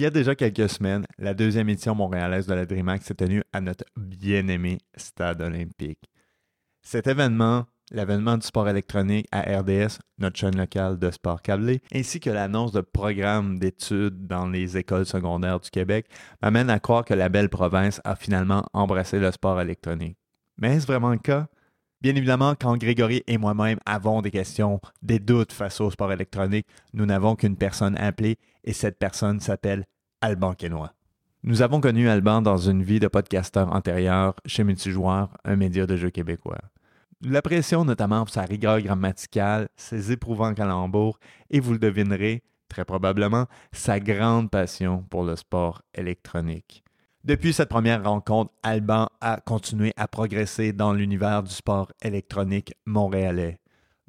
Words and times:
y 0.00 0.06
a 0.06 0.10
déjà 0.10 0.34
quelques 0.34 0.70
semaines, 0.70 1.04
la 1.18 1.34
deuxième 1.34 1.68
édition 1.68 1.94
montréalaise 1.94 2.46
de 2.46 2.54
la 2.54 2.64
DreamHack 2.64 3.02
s'est 3.02 3.14
tenue 3.14 3.42
à 3.52 3.60
notre 3.60 3.84
bien-aimé 3.96 4.78
stade 4.96 5.42
olympique. 5.42 6.08
Cet 6.80 7.06
événement, 7.06 7.66
l'avènement 7.90 8.38
du 8.38 8.46
sport 8.46 8.68
électronique 8.68 9.26
à 9.30 9.40
RDS, 9.40 9.98
notre 10.18 10.38
chaîne 10.38 10.56
locale 10.56 10.98
de 10.98 11.10
sport 11.10 11.42
câblé, 11.42 11.82
ainsi 11.94 12.18
que 12.18 12.30
l'annonce 12.30 12.72
de 12.72 12.80
programmes 12.80 13.58
d'études 13.58 14.26
dans 14.26 14.46
les 14.48 14.78
écoles 14.78 15.06
secondaires 15.06 15.60
du 15.60 15.70
Québec, 15.70 16.06
m'amène 16.40 16.70
à 16.70 16.80
croire 16.80 17.04
que 17.04 17.14
la 17.14 17.28
belle 17.28 17.50
province 17.50 18.00
a 18.04 18.16
finalement 18.16 18.64
embrassé 18.72 19.18
le 19.18 19.30
sport 19.32 19.60
électronique. 19.60 20.16
Mais 20.56 20.76
est-ce 20.76 20.86
vraiment 20.86 21.10
le 21.10 21.18
cas? 21.18 21.48
Bien 22.00 22.14
évidemment, 22.14 22.54
quand 22.54 22.78
Grégory 22.78 23.22
et 23.26 23.36
moi-même 23.36 23.78
avons 23.84 24.22
des 24.22 24.30
questions, 24.30 24.80
des 25.02 25.18
doutes 25.18 25.52
face 25.52 25.82
au 25.82 25.90
sport 25.90 26.10
électronique, 26.10 26.66
nous 26.94 27.04
n'avons 27.04 27.36
qu'une 27.36 27.58
personne 27.58 27.98
appelée 27.98 28.38
et 28.64 28.72
cette 28.72 28.98
personne 28.98 29.40
s'appelle 29.40 29.84
Alban 30.20 30.54
Quénois. 30.54 30.92
Nous 31.42 31.62
avons 31.62 31.80
connu 31.80 32.08
Alban 32.08 32.42
dans 32.42 32.58
une 32.58 32.82
vie 32.82 33.00
de 33.00 33.08
podcasteur 33.08 33.72
antérieure 33.74 34.34
chez 34.44 34.62
Multijoueur, 34.64 35.30
un 35.44 35.56
média 35.56 35.86
de 35.86 35.96
jeux 35.96 36.10
québécois. 36.10 36.60
Nous 37.22 37.30
l'apprécions 37.30 37.84
notamment 37.84 38.20
pour 38.20 38.34
sa 38.34 38.42
rigueur 38.42 38.80
grammaticale, 38.80 39.68
ses 39.76 40.12
éprouvants 40.12 40.54
calembours 40.54 41.18
et 41.50 41.60
vous 41.60 41.72
le 41.72 41.78
devinerez, 41.78 42.42
très 42.68 42.84
probablement, 42.84 43.46
sa 43.72 44.00
grande 44.00 44.50
passion 44.50 45.04
pour 45.10 45.24
le 45.24 45.36
sport 45.36 45.82
électronique. 45.94 46.82
Depuis 47.22 47.52
cette 47.52 47.68
première 47.68 48.04
rencontre, 48.04 48.52
Alban 48.62 49.08
a 49.20 49.38
continué 49.40 49.92
à 49.96 50.08
progresser 50.08 50.72
dans 50.72 50.94
l'univers 50.94 51.42
du 51.42 51.52
sport 51.52 51.92
électronique 52.02 52.72
montréalais. 52.86 53.59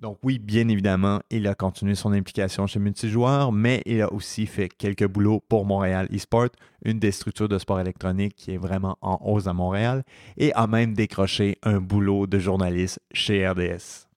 Donc 0.02 0.18
oui, 0.24 0.40
bien 0.40 0.68
évidemment, 0.68 1.22
il 1.30 1.48
a 1.48 1.54
continué 1.54 1.94
son 1.94 2.12
implication 2.12 2.66
chez 2.66 2.80
Multijoueur, 2.80 3.52
mais 3.52 3.84
il 3.86 4.02
a 4.02 4.12
aussi 4.12 4.48
fait 4.48 4.68
quelques 4.68 5.08
boulots 5.08 5.44
pour 5.48 5.64
Montréal 5.64 6.08
eSport, 6.12 6.50
une 6.84 6.98
des 6.98 7.12
structures 7.12 7.48
de 7.48 7.60
sport 7.60 7.80
électronique 7.80 8.34
qui 8.36 8.52
est 8.52 8.58
vraiment 8.58 8.98
en 9.02 9.20
hausse 9.24 9.46
à 9.46 9.54
Montréal, 9.54 10.04
et 10.38 10.52
a 10.54 10.66
même 10.66 10.96
décroché 10.96 11.60
un 11.62 11.80
boulot 11.80 12.26
de 12.26 12.40
journaliste 12.40 13.00
chez 13.14 13.48
RDS. 13.48 14.08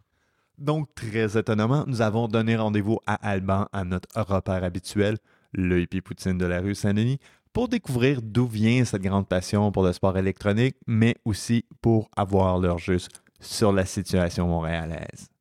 Donc 0.57 0.89
très 0.95 1.37
étonnamment, 1.37 1.85
nous 1.87 2.01
avons 2.01 2.29
donné 2.29 2.57
rendez-vous 2.57 3.01
à 3.07 3.17
Alban 3.17 3.67
à 3.75 3.85
notre 3.85 4.09
repère 4.19 4.65
habituel, 4.65 5.19
le 5.53 5.83
hippie 5.83 6.01
poutine 6.01 6.39
de 6.39 6.47
la 6.47 6.61
rue 6.61 6.75
Saint-Denis, 6.75 7.19
pour 7.53 7.69
découvrir 7.69 8.23
d'où 8.23 8.47
vient 8.47 8.87
cette 8.87 9.03
grande 9.03 9.29
passion 9.29 9.71
pour 9.71 9.85
le 9.85 9.93
sport 9.93 10.17
électronique, 10.17 10.77
mais 10.87 11.15
aussi 11.27 11.67
pour 11.83 12.09
avoir 12.17 12.59
leur 12.59 12.79
juste 12.79 13.11
sur 13.39 13.71
la 13.71 13.85
situation 13.85 14.49
montréalaise. 14.49 15.34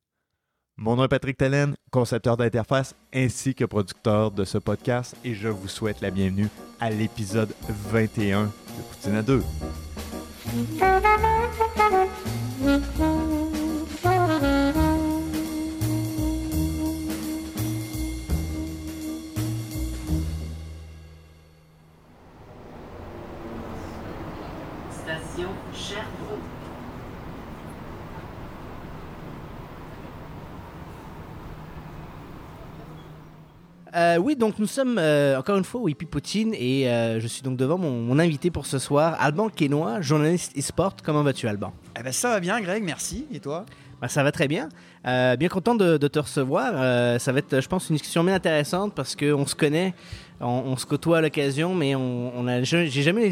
Mon 0.76 0.96
nom 0.96 1.04
est 1.04 1.08
Patrick 1.08 1.36
Tellen, 1.36 1.76
concepteur 1.92 2.36
d'interface 2.36 2.96
ainsi 3.14 3.54
que 3.54 3.64
producteur 3.64 4.32
de 4.32 4.44
ce 4.44 4.58
podcast, 4.58 5.14
et 5.24 5.32
je 5.32 5.48
vous 5.48 5.68
souhaite 5.68 6.00
la 6.00 6.10
bienvenue 6.10 6.48
à 6.80 6.90
l'épisode 6.90 7.54
21 7.68 8.46
de 8.46 8.50
Poutine 8.90 9.14
à 9.14 9.22
2. 9.22 9.42
Euh, 34.14 34.18
oui, 34.18 34.36
donc 34.36 34.58
nous 34.58 34.66
sommes 34.66 34.98
euh, 34.98 35.38
encore 35.38 35.56
une 35.56 35.64
fois 35.64 35.80
au 35.80 35.88
Hippie 35.88 36.06
Poutine 36.06 36.54
et 36.54 36.88
euh, 36.88 37.20
je 37.20 37.26
suis 37.26 37.42
donc 37.42 37.56
devant 37.56 37.78
mon, 37.78 37.90
mon 37.90 38.18
invité 38.18 38.50
pour 38.50 38.66
ce 38.66 38.78
soir, 38.78 39.16
Alban 39.18 39.48
Quénois, 39.48 40.00
journaliste 40.00 40.56
e-sport. 40.56 40.96
Comment 41.02 41.22
vas-tu, 41.22 41.48
Alban? 41.48 41.72
Eh 41.98 42.02
ben 42.02 42.12
ça 42.12 42.30
va 42.30 42.40
bien, 42.40 42.60
Greg, 42.60 42.84
merci. 42.84 43.26
Et 43.32 43.40
toi? 43.40 43.64
Ben, 44.00 44.08
Ça 44.08 44.22
va 44.22 44.30
très 44.32 44.48
bien. 44.48 44.68
Bien 45.04 45.48
content 45.48 45.74
de, 45.74 45.96
de 45.96 46.08
te 46.08 46.18
recevoir. 46.18 47.20
Ça 47.20 47.32
va 47.32 47.38
être, 47.38 47.60
je 47.60 47.68
pense, 47.68 47.90
une 47.90 47.96
discussion 47.96 48.24
bien 48.24 48.34
intéressante 48.34 48.94
parce 48.94 49.14
qu'on 49.14 49.46
se 49.46 49.54
connaît, 49.54 49.94
on, 50.40 50.76
se 50.76 50.84
côtoie 50.86 51.18
à 51.18 51.20
l'occasion, 51.20 51.74
mais 51.74 51.94
on, 51.94 52.46
a, 52.46 52.62
j'ai 52.62 52.88
jamais 52.88 53.30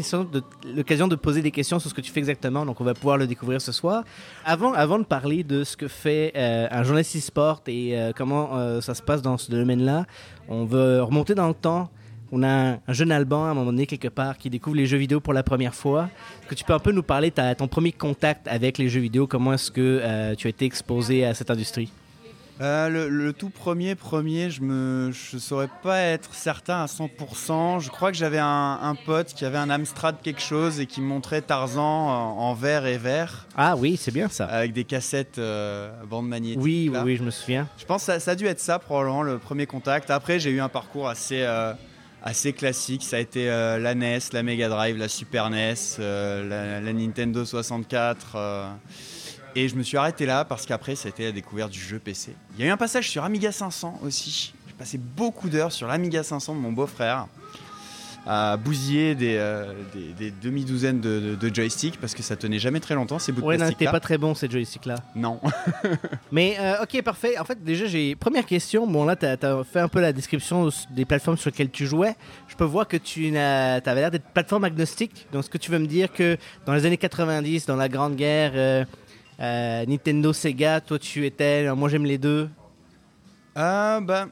l'occasion 0.75 1.07
de, 1.07 1.15
poser 1.15 1.41
des 1.41 1.51
questions 1.51 1.79
sur 1.79 1.89
ce 1.89 1.93
que 1.93 2.01
tu 2.01 2.11
fais 2.11 2.19
exactement, 2.19 2.65
donc 2.65 2.79
on 2.81 2.83
va 2.83 2.93
pouvoir 2.93 3.17
le 3.17 3.27
découvrir 3.27 3.61
ce 3.61 3.71
soir. 3.71 4.03
Avant, 4.45 4.73
avant 4.73 4.99
de 4.99 5.03
parler 5.03 5.43
de 5.43 5.63
ce 5.63 5.75
que 5.75 5.87
fait 5.87 6.31
euh, 6.35 6.67
un 6.71 6.83
journaliste 6.83 7.15
e-sport 7.17 7.61
et 7.67 7.97
euh, 7.97 8.11
comment 8.15 8.55
euh, 8.55 8.81
ça 8.81 8.95
se 8.95 9.01
passe 9.01 9.21
dans 9.21 9.37
ce 9.37 9.51
domaine-là, 9.51 10.05
on 10.47 10.65
veut 10.65 11.01
remonter 11.03 11.35
dans 11.35 11.47
le 11.47 11.53
temps. 11.53 11.89
On 12.31 12.41
a 12.41 12.47
un, 12.47 12.73
un 12.87 12.93
jeune 12.93 13.11
Alban 13.11 13.45
à 13.45 13.49
un 13.49 13.53
moment 13.53 13.67
donné 13.67 13.85
quelque 13.85 14.07
part 14.07 14.37
qui 14.39 14.49
découvre 14.49 14.75
les 14.75 14.87
jeux 14.87 14.97
vidéo 14.97 15.19
pour 15.19 15.33
la 15.33 15.43
première 15.43 15.75
fois. 15.75 16.09
Est-ce 16.41 16.49
que 16.49 16.55
tu 16.55 16.63
peux 16.63 16.73
un 16.73 16.79
peu 16.79 16.91
nous 16.91 17.03
parler 17.03 17.29
de 17.29 17.53
ton 17.53 17.67
premier 17.67 17.91
contact 17.91 18.47
avec 18.47 18.79
les 18.79 18.89
jeux 18.89 19.01
vidéo? 19.01 19.27
Comment 19.27 19.53
est-ce 19.53 19.69
que 19.69 20.33
tu 20.35 20.47
as 20.47 20.49
été 20.49 20.65
exposé 20.65 21.25
à 21.25 21.35
cette 21.35 21.51
industrie? 21.51 21.91
Euh, 22.61 22.87
le, 22.87 23.09
le 23.09 23.33
tout 23.33 23.49
premier, 23.49 23.95
premier, 23.95 24.49
je 24.51 24.61
je 25.11 25.37
saurais 25.39 25.69
pas 25.81 25.99
être 25.99 26.33
certain 26.35 26.83
à 26.83 26.85
100%. 26.85 27.79
Je 27.79 27.89
crois 27.89 28.11
que 28.11 28.17
j'avais 28.17 28.37
un, 28.39 28.79
un 28.81 28.95
pote 28.95 29.33
qui 29.33 29.43
avait 29.43 29.57
un 29.57 29.69
Amstrad 29.71 30.17
quelque 30.21 30.41
chose 30.41 30.79
et 30.79 30.85
qui 30.85 31.01
montrait 31.01 31.41
Tarzan 31.41 31.81
en, 31.81 32.37
en 32.39 32.53
vert 32.53 32.85
et 32.85 32.97
vert 32.99 33.47
Ah 33.57 33.75
oui, 33.75 33.97
c'est 33.97 34.11
bien 34.13 34.29
ça. 34.29 34.45
avec 34.45 34.71
des 34.73 34.83
cassettes 34.83 35.39
euh, 35.39 35.91
bande 36.07 36.27
magnétique. 36.27 36.61
oui, 36.61 36.91
oui, 37.03 37.15
je 37.17 37.23
me 37.23 37.31
souviens. 37.31 37.67
Je 37.77 37.85
pense 37.85 38.01
que 38.05 38.13
ça, 38.13 38.19
ça 38.19 38.31
a 38.31 38.35
dû 38.35 38.45
être 38.45 38.59
ça 38.59 38.77
probablement 38.77 39.23
le 39.23 39.39
premier 39.39 39.65
contact. 39.65 40.11
Après, 40.11 40.39
j'ai 40.39 40.51
eu 40.51 40.61
un 40.61 40.69
parcours 40.69 41.09
assez, 41.09 41.41
euh, 41.41 41.73
assez 42.23 42.53
classique. 42.53 43.03
Ça 43.03 43.15
a 43.15 43.19
été 43.19 43.49
euh, 43.49 43.79
la 43.79 43.95
NES, 43.95 44.19
la 44.31 44.43
Mega 44.43 44.69
Drive, 44.69 44.95
la 44.97 45.07
Super 45.09 45.49
NES, 45.49 45.73
la, 45.97 46.79
la 46.81 46.93
Nintendo 46.93 47.43
64. 47.45 48.37
Et 49.55 49.67
je 49.69 49.75
me 49.75 49.83
suis 49.83 49.97
arrêté 49.97 50.25
là 50.25 50.45
parce 50.45 50.65
qu'après, 50.65 50.95
ça 50.95 51.07
a 51.07 51.09
été 51.09 51.23
la 51.25 51.31
découverte 51.31 51.71
du 51.71 51.79
jeu 51.79 51.99
PC. 51.99 52.33
Il 52.57 52.61
y 52.61 52.67
a 52.67 52.69
eu 52.69 52.71
un 52.71 52.77
passage 52.77 53.09
sur 53.09 53.23
Amiga 53.23 53.51
500 53.51 53.99
aussi. 54.03 54.53
J'ai 54.67 54.73
passé 54.73 54.97
beaucoup 54.97 55.49
d'heures 55.49 55.71
sur 55.71 55.87
l'Amiga 55.87 56.23
500 56.23 56.55
de 56.55 56.59
mon 56.59 56.71
beau-frère 56.71 57.27
à 58.25 58.55
bousiller 58.55 59.15
des, 59.15 59.35
euh, 59.37 59.73
des, 59.93 60.13
des 60.13 60.31
demi-douzaines 60.41 61.01
de, 61.01 61.19
de- 61.19 61.35
de 61.49 61.53
joysticks 61.53 61.99
parce 61.99 62.15
que 62.15 62.23
ça 62.23 62.37
tenait 62.37 62.57
jamais 62.57 62.79
très 62.79 62.95
longtemps 62.95 63.19
ces 63.19 63.33
bouts 63.33 63.41
de 63.41 63.45
Ouais, 63.45 63.57
plastique 63.57 63.79
t'es 63.79 63.85
pas 63.85 63.99
très 63.99 64.17
bon 64.17 64.33
ces 64.33 64.49
joysticks-là. 64.49 64.95
Non. 65.13 65.41
Mais 66.31 66.55
euh, 66.57 66.75
ok, 66.83 67.01
parfait. 67.01 67.37
En 67.37 67.43
fait, 67.43 67.61
déjà, 67.61 67.85
j'ai 67.85 68.15
première 68.15 68.45
question. 68.45 68.87
Bon, 68.87 69.03
là, 69.03 69.17
t'as 69.17 69.33
as 69.33 69.63
fait 69.65 69.81
un 69.81 69.89
peu 69.89 69.99
la 69.99 70.13
description 70.13 70.69
des 70.91 71.03
plateformes 71.03 71.35
sur 71.35 71.49
lesquelles 71.49 71.69
tu 71.69 71.85
jouais. 71.85 72.15
Je 72.47 72.55
peux 72.55 72.63
voir 72.63 72.87
que 72.87 72.95
tu 72.95 73.29
n'as- 73.29 73.81
t'avais 73.81 73.99
l'air 73.99 74.11
d'être 74.11 74.29
plateforme 74.33 74.63
agnostique. 74.63 75.27
Donc, 75.33 75.43
ce 75.43 75.49
que 75.49 75.57
tu 75.57 75.69
veux 75.69 75.79
me 75.79 75.87
dire 75.87 76.11
que 76.13 76.37
dans 76.65 76.73
les 76.73 76.85
années 76.85 76.95
90, 76.97 77.65
dans 77.65 77.75
la 77.75 77.89
Grande 77.89 78.15
Guerre, 78.15 78.53
euh, 78.55 78.85
euh, 79.39 79.85
Nintendo, 79.85 80.33
Sega, 80.33 80.81
toi, 80.81 80.99
tu 80.99 81.25
étais. 81.25 81.65
euh, 81.67 81.75
Moi, 81.75 81.89
j'aime 81.89 82.05
les 82.05 82.17
deux. 82.17 82.49
Ah 83.55 83.99
bah 84.01 84.27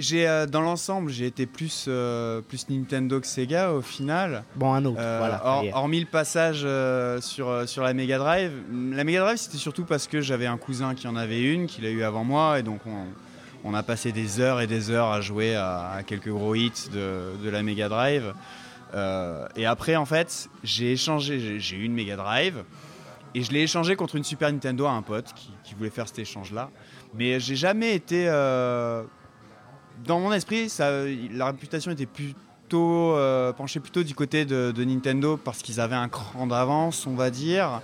j'ai 0.00 0.28
euh, 0.28 0.46
dans 0.46 0.60
l'ensemble 0.60 1.10
j'ai 1.10 1.26
été 1.26 1.44
plus 1.46 1.86
euh, 1.88 2.40
plus 2.40 2.68
Nintendo 2.68 3.18
que 3.20 3.26
Sega 3.26 3.72
au 3.72 3.80
final. 3.82 4.44
Bon, 4.54 4.72
un 4.72 4.84
autre. 4.84 4.98
Euh, 5.00 5.16
voilà. 5.18 5.74
hormis 5.76 5.98
le 6.00 6.06
passage 6.06 6.58
sur 7.24 7.68
sur 7.68 7.82
la 7.82 7.94
Mega 7.94 8.18
Drive, 8.18 8.52
la 8.92 9.02
Mega 9.02 9.20
Drive 9.22 9.38
c'était 9.38 9.56
surtout 9.56 9.84
parce 9.84 10.06
que 10.06 10.20
j'avais 10.20 10.46
un 10.46 10.56
cousin 10.58 10.94
qui 10.94 11.08
en 11.08 11.16
avait 11.16 11.42
une, 11.42 11.66
qui 11.66 11.80
l'a 11.80 11.88
eu 11.90 12.04
avant 12.04 12.22
moi 12.22 12.60
et 12.60 12.62
donc 12.62 12.80
on, 12.86 13.06
on 13.64 13.74
a 13.74 13.82
passé 13.82 14.12
des 14.12 14.38
heures 14.38 14.60
et 14.60 14.68
des 14.68 14.90
heures 14.90 15.10
à 15.10 15.20
jouer 15.20 15.56
à, 15.56 15.90
à 15.96 16.02
quelques 16.04 16.30
gros 16.30 16.54
hits 16.54 16.90
de, 16.92 17.42
de 17.42 17.50
la 17.50 17.62
Mega 17.64 17.88
Drive. 17.88 18.34
Et 19.56 19.66
après 19.66 19.96
en 19.96 20.04
fait 20.06 20.48
j'ai 20.62 20.92
échangé, 20.92 21.58
j'ai 21.58 21.76
eu 21.76 21.82
une 21.84 21.94
Mega 21.94 22.14
Drive 22.16 22.62
et 23.34 23.42
je 23.42 23.52
l'ai 23.52 23.62
échangé 23.62 23.96
contre 23.96 24.16
une 24.16 24.24
Super 24.24 24.50
Nintendo 24.50 24.86
à 24.86 24.92
un 24.92 25.02
pote 25.02 25.32
qui, 25.34 25.74
voulait 25.74 25.90
faire 25.90 26.08
cet 26.08 26.18
échange 26.18 26.52
là. 26.52 26.70
Mais 27.14 27.40
j'ai 27.40 27.56
jamais 27.56 27.94
été 27.94 28.26
euh, 28.28 29.04
dans 30.04 30.20
mon 30.20 30.32
esprit, 30.32 30.72
la 30.78 31.46
réputation 31.46 31.90
était 31.90 32.06
plutôt 32.06 33.14
euh, 33.16 33.52
penchée 33.52 33.80
plutôt 33.80 34.02
du 34.02 34.14
côté 34.14 34.44
de, 34.44 34.84
Nintendo 34.84 35.36
parce 35.36 35.58
qu'ils 35.58 35.80
avaient 35.80 35.96
un 35.96 36.08
cran 36.08 36.46
d'avance, 36.46 37.06
on 37.06 37.14
va 37.14 37.30
dire, 37.30 37.80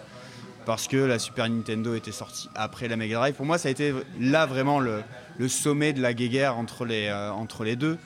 parce 0.66 0.88
que 0.88 0.96
la 0.96 1.18
Super 1.18 1.48
Nintendo 1.48 1.94
était 1.94 2.12
sortie 2.12 2.48
après 2.54 2.88
la 2.88 2.96
Mega 2.96 3.16
Drive. 3.16 3.34
Pour 3.34 3.46
moi, 3.46 3.58
ça 3.58 3.68
a 3.68 3.70
été 3.70 3.94
là 4.20 4.46
vraiment 4.46 4.80
le, 4.80 5.02
sommet 5.48 5.92
de 5.92 6.00
la 6.00 6.14
guéguerre 6.14 6.56
entre 6.56 6.84
les, 6.84 7.06
euh, 7.06 7.30
entre 7.30 7.64
les 7.64 7.76
deux. 7.76 7.98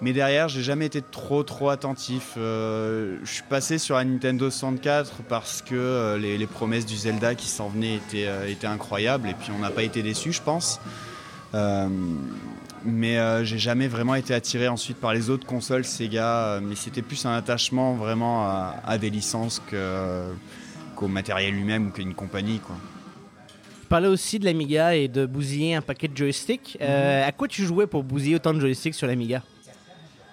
Mais 0.00 0.12
derrière, 0.12 0.48
j'ai 0.48 0.62
jamais 0.62 0.86
été 0.86 1.02
trop 1.02 1.42
trop 1.42 1.70
attentif. 1.70 2.34
Euh, 2.36 3.18
je 3.24 3.32
suis 3.32 3.42
passé 3.42 3.78
sur 3.78 3.96
la 3.96 4.04
Nintendo 4.04 4.48
64 4.48 5.22
parce 5.28 5.62
que 5.62 5.74
euh, 5.74 6.18
les, 6.18 6.38
les 6.38 6.46
promesses 6.46 6.86
du 6.86 6.96
Zelda 6.96 7.34
qui 7.34 7.48
s'en 7.48 7.68
venaient 7.68 7.96
étaient, 7.96 8.26
euh, 8.26 8.48
étaient 8.48 8.66
incroyables 8.66 9.28
et 9.28 9.34
puis 9.34 9.50
on 9.56 9.58
n'a 9.58 9.70
pas 9.70 9.82
été 9.82 10.02
déçus, 10.02 10.32
je 10.32 10.42
pense. 10.42 10.80
Mais 12.84 13.44
j'ai 13.44 13.58
jamais 13.58 13.88
vraiment 13.88 14.14
été 14.14 14.32
attiré 14.32 14.68
ensuite 14.68 14.98
par 14.98 15.12
les 15.12 15.30
autres 15.30 15.46
consoles 15.46 15.84
Sega. 15.84 16.60
mais 16.62 16.76
c'était 16.76 17.02
plus 17.02 17.26
un 17.26 17.32
attachement 17.32 17.94
vraiment 17.94 18.46
à, 18.46 18.76
à 18.86 18.98
des 18.98 19.10
licences 19.10 19.60
qu'au 20.94 21.08
matériel 21.08 21.54
lui-même 21.54 21.88
ou 21.88 21.90
qu'à 21.90 22.02
une 22.02 22.14
compagnie. 22.14 22.60
Quoi. 22.60 22.76
Tu 23.88 23.90
parlais 23.90 24.08
aussi 24.08 24.38
de 24.38 24.44
l'Amiga 24.44 24.94
et 24.94 25.08
de 25.08 25.24
bousiller 25.24 25.74
un 25.74 25.80
paquet 25.80 26.08
de 26.08 26.14
joysticks. 26.14 26.76
Euh, 26.82 27.26
à 27.26 27.32
quoi 27.32 27.48
tu 27.48 27.64
jouais 27.64 27.86
pour 27.86 28.04
bousiller 28.04 28.36
autant 28.36 28.52
de 28.52 28.60
joysticks 28.60 28.94
sur 28.94 29.06
l'Amiga? 29.06 29.42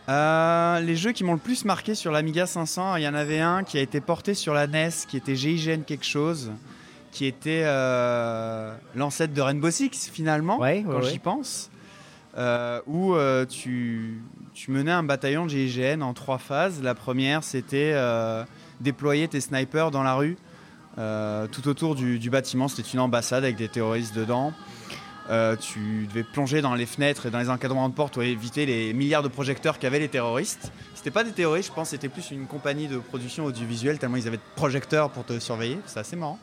Euh, 0.07 0.79
les 0.81 0.95
jeux 0.95 1.11
qui 1.13 1.23
m'ont 1.23 1.33
le 1.33 1.39
plus 1.39 1.65
marqué 1.65 1.95
sur 1.95 2.11
l'Amiga 2.11 2.45
500, 2.45 2.97
il 2.97 3.03
y 3.03 3.07
en 3.07 3.13
avait 3.15 3.39
un 3.39 3.63
qui 3.63 3.77
a 3.77 3.81
été 3.81 4.01
porté 4.01 4.33
sur 4.33 4.53
la 4.53 4.67
NES, 4.67 4.89
qui 5.07 5.17
était 5.17 5.35
GIGN 5.35 5.81
quelque 5.81 6.05
chose, 6.05 6.51
qui 7.11 7.25
était 7.25 7.63
euh, 7.65 8.75
l'ancêtre 8.95 9.33
de 9.33 9.41
Rainbow 9.41 9.71
Six 9.71 10.09
finalement, 10.11 10.59
Ouais, 10.59 10.77
ouais, 10.77 10.83
quand 10.85 11.01
ouais. 11.01 11.09
j'y 11.09 11.19
pense, 11.19 11.71
euh, 12.37 12.81
où 12.85 13.15
tu, 13.49 14.21
tu 14.53 14.71
menais 14.71 14.91
un 14.91 15.03
bataillon 15.03 15.45
de 15.45 15.49
GIGN 15.49 16.01
en 16.01 16.13
trois 16.13 16.37
phases. 16.37 16.83
La 16.83 16.93
première, 16.93 17.43
c'était 17.43 17.95
déployer 18.81 19.27
tes 19.27 19.41
snipers 19.41 19.89
dans 19.89 20.03
la 20.03 20.13
rue, 20.13 20.37
tout 20.97 21.67
autour 21.67 21.95
du, 21.95 22.19
du 22.19 22.29
bâtiment. 22.29 22.67
C'était 22.67 22.89
une 22.89 22.99
ambassade 22.99 23.43
avec 23.43 23.55
des 23.55 23.69
terroristes 23.69 24.15
dedans. 24.15 24.53
Euh, 25.29 25.55
tu 25.55 26.05
devais 26.07 26.23
plonger 26.23 26.61
dans 26.61 26.75
les 26.75 26.85
fenêtres 26.85 27.25
et 27.25 27.31
dans 27.31 27.39
les 27.39 27.49
encadrements 27.49 27.89
de 27.89 27.95
portes 27.95 28.13
pour 28.13 28.23
éviter 28.23 28.67
les 28.67 28.93
milliards 28.93 29.23
de 29.23 29.27
projecteurs 29.27 29.79
qu'avaient 29.79 29.99
les 29.99 30.07
terroristes. 30.07 30.71
C'était 30.93 31.09
pas 31.09 31.23
des 31.23 31.31
terroristes, 31.31 31.69
je 31.69 31.73
pense, 31.73 31.89
c'était 31.89 32.09
plus 32.09 32.29
une 32.29 32.45
compagnie 32.45 32.87
de 32.87 32.99
production 32.99 33.45
audiovisuelle 33.45 33.97
tellement 33.97 34.17
ils 34.17 34.27
avaient 34.27 34.37
de 34.37 34.41
projecteurs 34.55 35.09
pour 35.09 35.25
te 35.25 35.39
surveiller. 35.39 35.79
C'est 35.87 35.99
assez 35.99 36.15
marrant. 36.15 36.39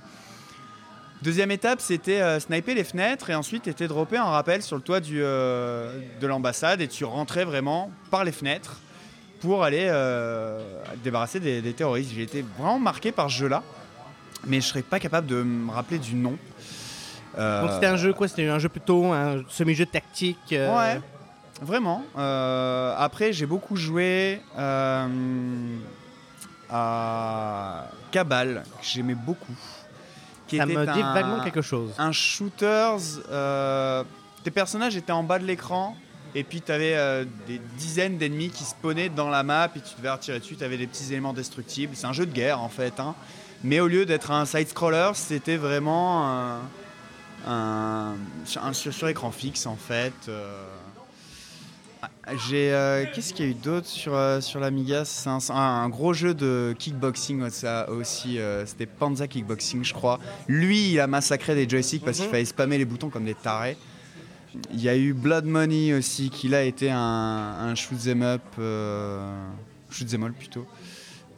Deuxième 1.23 1.53
étape, 1.53 1.81
c'était 1.81 2.21
euh, 2.21 2.41
sniper 2.41 2.75
les 2.75 2.83
fenêtres 2.83 3.31
et 3.31 3.37
ensuite 3.37 3.69
était 3.69 3.87
droppé 3.87 4.17
un 4.17 4.25
rappel 4.25 4.63
sur 4.63 4.75
le 4.75 4.83
toit 4.83 4.99
euh, 5.13 6.01
de 6.21 6.27
l'ambassade 6.27 6.81
et 6.81 6.89
tu 6.89 7.05
rentrais 7.05 7.45
vraiment 7.45 7.93
par 8.11 8.25
les 8.25 8.33
fenêtres 8.33 8.81
pour 9.41 9.63
aller 9.65 9.91
débarrasser 11.03 11.41
des, 11.41 11.73
terroristes. 11.73 12.13
J'ai 12.15 12.23
été 12.23 12.45
vraiment 12.57 12.79
marqué 12.79 13.11
par 13.11 13.29
ce 13.29 13.39
jeu-là, 13.39 13.65
mais 14.47 14.61
je 14.61 14.67
serais 14.67 14.83
pas 14.83 15.01
capable 15.01 15.27
de 15.27 15.43
me 15.43 15.71
rappeler 15.73 15.99
du 15.99 16.15
nom. 16.15 16.39
Euh, 17.39 17.63
Donc 17.63 17.71
c'était 17.73 17.87
un 17.87 17.97
jeu 17.97 18.13
quoi 18.13 18.29
C'était 18.29 18.47
un 18.49 18.59
jeu 18.59 18.69
plutôt 18.69 19.13
un 19.13 19.43
semi-jeu 19.49 19.87
tactique. 19.87 20.39
euh, 20.53 20.77
Ouais, 20.77 21.01
vraiment. 21.63 22.05
Euh, 22.19 22.95
après, 22.99 23.33
j'ai 23.33 23.47
beaucoup 23.47 23.77
joué 23.77 24.41
à 26.71 27.87
Cabal, 28.11 28.65
que 28.81 28.85
j'aimais 28.87 29.15
beaucoup. 29.15 29.55
Qui 30.47 30.59
Ça 30.59 30.65
était 30.65 30.75
me 30.75 30.85
dit 30.85 31.01
un- 31.01 31.15
vaguement 31.15 31.41
quelque 31.43 31.63
chose. 31.63 31.93
un 31.99 32.13
shooters. 32.13 32.99
euh, 33.31 34.05
tes 34.45 34.51
personnages 34.51 34.97
étaient 34.97 35.13
en 35.13 35.23
bas 35.23 35.39
de 35.39 35.45
l'écran. 35.45 35.97
Et 36.35 36.45
puis 36.45 36.63
tu 36.63 36.73
avais 36.73 37.27
des 37.47 37.61
dizaines 37.77 38.17
d'ennemis 38.17 38.49
qui 38.49 38.65
spawnaient 38.65 39.11
dans 39.11 39.29
la 39.29 39.43
map 39.43 39.69
et 39.77 39.81
tu 39.81 39.95
devais 40.01 40.17
tirer 40.19 40.39
dessus, 40.39 40.57
tu 40.57 40.65
avais 40.65 40.79
des 40.79 40.87
petits 40.87 41.05
éléments 41.13 41.35
destructibles. 41.35 41.95
C'est 41.95 42.07
un 42.07 42.15
jeu 42.15 42.25
de 42.25 42.33
guerre 42.33 42.63
en 42.63 42.71
fait. 42.71 42.99
hein. 43.01 43.15
Mais 43.63 43.81
au 43.81 43.87
lieu 43.87 44.07
d'être 44.07 44.31
un 44.31 44.47
side-scroller, 44.47 45.11
c'était 45.15 45.59
vraiment 45.59 46.27
un, 46.31 46.61
un- 47.47 48.15
un 48.63 48.73
sur, 48.73 48.93
sur 48.93 49.09
écran 49.09 49.31
fixe 49.31 49.67
en 49.67 49.77
fait. 49.77 50.13
euh. 50.29 50.65
J'ai 52.49 52.73
euh, 52.73 53.05
qu'est-ce 53.15 53.33
qu'il 53.33 53.45
y 53.45 53.49
a 53.49 53.51
eu 53.53 53.55
d'autre 53.55 53.87
sur 53.87 54.15
euh, 54.15 54.41
sur 54.41 54.59
l'Amiga? 54.59 55.05
C'est 55.05 55.29
un, 55.29 55.39
un 55.51 55.89
gros 55.89 56.13
jeu 56.13 56.35
de 56.35 56.75
kickboxing 56.79 57.49
ça 57.51 57.89
aussi. 57.91 58.39
euh, 58.39 58.67
C'était 58.67 58.87
Panza 58.87 59.29
Kickboxing, 59.29 59.85
je 59.85 59.93
crois. 59.93 60.19
Lui, 60.49 60.91
il 60.93 61.01
a 61.01 61.07
massacré 61.07 61.55
des 61.55 61.69
joysticks 61.69 62.05
parce 62.05 62.17
qu'il 62.17 62.27
Mhm. 62.27 62.31
fallait 62.33 62.45
spammer 62.45 62.79
les 62.79 62.85
boutons 62.85 63.09
comme 63.09 63.25
des 63.25 63.35
tarés. 63.35 63.77
Il 64.73 64.81
y 64.81 64.89
a 64.89 64.97
eu 64.97 65.13
Blood 65.15 65.45
Money 65.47 65.95
aussi, 65.95 66.29
qui 66.31 66.49
là 66.49 66.65
était 66.65 66.91
un, 66.91 66.99
un 66.99 67.75
shoot 67.75 67.99
'em 68.09 68.23
up, 68.23 68.43
euh, 68.59 69.49
shoot 69.91 70.13
'em 70.13 70.25
all 70.25 70.33
plutôt, 70.33 70.67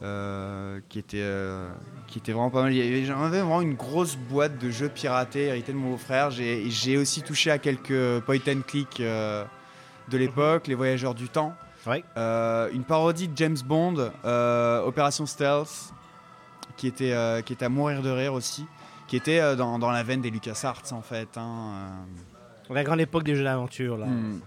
euh, 0.05 0.79
qui 0.87 0.99
était 0.99 1.17
euh, 1.21 1.67
qui 2.07 2.19
était 2.19 2.31
vraiment 2.31 2.51
pas 2.51 2.61
mal. 2.61 2.73
J'en 3.05 3.23
avais 3.23 3.39
vraiment 3.39 3.61
une 3.61 3.73
grosse 3.73 4.15
boîte 4.15 4.57
de 4.59 4.69
jeux 4.69 4.89
piratés 4.89 5.45
hérité 5.45 5.71
de 5.73 5.77
mon 5.77 5.91
beau-frère. 5.91 6.29
J'ai 6.29 6.69
j'ai 6.69 6.97
aussi 6.97 7.23
touché 7.23 7.49
à 7.49 7.57
quelques 7.57 8.19
point 8.21 8.37
and 8.47 8.61
click 8.67 8.99
euh, 8.99 9.43
de 10.09 10.17
l'époque, 10.17 10.67
les 10.67 10.75
Voyageurs 10.75 11.15
du 11.15 11.27
temps. 11.27 11.53
Ouais. 11.87 12.03
Une 12.73 12.83
parodie 12.83 13.27
de 13.27 13.35
James 13.37 13.57
Bond, 13.65 14.11
Opération 14.85 15.25
Stealth, 15.25 15.93
qui 16.77 16.87
était, 16.87 17.15
qui 17.45 17.53
était 17.53 17.65
à 17.65 17.69
mourir 17.69 18.01
de 18.01 18.09
rire 18.09 18.33
aussi, 18.33 18.65
qui 19.07 19.15
était 19.17 19.55
dans, 19.55 19.77
dans 19.79 19.91
la 19.91 20.01
veine 20.03 20.21
des 20.21 20.31
LucasArts 20.31 20.81
en 20.91 21.01
fait. 21.01 21.37
hein, 21.37 22.05
La 22.69 22.83
grande 22.83 23.01
époque 23.01 23.23
des 23.23 23.35
jeux 23.35 23.43
d'aventure 23.43 23.97
là. 23.97 24.07
Hmm. 24.07 24.39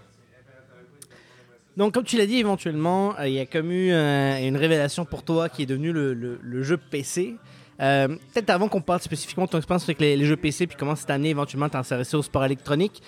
Donc, 1.79 1.93
comme 1.93 2.03
tu 2.03 2.17
l'as 2.17 2.25
dit, 2.27 2.37
éventuellement, 2.37 3.15
euh, 3.19 3.27
il 3.27 3.33
y 3.33 3.39
a 3.39 3.45
comme 3.47 3.71
eu 3.71 3.91
euh, 3.91 4.47
une 4.47 4.57
révélation 4.57 5.05
pour 5.05 5.23
toi 5.23 5.49
qui 5.49 5.63
est 5.63 5.65
devenu 5.65 5.91
le, 5.91 6.13
le- 6.13 6.37
le 6.43 6.61
jeu 6.63 6.75
PC. 6.77 7.37
Euh, 7.81 8.09
Peut-être 8.33 8.49
avant 8.51 8.67
qu'on 8.67 8.81
parle 8.81 8.99
spécifiquement 8.99 9.45
de 9.45 9.49
ton 9.49 9.57
expérience 9.57 9.85
avec 9.85 9.99
les, 10.01 10.17
les 10.17 10.25
jeux 10.25 10.35
PC, 10.35 10.67
puis 10.67 10.75
comment 10.77 10.95
cette 10.95 11.09
année, 11.09 11.29
éventuellement, 11.29 11.69
t'es 11.69 11.77
intéressé 11.77 12.17
au 12.17 12.21
sport 12.21 12.43
électronique. 12.45 13.01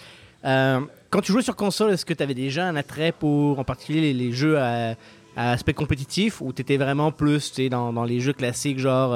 quand 0.44 1.22
tu 1.22 1.32
jouais 1.34 1.42
sur 1.42 1.56
console, 1.56 1.92
est-ce 1.92 2.06
que 2.06 2.14
tu 2.14 2.24
avais 2.24 2.34
déjà 2.34 2.66
un 2.66 2.76
attrait 2.78 3.12
pour, 3.12 3.60
en 3.60 3.64
particulier, 3.66 4.00
les, 4.02 4.14
les 4.14 4.32
jeux 4.32 4.58
à, 4.58 4.96
à 5.36 5.52
aspect 5.52 5.74
compétitif, 5.74 6.40
ou 6.42 6.54
tu 6.54 6.62
étais 6.62 6.78
vraiment 6.78 7.12
plus 7.12 7.54
dans, 7.70 7.92
dans 7.94 8.06
les 8.06 8.20
jeux 8.22 8.34
classiques, 8.34 8.80
genre 8.80 9.16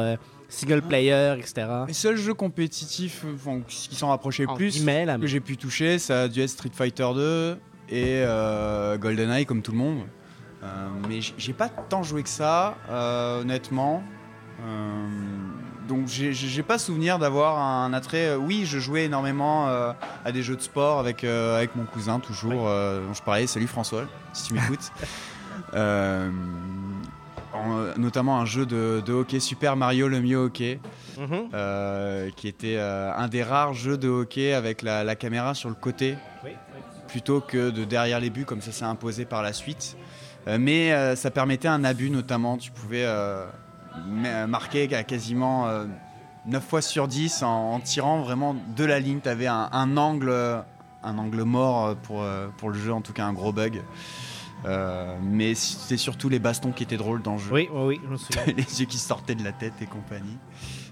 single 0.50 0.82
player, 0.82 1.36
etc. 1.40 1.66
Les 1.88 1.94
seuls 1.94 2.18
jeux 2.18 2.34
compétitifs 2.34 3.24
enfin, 3.34 3.62
qui 3.68 3.96
s'en 3.96 4.10
rapprochaient 4.10 4.46
En 4.46 4.56
plus 4.56 4.84
que 5.22 5.28
j'ai 5.28 5.40
pu 5.40 5.56
toucher, 5.58 5.98
ça 5.98 6.24
a 6.24 6.28
dû 6.28 6.42
être 6.42 6.50
Street 6.50 6.70
Fighter 6.74 7.08
2 7.16 7.58
et 7.90 8.22
euh, 8.26 8.98
GoldenEye 8.98 9.46
comme 9.46 9.62
tout 9.62 9.72
le 9.72 9.78
monde. 9.78 10.00
Euh, 10.64 10.68
mais 11.08 11.20
j'ai 11.38 11.54
pas 11.54 11.70
tant 11.70 12.02
joué 12.04 12.24
que 12.24 12.30
ça, 12.30 12.76
euh, 12.90 13.42
honnêtement. 13.42 14.04
Donc 15.88 16.08
j'ai- 16.08 16.64
pas 16.64 16.80
souvenir 16.80 17.20
d'avoir 17.20 17.60
un 17.60 17.94
attrait. 17.94 18.36
Oui, 18.36 18.66
je 18.66 18.80
jouais 18.80 19.06
énormément 19.06 19.68
à 19.68 20.32
des 20.32 20.42
jeux 20.42 20.56
de 20.56 20.62
sport 20.62 21.00
avec, 21.00 21.24
avec 21.24 21.76
mon 21.76 21.86
cousin 21.86 22.20
toujours, 22.20 22.64
dont 22.66 23.14
je 23.14 23.22
parlais. 23.22 23.46
Salut 23.46 23.68
François, 23.68 24.06
si 24.34 24.48
tu 24.48 24.54
m'écoutes. 24.56 24.92
Euh, 25.74 26.30
en- 27.54 27.98
notamment 27.98 28.40
un 28.40 28.46
jeu 28.46 28.66
de, 28.66 29.02
de 29.06 29.14
hockey 29.14 29.40
Super 29.40 29.76
Mario 29.78 30.08
le 30.10 30.20
mieux 30.22 30.36
hockey. 30.38 30.80
Mhm. 31.18 31.50
Euh, 31.54 32.30
qui 32.36 32.50
était 32.50 32.76
euh, 32.78 33.14
un 33.16 33.28
des 33.30 33.42
rares 33.42 33.74
jeux 33.74 33.98
de 33.98 34.10
hockey 34.10 34.54
avec 34.54 34.82
la, 34.82 35.04
la 35.06 35.16
caméra 35.16 35.54
sur 35.54 35.70
le 35.70 35.76
côté 35.76 36.18
Oui, 36.44 36.52
plutôt 37.16 37.40
que 37.40 37.70
de 37.70 37.86
derrière 37.86 38.20
les 38.20 38.30
buts 38.30 38.44
comme 38.44 38.60
ça 38.60 38.74
s'est 38.74 38.84
imposé 38.84 39.24
par 39.24 39.42
la 39.42 39.54
suite. 39.54 39.96
Euh, 40.50 40.58
mais 40.60 40.92
euh, 40.92 41.16
ça 41.16 41.32
permettait 41.32 41.70
un 41.70 41.86
abus 41.86 42.10
notamment. 42.10 42.58
Tu 42.58 42.72
pouvais 42.72 43.06
euh, 43.06 43.46
ma- 44.06 44.48
marquer 44.48 44.94
à 44.94 45.06
quasiment 45.06 45.70
euh, 45.70 45.86
9 46.48 46.62
fois 46.62 46.82
sur 46.82 47.08
10 47.08 47.42
en, 47.44 47.48
en 47.76 47.80
tirant 47.80 48.20
vraiment 48.22 48.54
de 48.76 48.84
la 48.84 49.00
ligne. 49.00 49.22
Tu 49.24 49.30
avais 49.30 49.48
un, 49.48 49.70
un 49.72 49.96
angle, 49.96 50.30
un 51.04 51.18
angle 51.18 51.44
mort 51.44 51.96
pour, 52.04 52.26
pour 52.58 52.70
le 52.70 52.78
jeu, 52.78 52.92
en 52.92 53.00
tout 53.00 53.14
cas 53.14 53.24
un 53.24 53.32
gros 53.32 53.54
bug. 53.54 53.82
Euh, 54.66 55.16
mais 55.24 55.56
c'était 55.56 55.96
surtout 55.96 56.28
les 56.28 56.40
bastons 56.40 56.74
qui 56.74 56.84
étaient 56.84 56.98
drôles 56.98 57.22
dans 57.22 57.34
le 57.36 57.40
jeu 57.40 57.50
Oui, 57.54 57.70
oui, 57.72 57.82
oui, 57.86 58.02
je 58.04 58.10
me 58.12 58.18
souviens. 58.18 58.44
les 58.58 58.80
yeux 58.82 58.88
qui 58.88 58.98
sortaient 58.98 59.36
de 59.36 59.44
la 59.44 59.54
tête 59.54 59.74
et 59.82 59.86
compagnie. 59.86 60.38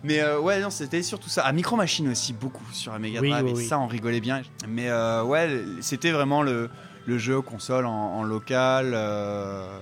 Mais 0.03 0.19
euh, 0.19 0.39
ouais, 0.39 0.59
non, 0.59 0.69
c'était 0.69 1.01
surtout 1.01 1.29
ça. 1.29 1.43
À 1.43 1.51
Micro 1.53 1.75
Machine 1.75 2.09
aussi, 2.09 2.33
beaucoup 2.33 2.65
sur 2.73 2.97
Mega 2.99 3.19
Oui, 3.21 3.29
Drive. 3.29 3.45
oui, 3.53 3.61
et 3.63 3.67
ça, 3.67 3.79
on 3.79 3.87
rigolait 3.87 4.19
bien. 4.19 4.41
Mais 4.67 4.89
euh, 4.89 5.23
ouais, 5.23 5.63
c'était 5.81 6.11
vraiment 6.11 6.41
le, 6.41 6.69
le 7.05 7.17
jeu 7.17 7.41
console 7.41 7.85
en, 7.85 7.91
en 7.91 8.23
local, 8.23 8.91
euh, 8.93 9.79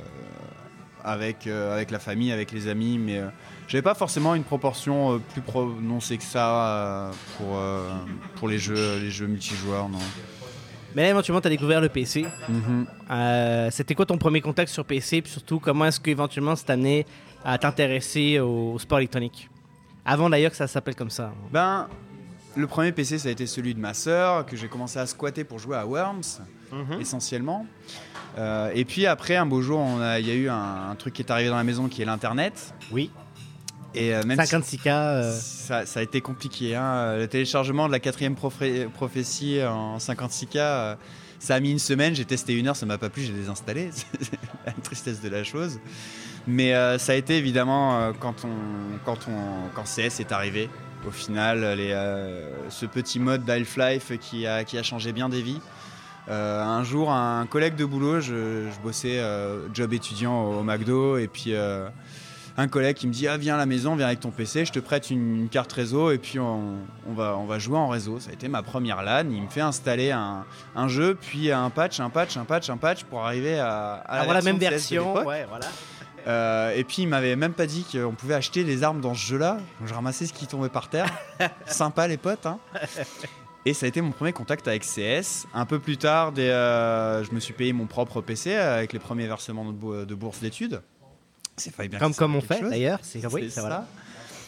avec, 1.03 1.47
avec 1.47 1.89
la 1.91 1.99
famille, 1.99 2.31
avec 2.31 2.51
les 2.51 2.67
amis. 2.67 2.99
Mais 2.99 3.21
j'avais 3.67 3.81
pas 3.81 3.95
forcément 3.95 4.35
une 4.35 4.43
proportion 4.43 5.19
plus 5.33 5.41
prononcée 5.41 6.17
que 6.17 6.23
ça 6.23 7.09
pour, 7.37 7.57
pour 8.35 8.47
les 8.47 8.59
jeux, 8.59 8.99
les 8.99 9.09
jeux 9.11 9.27
multijoueurs, 9.27 9.89
non. 9.89 9.97
Mais 10.95 11.03
là, 11.03 11.09
éventuellement, 11.11 11.39
tu 11.41 11.47
as 11.47 11.51
découvert 11.51 11.79
le 11.81 11.87
PC. 11.89 12.25
Mhm. 12.49 12.85
Euh, 13.09 13.69
C'était 13.71 13.95
quoi 13.95 14.05
ton 14.05 14.17
premier 14.17 14.41
contact 14.41 14.69
sur 14.71 14.83
PC 14.85 15.21
Puis 15.21 15.31
surtout, 15.31 15.59
comment 15.59 15.85
est-ce 15.85 15.99
qu'éventuellement 16.01 16.55
c'est 16.55 16.69
amené 16.69 17.05
à 17.45 17.57
t'intéresser 17.57 18.39
au 18.39 18.77
sport 18.77 18.97
électronique? 18.99 19.49
Avant 20.05 20.29
d'ailleurs 20.29 20.51
que 20.51 20.57
ça 20.57 20.67
s'appelle 20.67 20.95
comme 20.95 21.09
ça. 21.09 21.31
Ben, 21.51 21.87
le 22.55 22.67
premier 22.67 22.91
PC, 22.91 23.17
ça 23.19 23.29
a 23.29 23.31
été 23.31 23.45
celui 23.47 23.73
de 23.73 23.79
ma 23.79 23.93
sœur, 23.93 24.45
que 24.45 24.55
j'ai 24.57 24.67
commencé 24.67 24.99
à 24.99 25.05
squatter 25.05 25.43
pour 25.43 25.59
jouer 25.59 25.77
à 25.77 25.85
Worms. 25.85 26.21
essentiellement. 26.99 27.65
Euh, 28.37 28.71
et 28.73 28.85
puis 28.85 29.05
après, 29.05 29.35
un 29.35 29.45
beau 29.45 29.61
jour, 29.61 29.79
on 29.79 29.99
a- 29.99 30.19
il 30.19 30.27
y 30.27 30.31
a 30.31 30.35
eu 30.35 30.49
un, 30.49 30.89
un 30.91 30.95
truc 30.95 31.13
qui 31.13 31.21
est 31.21 31.29
arrivé 31.31 31.49
dans 31.49 31.57
la 31.57 31.65
maison 31.65 31.87
qui 31.89 32.01
est 32.01 32.05
l'Internet. 32.05 32.73
Oui. 32.91 33.11
Et 33.93 34.15
euh, 34.15 34.23
même 34.23 34.39
56K. 34.39 34.87
euh, 34.87 35.31
ça, 35.37 35.85
ça 35.85 35.99
a 35.99 36.03
été 36.03 36.21
compliqué. 36.21 36.75
hein. 36.75 37.17
Le 37.17 37.27
téléchargement 37.27 37.87
de 37.87 37.91
la 37.91 37.99
quatrième 37.99 38.35
prophétie 38.35 39.61
en 39.63 39.97
56K, 39.97 40.57
euh, 40.57 40.95
ça 41.39 41.55
a 41.55 41.59
mis 41.59 41.71
une 41.71 41.79
semaine. 41.79 42.15
J'ai 42.15 42.23
testé 42.23 42.53
une 42.57 42.67
heure, 42.69 42.75
ça 42.77 42.85
m'a 42.85 42.97
pas 42.97 43.09
plu, 43.09 43.23
j'ai 43.23 43.33
désinstallé. 43.33 43.89
C'est 44.21 44.39
la 44.65 44.71
tristesse 44.81 45.19
de 45.21 45.27
la 45.27 45.43
chose. 45.43 45.77
Mais 46.47 46.73
euh, 46.73 46.97
ça 46.97 47.13
a 47.13 47.15
été 47.15 47.37
évidemment 47.37 47.99
euh, 47.99 48.11
quand, 48.19 48.45
on, 48.45 48.97
quand, 49.05 49.27
on, 49.27 49.69
quand 49.75 49.83
CS 49.83 50.19
est 50.19 50.31
arrivé. 50.31 50.69
Au 51.07 51.11
final, 51.11 51.61
les, 51.77 51.91
euh, 51.93 52.49
ce 52.69 52.85
petit 52.85 53.19
mode 53.19 53.43
d'Half-Life 53.43 54.11
qui 54.19 54.45
a, 54.45 54.63
qui 54.63 54.77
a 54.77 54.83
changé 54.83 55.13
bien 55.13 55.29
des 55.29 55.41
vies. 55.41 55.59
Un 56.29 56.83
jour, 56.83 57.11
un 57.11 57.45
collègue 57.45 57.75
de 57.75 57.83
boulot, 57.83 58.21
je, 58.21 58.69
je 58.71 58.79
bossais 58.81 59.21
job 59.73 59.91
étudiant 59.91 60.43
au, 60.45 60.59
au 60.59 60.63
McDo, 60.63 61.17
et 61.17 61.27
puis 61.27 61.53
un 62.57 62.67
collègue 62.67 62.95
qui 62.95 63.07
me 63.07 63.11
dit 63.13 63.27
ah 63.27 63.37
viens 63.37 63.55
à 63.55 63.57
la 63.57 63.65
maison, 63.65 63.95
viens 63.95 64.07
avec 64.07 64.19
ton 64.19 64.31
PC, 64.31 64.65
je 64.65 64.71
te 64.71 64.79
prête 64.79 65.09
une, 65.09 65.35
une 65.41 65.49
carte 65.49 65.71
réseau 65.71 66.11
et 66.11 66.17
puis 66.17 66.39
on, 66.39 66.75
on 67.09 67.13
va, 67.13 67.35
on 67.37 67.45
va 67.45 67.59
jouer 67.59 67.77
en 67.77 67.87
réseau. 67.87 68.19
Ça 68.19 68.29
a 68.29 68.33
été 68.33 68.47
ma 68.47 68.61
première 68.61 69.01
LAN. 69.01 69.25
Il 69.29 69.41
me 69.41 69.49
fait 69.49 69.61
installer 69.61 70.11
un, 70.11 70.45
un 70.75 70.87
jeu, 70.87 71.17
puis 71.19 71.51
un 71.51 71.69
patch, 71.69 71.99
un 71.99 72.09
patch, 72.09 72.37
un 72.37 72.45
patch, 72.45 72.69
un 72.69 72.77
patch 72.77 73.03
pour 73.03 73.25
arriver 73.25 73.59
à, 73.59 74.03
à 74.05 74.19
Avoir 74.21 74.35
la 74.35 74.41
même 74.41 74.57
version. 74.57 75.13
Ouais, 75.25 75.45
voilà. 75.49 75.67
Euh, 76.27 76.73
et 76.75 76.83
puis 76.83 77.03
il 77.03 77.07
m'avait 77.07 77.35
même 77.35 77.53
pas 77.53 77.65
dit 77.65 77.85
qu'on 77.91 78.13
pouvait 78.13 78.33
acheter 78.35 78.63
des 78.63 78.83
armes 78.83 79.01
dans 79.01 79.13
ce 79.13 79.25
jeu-là. 79.25 79.57
Donc, 79.79 79.87
Je 79.87 79.93
ramassais 79.93 80.25
ce 80.25 80.33
qui 80.33 80.47
tombait 80.47 80.69
par 80.69 80.89
terre. 80.89 81.07
Sympa 81.65 82.07
les 82.07 82.17
potes. 82.17 82.45
Hein. 82.45 82.59
Et 83.65 83.73
ça 83.73 83.85
a 83.85 83.89
été 83.89 84.01
mon 84.01 84.11
premier 84.11 84.33
contact 84.33 84.67
avec 84.67 84.83
CS. 84.83 85.45
Un 85.53 85.65
peu 85.65 85.79
plus 85.79 85.97
tard, 85.97 86.31
des, 86.31 86.47
euh, 86.49 87.23
je 87.23 87.31
me 87.31 87.39
suis 87.39 87.53
payé 87.53 87.73
mon 87.73 87.85
propre 87.85 88.21
PC 88.21 88.53
avec 88.55 88.91
les 88.93 88.99
premiers 88.99 89.27
versements 89.27 89.65
de, 89.65 89.71
bou- 89.71 90.05
de 90.05 90.15
bourse 90.15 90.39
d'études. 90.39 90.81
C'est 91.57 91.75
bien 91.87 91.99
Comme, 91.99 92.13
ça 92.13 92.19
comme 92.19 92.35
on 92.35 92.41
fait 92.41 92.61
d'ailleurs. 92.61 92.99
C'est 93.03 93.23
oui, 93.27 93.49
ça, 93.49 93.55
ça. 93.55 93.61
voilà. 93.61 93.85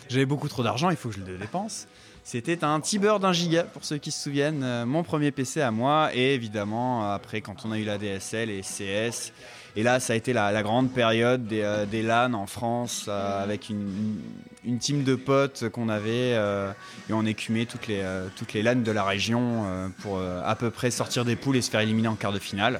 J'avais 0.09 0.25
beaucoup 0.25 0.47
trop 0.49 0.63
d'argent, 0.63 0.89
il 0.89 0.95
faut 0.95 1.09
que 1.09 1.15
je 1.15 1.21
le 1.21 1.37
dépense. 1.37 1.87
C'était 2.23 2.63
un 2.63 2.79
T-Bird 2.79 3.21
d'un 3.21 3.33
giga, 3.33 3.63
pour 3.63 3.83
ceux 3.83 3.97
qui 3.97 4.09
se 4.09 4.21
souviennent, 4.23 4.63
euh, 4.63 4.85
mon 4.85 5.03
premier 5.03 5.31
PC 5.31 5.61
à 5.61 5.71
moi. 5.71 6.09
Et 6.13 6.33
évidemment, 6.33 7.11
après, 7.11 7.41
quand 7.41 7.65
on 7.65 7.71
a 7.71 7.77
eu 7.77 7.83
la 7.83 7.97
DSL 7.97 8.49
et 8.49 8.61
CS. 8.61 9.31
Et 9.75 9.81
là, 9.83 9.99
ça 9.99 10.13
a 10.13 10.15
été 10.15 10.33
la, 10.33 10.51
la 10.51 10.61
grande 10.61 10.91
période 10.91 11.47
des, 11.47 11.61
euh, 11.61 11.85
des 11.85 12.03
LAN 12.03 12.33
en 12.33 12.45
France, 12.45 13.05
euh, 13.07 13.43
avec 13.43 13.69
une, 13.69 14.17
une- 14.65 14.77
team 14.79 15.03
de 15.03 15.15
potes 15.15 15.67
qu'on 15.69 15.89
avait. 15.89 16.33
euh, 16.35 16.71
et 17.09 17.13
on 17.13 17.25
écumait 17.25 17.65
toutes 17.65 17.87
les, 17.87 18.03
toutes 18.35 18.53
les 18.53 18.61
LAN 18.61 18.75
de 18.83 18.91
la 18.91 19.03
région 19.03 19.65
pour 20.01 20.21
à 20.21 20.55
peu 20.55 20.69
près 20.71 20.91
sortir 20.91 21.25
des 21.25 21.35
poules 21.35 21.57
et 21.57 21.61
se 21.61 21.69
faire 21.71 21.79
éliminer 21.81 22.07
en 22.07 22.15
quart 22.15 22.31
de 22.31 22.39
finale. 22.39 22.79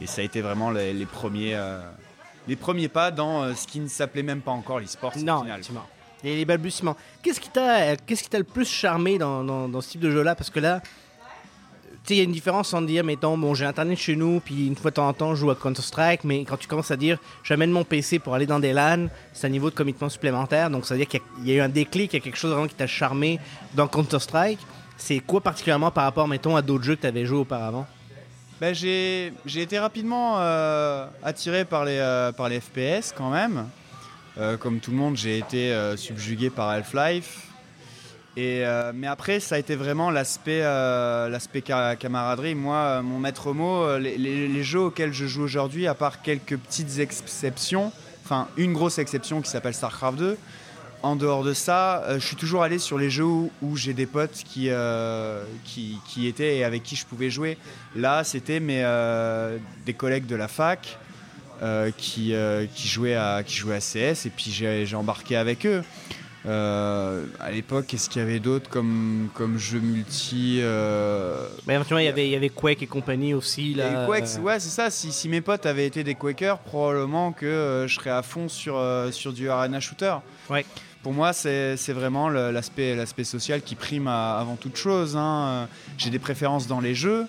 Et 0.00 0.06
ça 0.06 0.20
a 0.20 0.24
été 0.24 0.40
vraiment 0.42 0.70
les, 0.70 0.92
les 0.92 1.06
premiers, 1.06 1.58
les 2.48 2.56
premiers 2.56 2.88
pas 2.88 3.10
dans 3.10 3.54
ce 3.54 3.66
qui 3.66 3.80
ne 3.80 3.88
s'appelait 3.88 4.22
même 4.22 4.40
pas 4.42 4.50
encore 4.50 4.78
l'e-sport. 4.80 5.12
Non, 5.16 5.40
final. 5.42 5.46
effectivement. 5.58 5.86
Les, 6.22 6.36
les 6.36 6.44
balbutiements. 6.44 6.96
Qu'est-ce 7.22 7.40
qui 7.40 7.48
t'a 7.50 8.38
le 8.38 8.44
plus 8.44 8.68
charmé 8.68 9.16
dans, 9.16 9.42
dans- 9.44 9.68
dans 9.68 9.80
ce 9.80 9.90
type 9.90 10.00
de 10.00 10.10
jeu-là? 10.10 10.34
Parce 10.34 10.50
que 10.50 10.60
là, 10.60 10.82
il 12.14 12.18
y 12.18 12.20
a 12.20 12.24
une 12.24 12.32
différence 12.32 12.72
en 12.74 12.82
dire, 12.82 13.02
mettons, 13.04 13.36
bon, 13.36 13.54
j'ai 13.54 13.64
Internet 13.64 13.98
chez 13.98 14.16
nous, 14.16 14.40
puis 14.40 14.66
une 14.66 14.76
fois 14.76 14.90
de 14.90 14.96
temps 14.96 15.08
en 15.08 15.12
temps, 15.12 15.34
je 15.34 15.40
joue 15.40 15.50
à 15.50 15.54
Counter-Strike, 15.56 16.24
mais 16.24 16.44
quand 16.44 16.56
tu 16.56 16.68
commences 16.68 16.90
à 16.90 16.96
dire, 16.96 17.18
j'amène 17.42 17.70
mon 17.70 17.84
PC 17.84 18.18
pour 18.18 18.34
aller 18.34 18.46
dans 18.46 18.60
des 18.60 18.72
LAN, 18.72 19.08
c'est 19.32 19.46
un 19.46 19.50
niveau 19.50 19.70
de 19.70 19.74
commitment 19.74 20.08
supplémentaire, 20.08 20.70
donc 20.70 20.86
ça 20.86 20.94
veut 20.94 21.00
dire 21.04 21.08
qu'il 21.08 21.20
y 21.44 21.52
a- 21.52 21.54
eu 21.56 21.60
un 21.60 21.68
déclic, 21.68 22.12
il 22.12 22.16
y 22.16 22.20
a 22.20 22.22
quelque 22.22 22.36
chose 22.38 22.52
vraiment 22.52 22.68
qui 22.68 22.74
t'a 22.74 22.86
charmé 22.86 23.38
dans 23.74 23.88
Counter-Strike. 23.88 24.58
C'est 24.96 25.18
quoi 25.20 25.40
particulièrement 25.40 25.90
par 25.90 26.04
rapport, 26.04 26.26
mettons, 26.28 26.56
à 26.56 26.62
d'autres 26.62 26.84
jeux 26.84 26.96
que 26.96 27.02
tu 27.02 27.06
avais 27.06 27.26
joué 27.26 27.38
auparavant? 27.38 27.86
Ben, 28.60 28.74
j'ai 28.74 29.32
été 29.54 29.78
rapidement 29.78 30.36
euh, 30.38 31.06
attiré 31.22 31.64
par 31.66 31.84
les, 31.84 31.98
euh, 31.98 32.32
par 32.32 32.48
les 32.48 32.60
FPS 32.60 33.12
quand 33.14 33.28
même. 33.30 33.68
Euh, 34.38 34.56
comme 34.56 34.80
tout 34.80 34.90
le 34.90 34.96
monde, 34.96 35.16
j'ai 35.16 35.38
été 35.38 35.74
subjugué 35.96 36.48
par 36.50 36.68
Half-Life. 36.70 37.45
Euh, 38.38 38.92
mais 38.94 39.06
après, 39.06 39.40
ça 39.40 39.54
a 39.54 39.58
été 39.58 39.76
vraiment 39.76 40.10
l'aspect 40.10 40.60
euh, 40.62 41.38
camaraderie. 41.98 42.54
Moi, 42.54 42.76
euh, 42.76 43.02
mon 43.02 43.18
maître 43.18 43.52
mot, 43.52 43.96
les, 43.98 44.62
jeux 44.62 44.80
auxquels 44.80 45.12
je 45.12 45.26
joue 45.26 45.42
aujourd'hui, 45.42 45.86
à 45.86 45.94
part 45.94 46.22
quelques 46.22 46.56
petites 46.56 46.98
exceptions, 46.98 47.92
enfin 48.24 48.48
une 48.56 48.72
grosse 48.72 48.98
exception 48.98 49.40
qui 49.40 49.50
s'appelle 49.50 49.74
StarCraft 49.74 50.18
2, 50.18 50.38
en 51.02 51.14
dehors 51.14 51.44
de 51.44 51.52
ça, 51.52 52.04
je 52.14 52.26
suis 52.26 52.36
toujours 52.36 52.62
allé 52.62 52.78
sur 52.78 52.98
les 52.98 53.10
jeux 53.10 53.24
où, 53.24 53.76
j'ai 53.76 53.92
des 53.92 54.06
potes 54.06 54.42
qui, 54.44 54.68
étaient 56.26 56.56
et 56.56 56.64
avec 56.64 56.82
qui 56.82 56.96
je 56.96 57.06
pouvais 57.06 57.30
jouer. 57.30 57.58
Là, 57.94 58.24
c'était 58.24 58.60
des 58.60 59.94
collègues 59.94 60.26
de 60.26 60.34
la 60.34 60.48
fac 60.48 60.98
qui, 61.96 62.34
jouaient 62.74 63.14
à, 63.14 63.42
CS 63.44 64.26
et 64.26 64.32
puis 64.34 64.50
j'ai 64.50 64.96
embarqué 64.96 65.36
avec 65.36 65.64
eux. 65.64 65.82
Euh, 66.46 67.24
à 67.40 67.50
l'époque, 67.50 67.86
qu'est-ce 67.88 68.08
qu'il 68.08 68.22
y 68.22 68.24
avait 68.24 68.38
d'autre 68.38 68.68
comme, 68.70 69.28
comme 69.34 69.58
jeu 69.58 69.80
multi 69.80 70.58
euh, 70.62 71.46
Mais 71.66 71.74
éventuellement, 71.74 71.98
il 72.00 72.04
y 72.06 72.08
avait, 72.08 72.26
il 72.28 72.30
y 72.30 72.36
avait 72.36 72.50
Quake 72.50 72.82
et 72.82 72.86
compagnie 72.86 73.34
aussi. 73.34 73.74
Là, 73.74 73.84
et 73.90 73.96
euh, 73.96 74.06
ouais, 74.06 74.60
c'est 74.60 74.68
ça. 74.68 74.90
Si, 74.90 75.10
si 75.10 75.28
mes 75.28 75.40
potes 75.40 75.66
avaient 75.66 75.86
été 75.86 76.04
des 76.04 76.14
Quakers, 76.14 76.58
probablement 76.60 77.32
que 77.32 77.46
euh, 77.46 77.88
je 77.88 77.94
serais 77.96 78.10
à 78.10 78.22
fond 78.22 78.48
sur, 78.48 78.76
euh, 78.76 79.10
sur 79.10 79.32
du 79.32 79.48
arena 79.50 79.80
shooter. 79.80 80.14
Ouais. 80.48 80.64
Pour 81.02 81.12
moi, 81.12 81.32
c'est 81.32 81.76
vraiment 81.92 82.28
l'aspect 82.28 83.24
social 83.24 83.60
qui 83.62 83.74
prime 83.74 84.06
à- 84.08 84.38
avant 84.38 84.56
toute 84.56 84.76
chose. 84.76 85.16
hein. 85.16 85.68
J'ai 85.98 86.10
des 86.10 86.18
préférences 86.18 86.66
dans 86.66 86.80
les 86.80 86.94
jeux, 86.96 87.26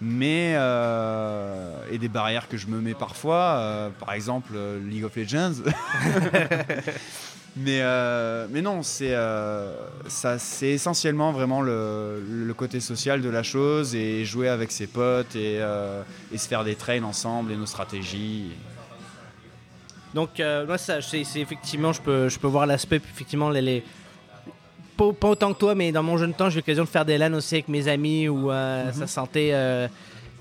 mais 0.00 0.54
euh, 0.56 1.72
et 1.90 1.98
des 1.98 2.08
barrières 2.08 2.48
que 2.48 2.56
je 2.56 2.66
me 2.68 2.80
mets 2.80 2.94
parfois. 2.94 3.56
euh, 3.58 3.88
par 3.98 4.12
exemple, 4.12 4.52
euh, 4.54 4.78
League 4.88 5.04
of 5.04 5.16
Legends. 5.16 5.54
mais 7.56 7.80
euh, 7.80 8.46
mais 8.50 8.60
non, 8.62 8.82
c'est 8.82 9.12
euh, 9.14 9.72
essentiellement 10.62 11.32
vraiment 11.32 11.62
le, 11.62 12.22
le 12.28 12.54
côté 12.54 12.80
social 12.80 13.22
de 13.22 13.28
la 13.30 13.42
chose 13.42 13.94
et 13.94 14.24
jouer 14.24 14.48
avec 14.48 14.70
ses 14.72 14.86
potes 14.86 15.34
et, 15.36 15.58
euh, 15.60 16.02
et 16.32 16.38
se 16.38 16.46
faire 16.48 16.64
des 16.64 16.74
trains 16.74 17.02
ensemble 17.02 17.52
et 17.52 17.56
nos 17.56 17.66
stratégies. 17.66 18.50
Donc, 20.14 20.40
moi, 20.66 20.78
ça, 20.78 21.02
c'est 21.02 21.20
effectivement, 21.36 21.92
je 21.92 22.00
peux, 22.00 22.28
je 22.28 22.38
peux 22.38 22.46
voir 22.46 22.64
l'aspect, 22.66 22.96
effectivement, 22.96 23.50
les. 23.50 23.60
les- 23.60 23.84
Pas, 24.96 25.12
pas 25.12 25.28
autant 25.28 25.52
que 25.52 25.58
toi, 25.58 25.74
mais 25.74 25.92
dans 25.92 26.02
mon 26.02 26.16
jeune 26.16 26.32
temps, 26.32 26.48
j'ai 26.48 26.56
eu 26.56 26.60
l'occasion 26.60 26.84
de 26.84 26.88
faire 26.88 27.04
des 27.04 27.18
LAN 27.18 27.34
aussi 27.34 27.56
avec 27.56 27.68
mes 27.68 27.86
amis 27.86 28.26
où 28.28 28.50
euh, 28.50 28.90
ça 28.92 29.06
sentait 29.06 29.50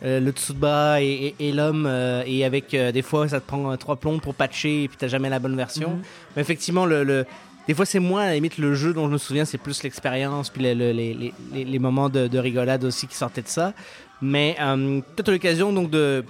euh, 0.05 0.19
euh, 0.19 0.19
le 0.19 0.53
bras 0.53 1.01
et, 1.01 1.33
et- 1.39 1.49
et 1.49 1.51
l'homme. 1.51 1.85
euh, 1.87 2.23
et 2.25 2.45
avec 2.45 2.71
des 2.71 2.91
des 2.91 3.01
fois, 3.01 3.27
ça 3.27 3.39
te 3.39 3.47
prend 3.47 3.71
euh, 3.71 3.75
trois 3.75 3.95
plombs 3.95 4.19
pour 4.19 4.35
patcher 4.35 4.83
et 4.83 4.87
puis 4.87 4.97
t'as 4.97 5.07
jamais 5.07 5.29
la 5.29 5.39
bonne 5.39 5.55
version. 5.57 5.99
Mais 6.35 6.41
effectivement, 6.41 6.85
le, 6.85 7.03
le- 7.03 7.25
des 7.67 7.73
fois, 7.73 7.85
c'est 7.85 7.99
moins 7.99 8.23
à 8.23 8.25
la 8.27 8.33
limite 8.35 8.57
le 8.59 8.75
jeu 8.75 8.93
dont 8.93 9.07
je 9.07 9.13
me 9.13 9.17
souviens, 9.17 9.43
c'est 9.45 9.57
plus 9.57 9.81
l'expérience, 9.83 10.49
puis 10.49 10.61
le- 10.63 10.73
le- 10.75 10.91
les, 10.91 11.13
les- 11.13 11.33
les- 11.51 11.65
les 11.65 11.79
moments 11.79 12.09
de, 12.09 12.27
de 12.27 12.37
rigolade 12.39 12.83
aussi 12.83 13.07
qui 13.07 13.15
sortaient 13.15 13.41
de 13.41 13.47
ça. 13.47 13.73
Mais 14.21 14.55
euh, 14.61 15.01
peut-être 15.15 15.31
l'occasion 15.31 15.73
donc 15.73 15.89
de. 15.89 16.23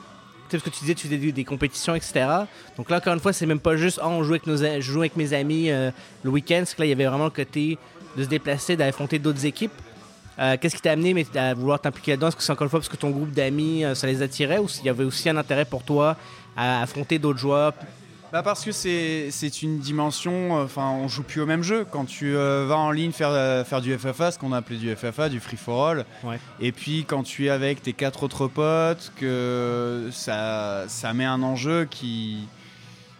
Tu 0.50 0.60
que 0.60 0.70
tu 0.70 0.80
disais, 0.82 0.94
tu 0.94 1.08
faisais 1.08 1.18
des, 1.18 1.32
compétitions, 1.44 1.96
etc. 1.96 2.28
Donc 2.78 2.90
là, 2.92 2.98
encore 2.98 3.14
une 3.16 3.20
fois, 3.20 3.34
c'est 3.34 3.48
même 3.48 3.60
pas 3.60 3.76
juste, 3.78 4.00
oh, 4.02 4.08
on 4.08 4.24
joue 4.24 4.34
avec, 4.34 4.46
nos, 4.46 4.56
je 4.58 4.80
joue 4.80 5.00
avec 5.00 5.16
mes 5.18 5.34
amis 5.34 5.72
euh, 5.72 5.90
le 6.24 6.30
week-end. 6.30 6.62
C'est 6.66 6.76
que 6.76 6.82
là, 6.84 6.86
il 6.86 6.90
y 6.90 6.94
avait 6.94 7.08
vraiment 7.08 7.24
le 7.26 7.30
côté 7.32 7.80
de 8.16 8.24
se 8.24 8.30
déplacer, 8.30 8.76
d'affronter 8.78 9.18
d'autres 9.18 9.44
équipes. 9.46 9.72
Euh, 10.40 10.58
Qu'est-ce 10.60 10.76
qui 10.76 10.82
t'a 10.82 10.92
amené 10.92 11.14
mais, 11.14 11.26
à 11.38 11.54
vouloir 11.54 11.80
t'impliquer 11.80 12.12
là-dedans? 12.12 12.28
Est-ce 12.28 12.36
que 12.36 12.44
c'est 12.44 12.52
encore 12.52 12.66
une 12.66 12.70
fois 12.70 12.80
parce 12.80 12.90
que 12.90 12.98
ton 12.98 13.10
groupe 13.12 13.32
d'amis, 13.32 13.84
euh, 13.86 13.96
ça 13.96 14.08
les 14.08 14.22
attirait 14.22 14.58
ou 14.60 14.68
s'il 14.68 14.86
y 14.86 14.90
avait 14.90 15.04
aussi 15.06 15.30
un 15.30 15.38
intérêt 15.38 15.66
pour 15.66 15.84
toi 15.84 16.18
à 16.58 16.82
affronter 16.82 17.20
d'autres 17.20 17.40
joueurs? 17.40 17.74
Bah 18.34 18.44
parce 18.44 18.66
que 18.66 18.72
c'est 18.74 19.62
une 19.62 19.80
dimension, 19.80 20.58
euh, 20.60 20.64
enfin 20.66 20.90
on 20.90 21.08
joue 21.08 21.24
plus 21.24 21.40
au 21.40 21.46
même 21.46 21.64
jeu. 21.64 21.86
Quand 21.90 22.04
tu 22.04 22.36
euh, 22.36 22.66
vas 22.68 22.76
en 22.78 22.92
ligne 22.92 23.14
faire, 23.14 23.30
euh, 23.30 23.64
faire 23.64 23.80
du 23.80 23.98
FFA, 23.98 24.32
ce 24.32 24.40
qu'on 24.40 24.52
a 24.52 24.58
appelé 24.58 24.78
du 24.78 24.94
FFA, 24.94 25.30
du 25.30 25.40
free 25.40 25.56
for 25.56 25.88
all, 25.88 26.06
Ouais. 26.24 26.38
et 26.60 26.74
puis 26.74 27.06
quand 27.08 27.24
tu 27.24 27.46
es 27.46 27.50
avec 27.50 27.82
tes 27.82 27.94
quatre 27.94 28.24
autres 28.24 28.48
potes, 28.48 29.14
que 29.18 30.10
ça, 30.12 30.84
ça 30.90 31.14
met 31.14 31.24
un 31.24 31.44
enjeu 31.44 31.86
qui, 31.90 32.40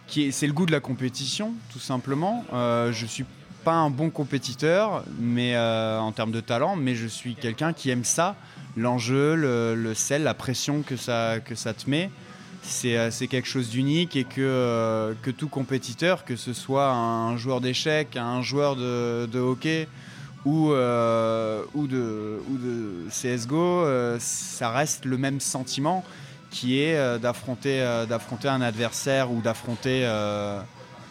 qui 0.06 0.24
est, 0.26 0.30
c'est 0.32 0.46
le 0.48 0.52
goût 0.52 0.66
de 0.66 0.72
la 0.72 0.80
compétition, 0.80 1.54
tout 1.72 1.78
simplement. 1.78 2.44
Euh, 2.52 2.92
je 2.92 3.06
suis 3.06 3.24
pas 3.66 3.74
un 3.74 3.90
bon 3.90 4.10
compétiteur, 4.10 5.02
mais 5.18 5.56
euh, 5.56 5.98
en 5.98 6.12
termes 6.12 6.30
de 6.30 6.38
talent, 6.38 6.76
mais 6.76 6.94
je 6.94 7.08
suis 7.08 7.34
quelqu'un 7.34 7.72
qui 7.72 7.90
aime 7.90 8.04
ça, 8.04 8.36
l'enjeu, 8.76 9.34
le, 9.34 9.92
sel, 9.92 10.22
la 10.22 10.34
pression 10.34 10.82
que 10.82 10.96
ça, 10.96 11.40
que 11.44 11.56
ça 11.56 11.74
te 11.74 11.90
met. 11.90 12.08
C'est 12.62 12.96
euh, 12.96 13.10
quelque 13.28 13.48
chose 13.48 13.68
d'unique 13.68 14.14
et 14.14 14.22
que, 14.22 14.34
euh, 14.38 15.14
que 15.20 15.32
tout 15.32 15.48
compétiteur, 15.48 16.24
que 16.24 16.36
ce 16.36 16.52
soit 16.52 16.92
un 16.92 17.36
joueur 17.36 17.60
d'échecs, 17.60 18.16
un 18.16 18.40
joueur 18.40 18.76
de, 18.76 19.38
hockey 19.40 19.88
ou, 20.44 20.68
ou, 20.68 21.86
de, 21.88 22.40
ou 22.48 22.56
de 22.56 23.08
CSGO, 23.10 23.84
ça 24.20 24.70
reste 24.70 25.04
le 25.06 25.18
même 25.18 25.40
sentiment 25.40 26.04
qui 26.52 26.78
est 26.78 27.18
d'affronter 27.18 27.82
un 27.82 28.60
adversaire 28.60 29.32
ou 29.32 29.40
d'affronter 29.40 30.06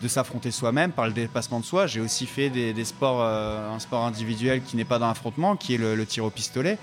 de 0.05 0.09
s'affronter 0.09 0.51
soi-même 0.51 0.91
par 0.91 1.07
le 1.07 1.13
dépassement 1.13 1.59
de 1.59 1.65
soi. 1.65 1.87
J'ai 1.87 1.99
aussi 1.99 2.27
fait 2.27 2.51
des, 2.51 2.85
sports, 2.85 3.21
euh, 3.21 3.73
un 3.73 3.79
sport 3.79 4.05
individuel 4.05 4.61
qui 4.61 4.77
n'est 4.77 4.85
pas 4.85 4.99
dans 4.99 5.07
l'affrontement, 5.07 5.55
qui 5.55 5.73
est 5.73 5.77
le, 5.77 6.05
tir 6.05 6.23
au 6.23 6.29
pistolet. 6.29 6.77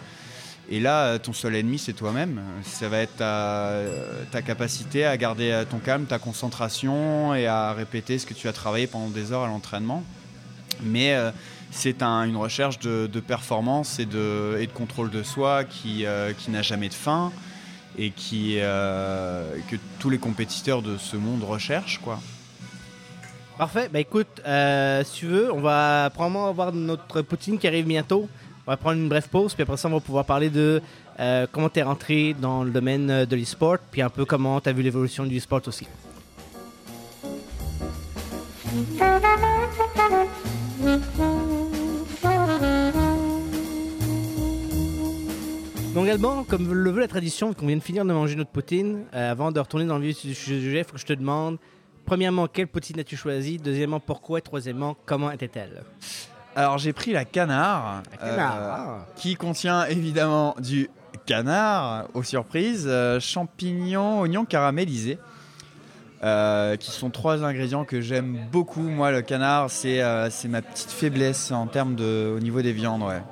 Et 0.69 0.81
là, 0.81 1.05
euh, 1.05 1.19
ton 1.19 1.33
seul 1.33 1.55
ennemi, 1.55 1.79
c'est 1.79 1.93
toi-même. 1.93 2.41
Ça 2.65 2.89
va 2.89 2.99
être 2.99 3.17
ta, 3.17 3.69
euh, 3.69 4.25
capacité 4.45 5.05
à 5.05 5.17
garder 5.17 5.63
ton 5.71 5.79
calme, 5.79 6.07
ta 6.07 6.19
concentration 6.19 7.33
et 7.33 7.47
à 7.47 7.73
répéter 7.73 8.19
ce 8.19 8.27
que 8.27 8.35
tu 8.35 8.49
as 8.49 8.53
travaillé 8.53 8.89
pendant 8.89 9.09
des 9.09 9.31
heures 9.31 9.45
à 9.45 9.47
l'entraînement. 9.47 10.03
Mais 10.83 11.17
c'est 11.71 12.03
un- 12.03 12.25
une 12.25 12.37
recherche 12.37 12.81
de, 12.81 13.21
performance 13.21 14.01
et 14.01 14.07
de, 14.07 14.67
contrôle 14.75 15.11
de 15.11 15.23
soi 15.23 15.63
qui, 15.63 16.05
n'a 16.49 16.63
jamais 16.63 16.89
de 16.89 16.95
fin 16.95 17.31
et 17.97 18.11
que 18.11 19.77
tous 20.01 20.11
les 20.11 20.19
compétiteurs 20.19 20.83
de 20.83 20.97
ce 20.97 21.17
monde 21.17 21.45
recherchent. 21.45 22.01
Quoi. 22.03 22.19
Parfait. 23.63 23.89
Bah 23.93 24.01
écoute, 24.01 24.43
euh, 24.45 25.05
si 25.05 25.21
tu 25.21 25.27
veux, 25.27 25.53
on 25.53 25.61
va 25.61 26.11
probablement 26.11 26.49
avoir 26.49 26.73
notre 26.73 27.23
poutine 27.23 27.61
qui 27.61 27.69
arrive 27.69 27.87
bientôt. 27.87 28.29
On 28.67 28.71
va 28.73 28.77
prendre 28.77 28.99
une 28.99 29.09
brève 29.09 29.29
pause, 29.29 29.55
puis 29.55 29.63
après 29.63 29.77
ça, 29.77 29.87
on 29.87 29.93
va 29.93 30.01
pouvoir 30.01 30.25
parler 30.25 30.51
de 30.51 30.83
euh, 31.21 31.47
comment 31.53 31.69
tu 31.69 31.79
es 31.79 31.85
rentré 31.85 32.35
dans 32.35 32.65
le 32.65 32.73
domaine 32.73 33.09
euh, 33.09 33.25
de 33.25 33.37
l'e-sport, 33.37 33.79
puis 33.93 34.03
un 34.03 34.11
peu 34.11 34.25
comment 34.25 34.61
tu 34.61 34.69
as 34.69 34.73
vu 34.73 34.83
l'évolution 34.83 35.25
du 35.25 35.39
e-sport 35.39 35.61
aussi. 35.69 35.87
Donc 45.95 46.09
Alban, 46.09 46.43
comme 46.43 46.75
le 46.75 46.91
veut 46.91 46.99
la 46.99 47.07
tradition, 47.07 47.55
qu'on 47.55 47.69
vient 47.69 47.77
de 47.77 47.83
finir 47.83 48.05
de 48.05 48.13
manger 48.13 48.35
notre 48.35 48.51
poutine, 48.51 49.05
avant 49.13 49.53
de 49.53 49.61
retourner 49.61 49.87
dans 49.87 49.99
le 49.99 50.07
vif 50.07 50.27
du 50.27 50.35
sujet, 50.35 50.79
il 50.79 50.85
faut 50.85 50.95
que 50.95 50.99
je 50.99 51.07
te 51.07 51.13
demande, 51.13 51.59
premièrement, 52.05 52.47
quelle 52.49 52.67
poutine 52.69 53.01
as-tu 53.01 53.17
choisi 53.17 53.59
Deuxièmement, 53.59 54.01
pourquoi? 54.01 54.39
Et 54.39 54.43
troisièmement, 54.43 54.97
comment 55.07 55.31
était-elle? 55.31 55.83
Alors 56.55 56.77
j'ai 56.77 56.93
pris 56.93 57.13
la 57.13 57.25
canard, 57.25 58.03
La 58.11 58.17
canard. 58.19 58.57
euh, 58.91 58.99
qui 59.17 59.37
contient 59.37 59.87
évidemment 59.87 60.55
du 60.59 60.91
canard, 61.25 62.09
aux 62.13 62.23
surprises, 62.23 62.85
euh, 62.87 63.19
champignons, 63.21 64.21
oignons 64.21 64.45
caramélisés, 64.45 65.19
euh, 66.23 66.77
qui 66.77 66.91
sont 66.91 67.09
trois 67.09 67.43
ingrédients 67.43 67.85
que 67.87 68.01
j'aime 68.03 68.39
beaucoup. 68.53 68.83
Moi, 68.83 69.13
le 69.13 69.23
canard, 69.23 69.71
c'est 69.71 70.03
ma 70.49 70.61
petite 70.61 70.91
faiblesse 70.91 71.51
en 71.53 71.67
termes 71.67 71.95
de, 71.95 72.35
au 72.37 72.41
niveau 72.41 72.61
des 72.61 72.73
viandes. 72.73 73.03
Ouais. 73.03 73.23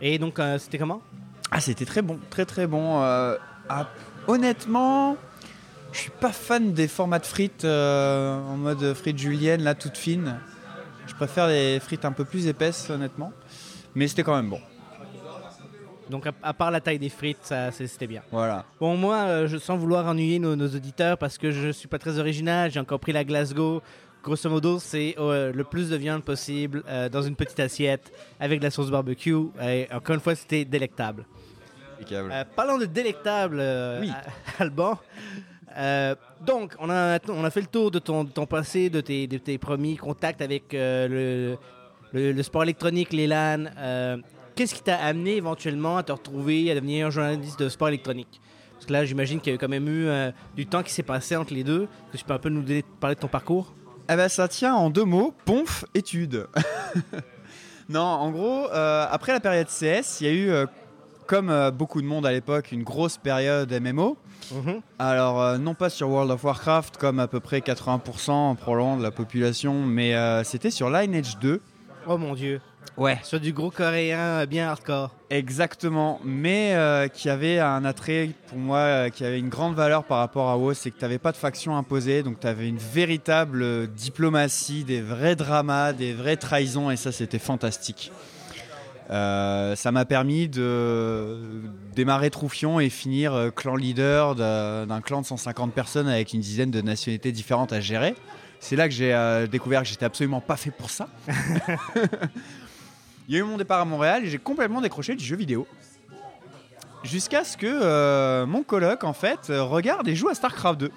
Et 0.00 0.18
donc, 0.18 0.40
c'était 0.58 0.78
comment? 0.78 1.02
Ah, 1.50 1.60
c'était 1.60 1.84
très 1.84 2.00
bon, 2.00 2.18
très 2.30 2.46
très 2.46 2.66
bon. 2.66 3.00
Ah, 3.02 3.86
honnêtement, 4.28 5.16
je 5.92 5.98
suis 5.98 6.10
pas 6.10 6.32
fan 6.32 6.72
des 6.72 6.88
formats 6.88 7.18
de 7.18 7.26
frites 7.26 7.64
euh, 7.64 8.38
en 8.38 8.56
mode 8.56 8.94
frites 8.94 9.18
julienne, 9.18 9.62
là, 9.62 9.74
toute 9.74 9.96
fine. 9.96 10.38
Je 11.06 11.14
préfère 11.14 11.48
les 11.48 11.80
frites 11.80 12.04
un 12.04 12.12
peu 12.12 12.24
plus 12.24 12.46
épaisses, 12.46 12.88
honnêtement. 12.90 13.32
Mais 13.94 14.06
c'était 14.06 14.22
quand 14.22 14.36
même 14.36 14.48
bon. 14.50 14.60
Donc, 16.08 16.26
à, 16.26 16.32
à 16.42 16.52
part 16.54 16.70
la 16.70 16.80
taille 16.80 16.98
des 16.98 17.08
frites, 17.08 17.38
ça, 17.42 17.70
c'était 17.72 18.06
bien. 18.06 18.22
Voilà. 18.32 18.64
Bon, 18.80 18.96
moi, 18.96 19.16
euh, 19.16 19.46
je, 19.48 19.58
sans 19.58 19.76
vouloir 19.76 20.06
ennuyer 20.06 20.38
nos, 20.38 20.56
nos 20.56 20.66
auditeurs, 20.68 21.18
parce 21.18 21.38
que 21.38 21.50
je 21.50 21.70
suis 21.70 21.88
pas 21.88 21.98
très 21.98 22.18
original, 22.18 22.70
j'ai 22.70 22.80
encore 22.80 23.00
pris 23.00 23.12
la 23.12 23.24
Glasgow. 23.24 23.80
Grosso 24.22 24.50
modo, 24.50 24.78
c'est 24.78 25.14
euh, 25.18 25.50
le 25.52 25.64
plus 25.64 25.88
de 25.88 25.96
viande 25.96 26.22
possible 26.22 26.82
euh, 26.88 27.08
dans 27.08 27.22
une 27.22 27.36
petite 27.36 27.58
assiette 27.60 28.12
avec 28.38 28.58
de 28.58 28.64
la 28.64 28.70
sauce 28.70 28.90
barbecue. 28.90 29.34
Et 29.62 29.88
encore 29.92 30.14
une 30.14 30.20
fois, 30.20 30.34
c'était 30.34 30.64
délectable. 30.64 31.24
Parlons 32.56 32.78
de 32.78 32.86
délectable, 32.86 33.62
Oui. 34.00 34.10
Alban. 34.58 34.98
Euh, 35.76 36.14
donc, 36.44 36.74
on 36.78 36.90
a, 36.90 37.18
on 37.28 37.44
a 37.44 37.50
fait 37.50 37.60
le 37.60 37.66
tour 37.66 37.90
de 37.90 37.98
ton, 37.98 38.24
passé, 38.46 38.90
de 38.90 39.00
tes, 39.00 39.26
de 39.26 39.38
tes 39.38 39.58
premiers 39.58 39.96
contacts 39.96 40.42
avec 40.42 40.74
euh, 40.74 41.56
le, 42.12 42.32
le- 42.32 42.42
sport 42.42 42.62
électronique, 42.64 43.12
les 43.12 43.26
LAN. 43.26 43.66
Euh, 43.78 44.16
Qu'est-ce 44.56 44.74
qui 44.74 44.82
t'a 44.82 44.96
amené 44.96 45.36
éventuellement 45.36 45.96
à 45.96 46.02
te 46.02 46.12
retrouver, 46.12 46.70
à 46.70 46.74
devenir 46.74 47.10
journaliste 47.10 47.58
de 47.60 47.68
sport 47.68 47.88
électronique? 47.88 48.40
Parce 48.74 48.84
que 48.86 48.92
là, 48.92 49.04
j'imagine 49.04 49.40
qu'il 49.40 49.52
y 49.52 49.54
a 49.54 49.58
quand 49.58 49.68
même 49.68 49.88
eu 49.88 50.08
du 50.56 50.66
temps 50.66 50.82
qui 50.82 50.92
s'est 50.92 51.02
passé 51.02 51.36
entre 51.36 51.54
les 51.54 51.64
deux. 51.64 51.86
Que 52.12 52.16
tu 52.18 52.24
peux 52.24 52.32
un 52.34 52.38
peu 52.38 52.48
nous 52.48 52.64
parler 52.98 53.14
de 53.14 53.20
ton 53.20 53.28
parcours? 53.28 53.72
Eh 54.10 54.16
ben, 54.16 54.28
ça 54.28 54.48
tient 54.48 54.74
en 54.74 54.90
deux 54.90 55.04
mots, 55.04 55.32
ponf, 55.44 55.84
études. 55.94 56.46
non, 57.88 58.00
en 58.00 58.30
gros, 58.30 58.66
après 58.72 59.32
la 59.32 59.40
période 59.40 59.68
CS, 59.68 60.20
il 60.20 60.26
y 60.26 60.30
a 60.30 60.32
eu, 60.32 60.66
comme 61.30 61.48
euh, 61.48 61.70
beaucoup 61.70 62.02
de 62.02 62.08
monde 62.08 62.26
à 62.26 62.32
l'époque, 62.32 62.72
une 62.72 62.82
grosse 62.82 63.16
période 63.16 63.72
MMO. 63.72 64.18
Alors, 64.98 65.40
euh, 65.40 65.58
non 65.58 65.74
pas 65.74 65.88
sur 65.88 66.08
World 66.08 66.32
of 66.32 66.42
Warcraft, 66.42 66.96
comme 66.96 67.20
à 67.20 67.28
peu 67.28 67.38
près 67.38 67.60
80% 67.60 68.56
probablement 68.56 68.96
de 68.96 69.02
la 69.04 69.12
population, 69.12 69.86
mais 69.86 70.16
euh, 70.16 70.42
c'était 70.42 70.72
sur 70.72 70.90
Lineage 70.90 71.38
2. 71.38 71.60
Oh 72.08 72.18
mon 72.18 72.34
dieu. 72.34 72.60
Ouais. 72.96 73.18
Sur 73.22 73.38
du 73.38 73.52
gros 73.52 73.70
coréen 73.70 74.44
bien 74.46 74.68
hardcore. 74.68 75.14
Exactement, 75.30 76.20
mais 76.24 76.74
euh, 76.74 77.06
qui 77.06 77.30
avait 77.30 77.60
un 77.60 77.84
attrait 77.84 78.30
pour 78.48 78.58
moi, 78.58 78.78
euh, 78.78 79.08
qui 79.08 79.24
avait 79.24 79.38
une 79.38 79.48
grande 79.48 79.76
valeur 79.76 80.02
par 80.02 80.18
rapport 80.18 80.48
à 80.48 80.58
WoW, 80.58 80.74
c'est 80.74 80.90
que 80.90 80.98
tu 80.98 81.04
n'avais 81.04 81.18
pas 81.18 81.30
de 81.30 81.36
faction 81.36 81.76
imposée, 81.76 82.24
donc 82.24 82.40
tu 82.40 82.46
avais 82.48 82.68
une 82.68 82.78
véritable 82.78 83.62
euh, 83.62 83.86
diplomatie, 83.86 84.82
des 84.82 85.00
vrais 85.00 85.36
dramas, 85.36 85.92
des 85.92 86.12
vraies 86.12 86.36
trahisons, 86.36 86.90
et 86.90 86.96
ça 86.96 87.12
c'était 87.12 87.38
fantastique. 87.38 88.10
Euh, 89.10 89.74
ça 89.74 89.90
m'a 89.90 90.04
permis 90.04 90.48
de 90.48 91.36
démarrer 91.94 92.30
Troufion 92.30 92.78
et 92.78 92.88
finir 92.90 93.34
euh, 93.34 93.50
clan 93.50 93.74
leader 93.74 94.36
d'un 94.36 95.00
clan 95.00 95.20
de 95.20 95.26
150 95.26 95.72
personnes 95.72 96.06
avec 96.06 96.32
une 96.32 96.40
dizaine 96.40 96.70
de 96.70 96.80
nationalités 96.80 97.32
différentes 97.32 97.72
à 97.72 97.80
gérer. 97.80 98.14
C'est 98.60 98.76
là 98.76 98.88
que 98.88 98.94
j'ai 98.94 99.12
euh, 99.12 99.46
découvert 99.46 99.82
que 99.82 99.88
j'étais 99.88 100.04
absolument 100.04 100.40
pas 100.40 100.56
fait 100.56 100.70
pour 100.70 100.90
ça. 100.90 101.08
Il 103.28 103.34
y 103.34 103.36
a 103.36 103.40
eu 103.40 103.42
mon 103.42 103.56
départ 103.56 103.80
à 103.80 103.84
Montréal 103.84 104.24
et 104.24 104.28
j'ai 104.28 104.38
complètement 104.38 104.80
décroché 104.80 105.16
du 105.16 105.24
jeu 105.24 105.36
vidéo. 105.36 105.66
Jusqu'à 107.02 107.42
ce 107.44 107.56
que 107.56 107.66
euh, 107.66 108.46
mon 108.46 108.62
coloc, 108.62 109.04
en 109.04 109.12
fait, 109.12 109.48
regarde 109.48 110.06
et 110.06 110.14
joue 110.14 110.28
à 110.28 110.34
StarCraft 110.34 110.80
2. 110.80 110.92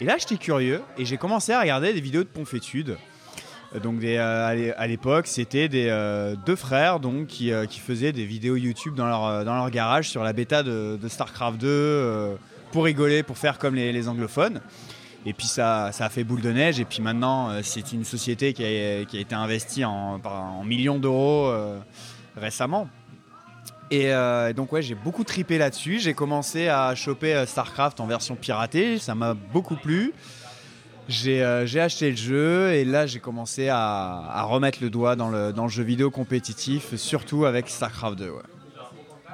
Et 0.00 0.04
là, 0.04 0.16
j'étais 0.18 0.36
curieux 0.36 0.82
et 0.96 1.04
j'ai 1.04 1.16
commencé 1.16 1.52
à 1.52 1.60
regarder 1.60 1.92
des 1.92 2.00
vidéos 2.00 2.22
de 2.22 2.28
Ponfétude. 2.28 2.98
Donc, 3.78 4.02
euh, 4.02 4.48
à 4.48 4.54
l'é- 4.54 4.74
à 4.74 4.86
l'époque, 4.88 5.28
c'était 5.28 5.68
euh, 5.72 6.34
deux 6.44 6.56
frères 6.56 6.98
euh, 7.04 7.66
qui 7.66 7.80
faisaient 7.80 8.10
des 8.10 8.24
vidéos 8.24 8.56
YouTube 8.56 8.96
dans 8.96 9.06
leur, 9.06 9.70
garage 9.70 10.08
sur 10.08 10.24
la 10.24 10.32
bêta 10.32 10.64
de, 10.64 10.98
StarCraft 11.06 11.58
2 11.60 11.68
euh, 11.68 12.34
pour 12.72 12.84
rigoler, 12.84 13.22
pour 13.22 13.38
faire 13.38 13.58
comme 13.58 13.76
les, 13.76 14.08
anglophones. 14.08 14.60
Et 15.24 15.32
puis 15.34 15.46
ça, 15.46 15.86
a 15.86 16.08
fait 16.08 16.24
boule 16.24 16.40
de 16.40 16.50
neige. 16.50 16.80
Et 16.80 16.84
puis 16.84 17.00
maintenant, 17.00 17.50
c'est 17.62 17.92
une 17.92 18.04
société 18.04 18.54
qui 18.54 18.64
a, 18.64 19.00
été 19.02 19.34
investie 19.34 19.84
en, 19.84 20.64
millions 20.64 20.98
d'euros 20.98 21.52
récemment. 22.36 22.88
Et 23.90 24.10
donc 24.56 24.72
ouais, 24.72 24.80
j'ai 24.80 24.94
beaucoup 24.94 25.24
tripé 25.24 25.58
là-dessus. 25.58 26.00
J'ai 26.00 26.14
commencé 26.14 26.68
à 26.68 26.94
choper 26.94 27.44
StarCraft 27.46 28.00
en 28.00 28.06
version 28.06 28.34
piratée. 28.34 28.98
Ça 28.98 29.14
m'a 29.14 29.34
beaucoup 29.34 29.76
plu. 29.76 30.14
J'ai 31.10 31.42
euh, 31.42 31.66
j'ai 31.66 31.80
acheté 31.80 32.08
le 32.08 32.16
jeu 32.16 32.72
et 32.72 32.84
là 32.84 33.04
j'ai 33.04 33.18
commencé 33.18 33.68
à, 33.68 34.44
remettre 34.44 34.78
le 34.80 34.90
doigt 34.90 35.16
dans 35.16 35.28
le, 35.28 35.52
jeu 35.68 35.82
vidéo 35.82 36.08
compétitif, 36.08 36.94
surtout 36.94 37.46
avec 37.46 37.68
StarCraft 37.68 38.16
2. 38.16 38.30
ouais. 38.30 38.42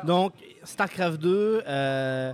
Donc, 0.05 0.33
StarCraft 0.65 1.21
2, 1.21 1.63
euh, 1.67 2.33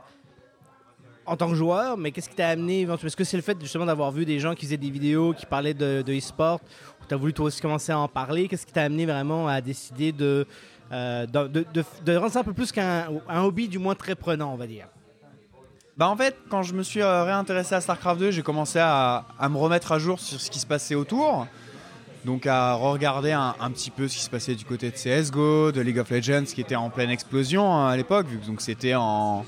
en 1.26 1.37
tant 1.37 1.48
que 1.48 1.57
joueur, 1.57 1.96
mais 1.96 2.12
qu'est-ce 2.12 2.28
qui 2.28 2.37
t'a 2.37 2.50
amené 2.50 2.83
Est-ce 2.83 3.16
que 3.16 3.24
c'est 3.24 3.37
le 3.37 3.42
fait 3.42 3.61
justement 3.61 3.85
d'avoir 3.85 4.12
vu 4.12 4.24
des 4.24 4.38
gens 4.38 4.55
qui 4.55 4.66
faisaient 4.66 4.76
des 4.76 4.90
vidéos, 4.90 5.33
qui 5.33 5.46
parlaient 5.46 5.74
de, 5.74 6.05
e-sport, 6.09 6.61
ou 7.00 7.05
tu 7.09 7.12
as 7.12 7.16
voulu 7.16 7.33
toi 7.33 7.46
aussi 7.46 7.61
commencer 7.61 7.90
à 7.90 7.98
en 7.98 8.09
parler? 8.09 8.46
Qu'est-ce 8.46 8.64
qui 8.64 8.72
t'a 8.72 8.85
amené 8.85 9.07
vraiment 9.07 9.48
à 9.48 9.61
décider 9.61 10.12
de, 10.12 10.46
euh, 10.92 11.26
de, 11.26 12.16
rendre 12.16 12.33
ça 12.33 12.40
un 12.40 12.44
peu 12.44 12.52
plus 12.52 12.70
qu'un 12.70 13.09
un 13.28 13.42
hobby, 13.42 13.66
du 13.66 13.81
moins 13.81 13.96
très 13.96 14.14
prenant, 14.14 14.52
on 14.52 14.57
va 14.57 14.68
dire? 14.68 14.87
Bah 16.02 16.08
en 16.08 16.16
fait, 16.16 16.36
quand 16.48 16.64
je 16.64 16.74
me 16.74 16.82
suis 16.82 17.00
euh, 17.00 17.22
réintéressé 17.22 17.76
à 17.76 17.80
StarCraft 17.80 18.18
2, 18.18 18.32
j'ai 18.32 18.42
commencé 18.42 18.80
à, 18.80 19.24
à 19.38 19.48
me 19.48 19.56
remettre 19.56 19.92
à 19.92 20.00
jour 20.00 20.18
sur 20.18 20.40
ce 20.40 20.50
qui 20.50 20.58
se 20.58 20.66
passait 20.66 20.96
autour. 20.96 21.46
Donc 22.24 22.44
à 22.44 22.74
regarder 22.74 23.30
un, 23.30 23.54
un 23.60 23.70
petit 23.70 23.92
peu 23.92 24.08
ce 24.08 24.16
qui 24.16 24.24
se 24.24 24.28
passait 24.28 24.56
du 24.56 24.64
côté 24.64 24.90
de 24.90 24.96
CSGO, 24.96 25.70
de 25.70 25.80
League 25.80 26.00
of 26.00 26.10
Legends, 26.10 26.42
qui 26.42 26.60
était 26.60 26.74
en 26.74 26.90
pleine 26.90 27.10
explosion 27.10 27.72
hein, 27.72 27.86
à 27.86 27.96
l'époque, 27.96 28.26
vu 28.26 28.38
que 28.38 28.46
donc 28.46 28.62
c'était 28.62 28.96
en, 28.96 29.46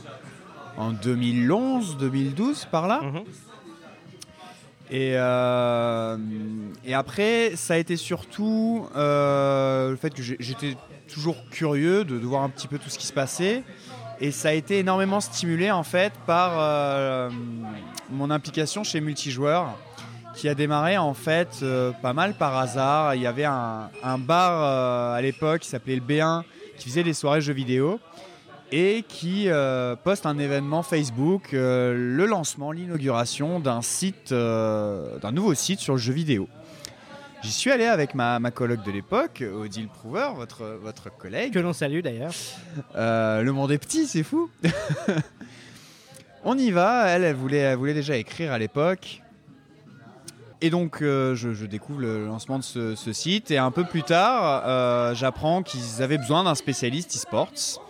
en 0.76 0.92
2011, 0.92 1.96
2012 1.96 2.68
par 2.70 2.86
là. 2.86 3.00
Mhm. 3.02 3.24
Et, 4.92 5.14
euh, 5.16 6.16
et 6.84 6.94
après, 6.94 7.56
ça 7.56 7.74
a 7.74 7.78
été 7.78 7.96
surtout 7.96 8.86
euh, 8.94 9.90
le 9.90 9.96
fait 9.96 10.14
que 10.14 10.22
j'étais 10.22 10.76
toujours 11.12 11.34
curieux 11.50 12.04
de, 12.04 12.16
de 12.16 12.24
voir 12.24 12.44
un 12.44 12.48
petit 12.48 12.68
peu 12.68 12.78
tout 12.78 12.90
ce 12.90 12.98
qui 12.98 13.06
se 13.08 13.12
passait. 13.12 13.64
Et 14.20 14.30
ça 14.30 14.50
a 14.50 14.52
été 14.52 14.78
énormément 14.78 15.20
stimulé 15.20 15.70
en 15.70 15.82
fait 15.82 16.12
par 16.26 16.52
euh, 16.54 17.30
mon 18.10 18.30
implication 18.30 18.84
chez 18.84 19.00
Multijoueur 19.00 19.76
qui 20.34 20.48
a 20.48 20.54
démarré 20.54 20.96
en 20.98 21.14
fait 21.14 21.60
euh, 21.62 21.92
pas 22.02 22.12
mal 22.12 22.34
par 22.34 22.56
hasard. 22.56 23.14
Il 23.14 23.22
y 23.22 23.26
avait 23.26 23.44
un, 23.44 23.88
bar 24.18 24.62
euh, 24.62 25.14
à 25.16 25.20
l'époque 25.20 25.62
qui 25.62 25.68
s'appelait 25.68 25.96
le 25.96 26.00
B1 26.00 26.42
qui 26.78 26.88
faisait 26.88 27.02
des 27.02 27.14
soirées 27.14 27.40
jeux 27.40 27.52
vidéo 27.52 28.00
et 28.72 29.04
qui 29.06 29.48
poste 30.02 30.26
un 30.26 30.36
événement 30.36 30.82
Facebook, 30.82 31.50
le 31.52 32.26
lancement, 32.26 32.72
l'inauguration 32.72 33.60
d'un 33.60 33.82
site, 33.82 34.32
d'un 34.32 35.32
nouveau 35.32 35.54
site 35.54 35.78
sur 35.78 35.92
le 35.92 36.00
jeu 36.00 36.12
vidéo. 36.12 36.48
J'y 37.44 37.52
suis 37.52 37.70
allé 37.70 37.84
avec 37.84 38.14
ma, 38.14 38.38
ma 38.38 38.50
coloc 38.50 38.82
de 38.82 38.90
l'époque, 38.90 39.44
Odile 39.54 39.88
Prouver, 39.88 40.28
votre, 40.34 40.64
votre 40.80 41.14
collègue. 41.14 41.52
Que 41.52 41.58
l'on 41.58 41.74
salue 41.74 42.00
d'ailleurs. 42.00 42.32
Euh, 42.96 43.42
le 43.42 43.52
monde 43.52 43.70
est 43.70 43.76
petit, 43.76 44.06
c'est 44.06 44.22
fou. 44.22 44.50
On 46.44 46.56
y 46.56 46.70
va. 46.70 47.06
Elle, 47.08 47.22
elle 47.22 47.36
voulait, 47.36 47.58
elle 47.58 47.76
voulait 47.76 47.92
déjà 47.92 48.16
écrire 48.16 48.50
à 48.50 48.58
l'époque. 48.58 49.20
Et 50.62 50.70
donc, 50.70 51.02
euh, 51.02 51.34
je, 51.34 51.52
je 51.52 51.66
découvre 51.66 52.00
le 52.00 52.24
lancement 52.24 52.58
de 52.58 52.64
ce, 52.64 52.94
ce 52.94 53.12
site. 53.12 53.50
Et 53.50 53.58
un 53.58 53.70
peu 53.70 53.84
plus 53.84 54.04
tard, 54.04 54.62
euh, 54.64 55.14
j'apprends 55.14 55.62
qu'ils 55.62 56.02
avaient 56.02 56.16
besoin 56.16 56.44
d'un 56.44 56.54
spécialiste 56.54 57.14
e-sports. 57.14 57.82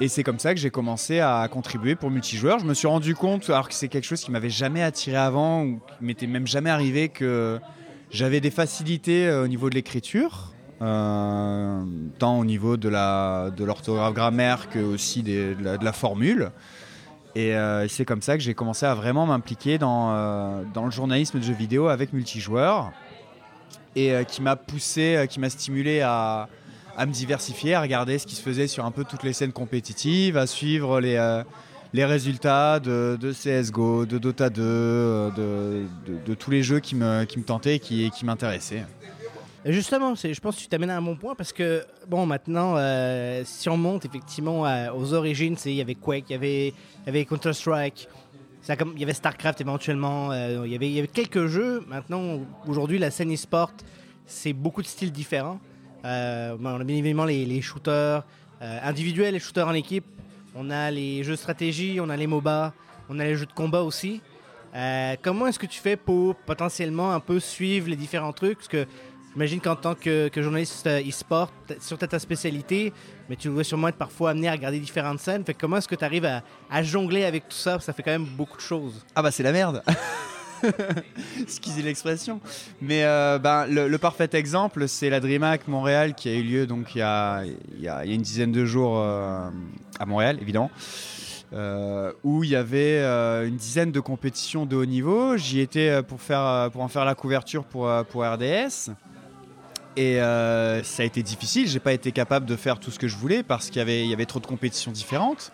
Et 0.00 0.06
c'est 0.06 0.22
comme 0.22 0.38
ça 0.38 0.54
que 0.54 0.60
j'ai 0.60 0.70
commencé 0.70 1.18
à 1.18 1.48
contribuer 1.50 1.96
pour 1.96 2.12
multijoueur. 2.12 2.60
Je 2.60 2.64
me 2.64 2.74
suis 2.74 2.86
rendu 2.86 3.16
compte, 3.16 3.50
alors 3.50 3.68
que 3.68 3.74
c'est 3.74 3.88
quelque 3.88 4.04
chose 4.06 4.20
qui 4.20 4.30
m'avait 4.30 4.50
jamais 4.50 4.84
attiré 4.84 5.16
avant, 5.16 5.64
ou 5.64 5.80
qui 5.98 6.04
m'était 6.04 6.28
même 6.28 6.46
jamais 6.46 6.70
arrivé, 6.70 7.08
que 7.08 7.58
j'avais 8.14 8.40
des 8.40 8.52
facilités 8.52 9.26
euh, 9.26 9.42
au 9.42 9.48
niveau 9.48 9.68
de 9.68 9.74
l'écriture, 9.74 10.52
euh, 10.82 11.82
tant 12.20 12.38
au 12.38 12.44
niveau 12.44 12.76
de 12.76 12.88
l'orthographe 12.88 14.14
grammaire 14.14 14.70
que 14.70 14.78
aussi 14.78 15.24
de, 15.24 15.56
la, 15.60 15.92
formule. 15.92 16.52
Et 17.34 17.56
euh, 17.56 17.88
c'est 17.88 18.04
comme 18.04 18.22
ça 18.22 18.36
que 18.36 18.42
j'ai 18.42 18.54
commencé 18.54 18.86
à 18.86 18.94
vraiment 18.94 19.26
m'impliquer 19.26 19.78
dans, 19.78 20.62
le 20.74 20.90
journalisme 20.90 21.40
de 21.40 21.44
jeux 21.44 21.54
vidéo 21.54 21.88
avec 21.88 22.12
multijoueur 22.12 22.92
et 23.96 24.14
qui 24.28 24.42
m'a 24.42 24.56
poussé, 24.56 25.26
qui 25.28 25.40
m'a 25.40 25.50
stimulé 25.50 26.00
à, 26.00 26.48
me 27.00 27.12
diversifier, 27.12 27.74
à 27.74 27.80
regarder 27.80 28.18
ce 28.18 28.26
qui 28.26 28.36
se 28.36 28.42
faisait 28.42 28.68
sur 28.68 28.84
un 28.84 28.92
peu 28.92 29.04
toutes 29.04 29.24
les 29.24 29.32
scènes 29.32 29.52
compétitives, 29.52 30.36
à 30.36 30.46
suivre 30.46 31.00
les, 31.00 31.16
les 31.94 32.04
résultats 32.04 32.80
de, 32.80 33.16
CSGO, 33.32 34.04
de 34.04 34.18
Dota 34.18 34.50
2, 34.50 34.60
euh, 34.60 35.30
de, 36.26 36.34
tous 36.34 36.50
les 36.50 36.64
jeux 36.64 36.80
qui 36.80 36.96
me, 36.96 37.24
tentaient 37.46 37.76
et 37.76 37.78
qui, 37.78 38.24
m'intéressaient. 38.24 38.84
Justement, 39.64 40.16
je 40.16 40.40
pense 40.40 40.56
que 40.56 40.60
tu 40.60 40.66
t'amènes 40.66 40.90
à 40.90 40.96
un 40.96 41.02
bon 41.02 41.14
point 41.14 41.36
parce 41.36 41.52
que, 41.52 41.84
bon, 42.08 42.26
maintenant, 42.26 42.74
euh, 42.76 43.42
si 43.44 43.68
on 43.68 43.76
monte 43.76 44.04
effectivement 44.04 44.64
à- 44.64 44.92
aux 44.92 45.14
origines, 45.14 45.56
il 45.64 45.74
y 45.74 45.80
avait 45.80 45.94
Quake, 45.94 46.24
il 46.30 46.32
y 46.32 46.72
avait, 47.06 47.24
Counter-Strike, 47.24 48.08
il 48.68 49.00
y 49.00 49.04
avait 49.04 49.14
StarCraft 49.14 49.60
éventuellement, 49.60 50.32
euh, 50.32 50.64
il, 50.66 50.72
y 50.72 50.98
avait, 50.98 51.06
quelques 51.06 51.46
jeux. 51.46 51.84
Maintenant, 51.86 52.40
aujourd'hui, 52.66 52.98
la 52.98 53.12
scène 53.12 53.32
e-sport, 53.32 53.70
c'est 54.26 54.52
beaucoup 54.52 54.82
de 54.82 54.88
styles 54.88 55.12
différents. 55.12 55.60
Euh, 56.04 56.56
on 56.60 56.66
a 56.66 56.84
bien 56.84 56.96
évidemment 56.96 57.24
les, 57.24 57.62
shooters 57.62 58.24
euh, 58.62 58.78
individuels, 58.82 59.34
les 59.34 59.40
shooters 59.40 59.68
en 59.68 59.74
équipe. 59.74 60.04
On 60.54 60.70
a 60.70 60.90
les 60.90 61.24
jeux 61.24 61.32
de 61.32 61.38
stratégie, 61.38 61.98
on 62.00 62.08
a 62.08 62.16
les 62.16 62.26
MOBA, 62.26 62.72
on 63.08 63.18
a 63.18 63.24
les 63.24 63.36
jeux 63.36 63.46
de 63.46 63.52
combat 63.52 63.82
aussi. 63.82 64.20
Euh, 64.74 65.16
comment 65.22 65.46
est-ce 65.46 65.58
que 65.58 65.66
tu 65.66 65.80
fais 65.80 65.96
pour 65.96 66.36
potentiellement 66.36 67.12
un 67.12 67.20
peu 67.20 67.40
suivre 67.40 67.88
les 67.88 67.96
différents 67.96 68.32
trucs? 68.32 68.58
Parce 68.58 68.68
que 68.68 68.86
j'imagine 69.32 69.60
qu'en 69.60 69.76
tant 69.76 69.94
que, 69.94 70.30
journaliste 70.36 70.86
euh, 70.86 71.08
e-sport, 71.08 71.50
sur 71.80 71.98
ta 71.98 72.18
spécialité, 72.18 72.92
mais 73.28 73.36
tu 73.36 73.48
dois 73.48 73.64
sûrement 73.64 73.88
être 73.88 73.96
parfois 73.96 74.30
amené 74.30 74.48
à 74.48 74.52
regarder 74.52 74.78
différentes 74.78 75.20
scènes. 75.20 75.44
Comment 75.58 75.78
est-ce 75.78 75.88
que 75.88 75.96
tu 75.96 76.04
arrives 76.04 76.24
à, 76.24 76.42
à 76.70 76.82
jongler 76.82 77.24
avec 77.24 77.48
tout 77.48 77.56
ça? 77.56 77.78
Ça 77.80 77.92
fait 77.92 78.02
quand 78.02 78.12
même 78.12 78.24
beaucoup 78.24 78.56
de 78.56 78.62
choses. 78.62 79.04
Ah 79.14 79.22
bah 79.22 79.30
c'est 79.30 79.42
la 79.42 79.52
merde 79.52 79.82
Excusez 81.40 81.82
l'expression. 81.82 82.40
Mais 82.80 83.04
euh, 83.04 83.38
ben, 83.38 83.66
le, 83.66 83.96
parfait 83.98 84.28
exemple, 84.32 84.88
c'est 84.88 85.10
la 85.10 85.20
DreamHack 85.20 85.68
Montréal 85.68 86.14
qui 86.14 86.28
a 86.28 86.34
eu 86.34 86.42
lieu 86.42 86.66
donc 86.66 86.94
il 86.94 86.98
y 86.98 87.02
a, 87.02 87.42
il 87.44 87.82
y 87.82 87.88
a- 87.88 88.04
une 88.04 88.22
dizaine 88.22 88.52
de 88.52 88.64
jours 88.64 88.98
euh, 88.98 89.48
à 89.98 90.06
Montréal, 90.06 90.38
évidemment. 90.40 90.70
euh, 91.52 92.12
où 92.24 92.42
il 92.42 92.50
y 92.50 92.56
avait 92.56 93.00
une 93.46 93.56
dizaine 93.56 93.92
de 93.92 94.00
compétitions 94.00 94.66
de 94.66 94.76
haut 94.76 94.86
niveau. 94.86 95.36
J'y 95.36 95.60
étais 95.60 96.02
pour, 96.02 96.20
faire, 96.20 96.70
pour 96.72 96.82
en 96.82 96.88
faire 96.88 97.04
la 97.04 97.14
couverture 97.14 97.64
pour, 97.64 97.88
pour 98.10 98.24
RDS. 98.24 98.90
Et 99.96 100.16
ça 100.16 101.02
a 101.02 101.04
été 101.04 101.22
difficile. 101.22 101.68
J'ai 101.68 101.78
pas 101.78 101.92
été 101.92 102.10
capable 102.10 102.46
de 102.46 102.56
faire 102.56 102.80
tout 102.80 102.90
ce 102.90 102.98
que 102.98 103.06
je 103.06 103.16
voulais 103.16 103.42
parce 103.44 103.66
qu'il 103.68 103.76
y 103.76 103.80
avait, 103.80 104.04
y 104.06 104.12
avait 104.12 104.26
trop 104.26 104.40
de 104.40 104.46
compétitions 104.46 104.90
différentes. 104.90 105.52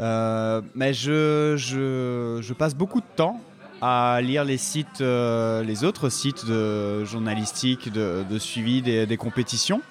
Mais 0.00 0.92
je, 0.92 1.54
je 1.56 2.52
passe 2.52 2.74
beaucoup 2.74 3.00
de 3.00 3.06
temps 3.14 3.40
à 3.86 4.18
lire 4.22 4.44
les 4.44 4.56
sites, 4.56 5.02
euh, 5.02 5.62
les 5.62 5.84
autres 5.84 6.08
sites 6.08 6.46
de 6.46 7.04
journalistiques, 7.04 7.92
de, 7.92 8.38
suivi 8.38 8.80
des, 8.80 9.16
compétitions. 9.18 9.82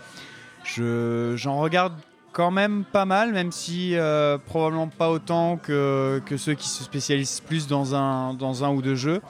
Je- 0.63 1.35
J'en 1.37 1.57
regarde 1.59 1.93
quand 2.31 2.49
même 2.49 2.85
pas 2.91 3.05
mal, 3.05 3.33
même 3.33 3.51
si 3.51 3.95
euh, 3.95 4.39
probablement 4.43 4.87
pas 4.87 5.11
autant 5.11 5.57
que, 5.57 6.19
que 6.25 6.37
ceux 6.37 6.55
qui 6.55 6.67
se 6.69 6.83
spécialisent 6.83 7.41
plus 7.41 7.67
dans 7.67 7.93
un, 7.93 8.33
dans 8.33 8.63
un 8.63 8.69
ou 8.71 8.81
deux 8.81 8.95
jeux. 8.95 9.21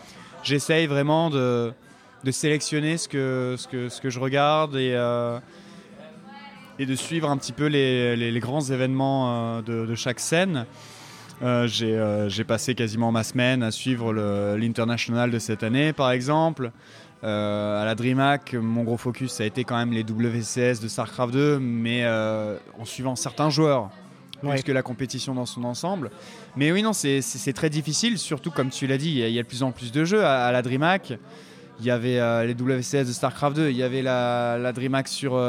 J'essaye 0.43 0.87
vraiment 0.87 1.29
de, 1.29 1.73
de 2.23 2.31
sélectionner 2.31 2.95
ce 2.97 3.09
que, 3.09 3.55
ce, 3.57 3.67
que, 3.67 3.89
ce 3.89 3.99
que 3.99 4.09
je 4.09 4.19
regarde 4.21 4.77
et, 4.77 4.93
euh, 4.95 5.39
et 6.79 6.85
de 6.85 6.95
suivre 6.95 7.29
un 7.29 7.35
petit 7.35 7.51
peu 7.51 7.65
les, 7.65 8.15
les- 8.15 8.39
grands 8.39 8.61
événements 8.61 9.61
de 9.61 9.93
chaque 9.95 10.21
scène. 10.21 10.65
Euh, 11.41 11.67
J'ai 11.67 11.95
euh, 11.97 12.29
j'ai 12.29 12.43
passé 12.43 12.75
quasiment 12.75 13.11
ma 13.11 13.23
semaine 13.23 13.63
à 13.63 13.71
suivre 13.71 14.13
l'international 14.55 15.31
de 15.31 15.39
cette 15.39 15.63
année, 15.63 15.91
par 15.93 16.11
exemple. 16.11 16.71
Euh, 17.23 17.81
à 17.81 17.85
la 17.85 17.95
DreamHack, 17.95 18.53
mon 18.55 18.83
gros 18.83 18.97
focus, 18.97 19.31
ça 19.33 19.43
a 19.43 19.45
été 19.45 19.63
quand 19.63 19.77
même 19.77 19.93
les 19.93 20.03
WCS 20.03 20.81
de 20.81 20.87
StarCraft 20.89 21.33
2, 21.33 21.59
mais 21.59 22.01
euh, 22.03 22.57
en 22.77 22.83
suivant 22.85 23.15
certains 23.15 23.49
joueurs, 23.49 23.89
plus 24.41 24.61
que 24.63 24.73
la 24.73 24.81
compétition 24.81 25.33
dans 25.33 25.45
son 25.45 25.63
ensemble. 25.63 26.11
Mais 26.57 26.71
oui, 26.73 26.83
non, 26.83 26.91
c'est- 26.91 27.21
très 27.53 27.69
difficile, 27.69 28.17
surtout 28.17 28.51
comme 28.51 28.69
tu 28.69 28.87
l'as 28.87 28.97
dit, 28.97 29.09
il 29.09 29.17
y, 29.19 29.23
a- 29.23 29.27
il 29.29 29.33
y 29.33 29.39
a 29.39 29.43
de 29.43 29.47
plus 29.47 29.63
en 29.63 29.71
plus 29.71 29.93
de 29.93 30.03
jeux. 30.03 30.23
À, 30.25 30.45
à 30.47 30.51
la 30.51 30.61
DreamHack, 30.61 31.13
il 31.79 31.85
y 31.85 31.91
avait 31.91 32.19
euh, 32.19 32.43
les 32.45 32.53
WCS 32.55 33.05
de 33.07 33.13
StarCraft 33.13 33.55
2, 33.55 33.69
il 33.69 33.77
y 33.77 33.83
avait 33.83 34.01
la, 34.01 34.57
la 34.57 34.73
DreamHack 34.73 35.07
sur, 35.07 35.39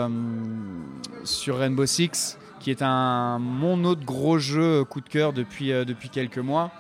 sur 1.25 1.59
Rainbow 1.59 1.87
Six, 1.87 2.39
qui 2.65 2.71
est 2.71 2.81
un, 2.81 3.39
mon 3.39 3.85
autre 3.85 4.07
gros 4.07 4.39
jeu 4.39 4.85
coup 4.85 5.03
de 5.03 5.09
cœur 5.09 5.35
depuis, 5.35 5.71
euh, 5.71 5.85
depuis 5.85 6.09
quelques 6.09 6.39
mois. 6.39 6.73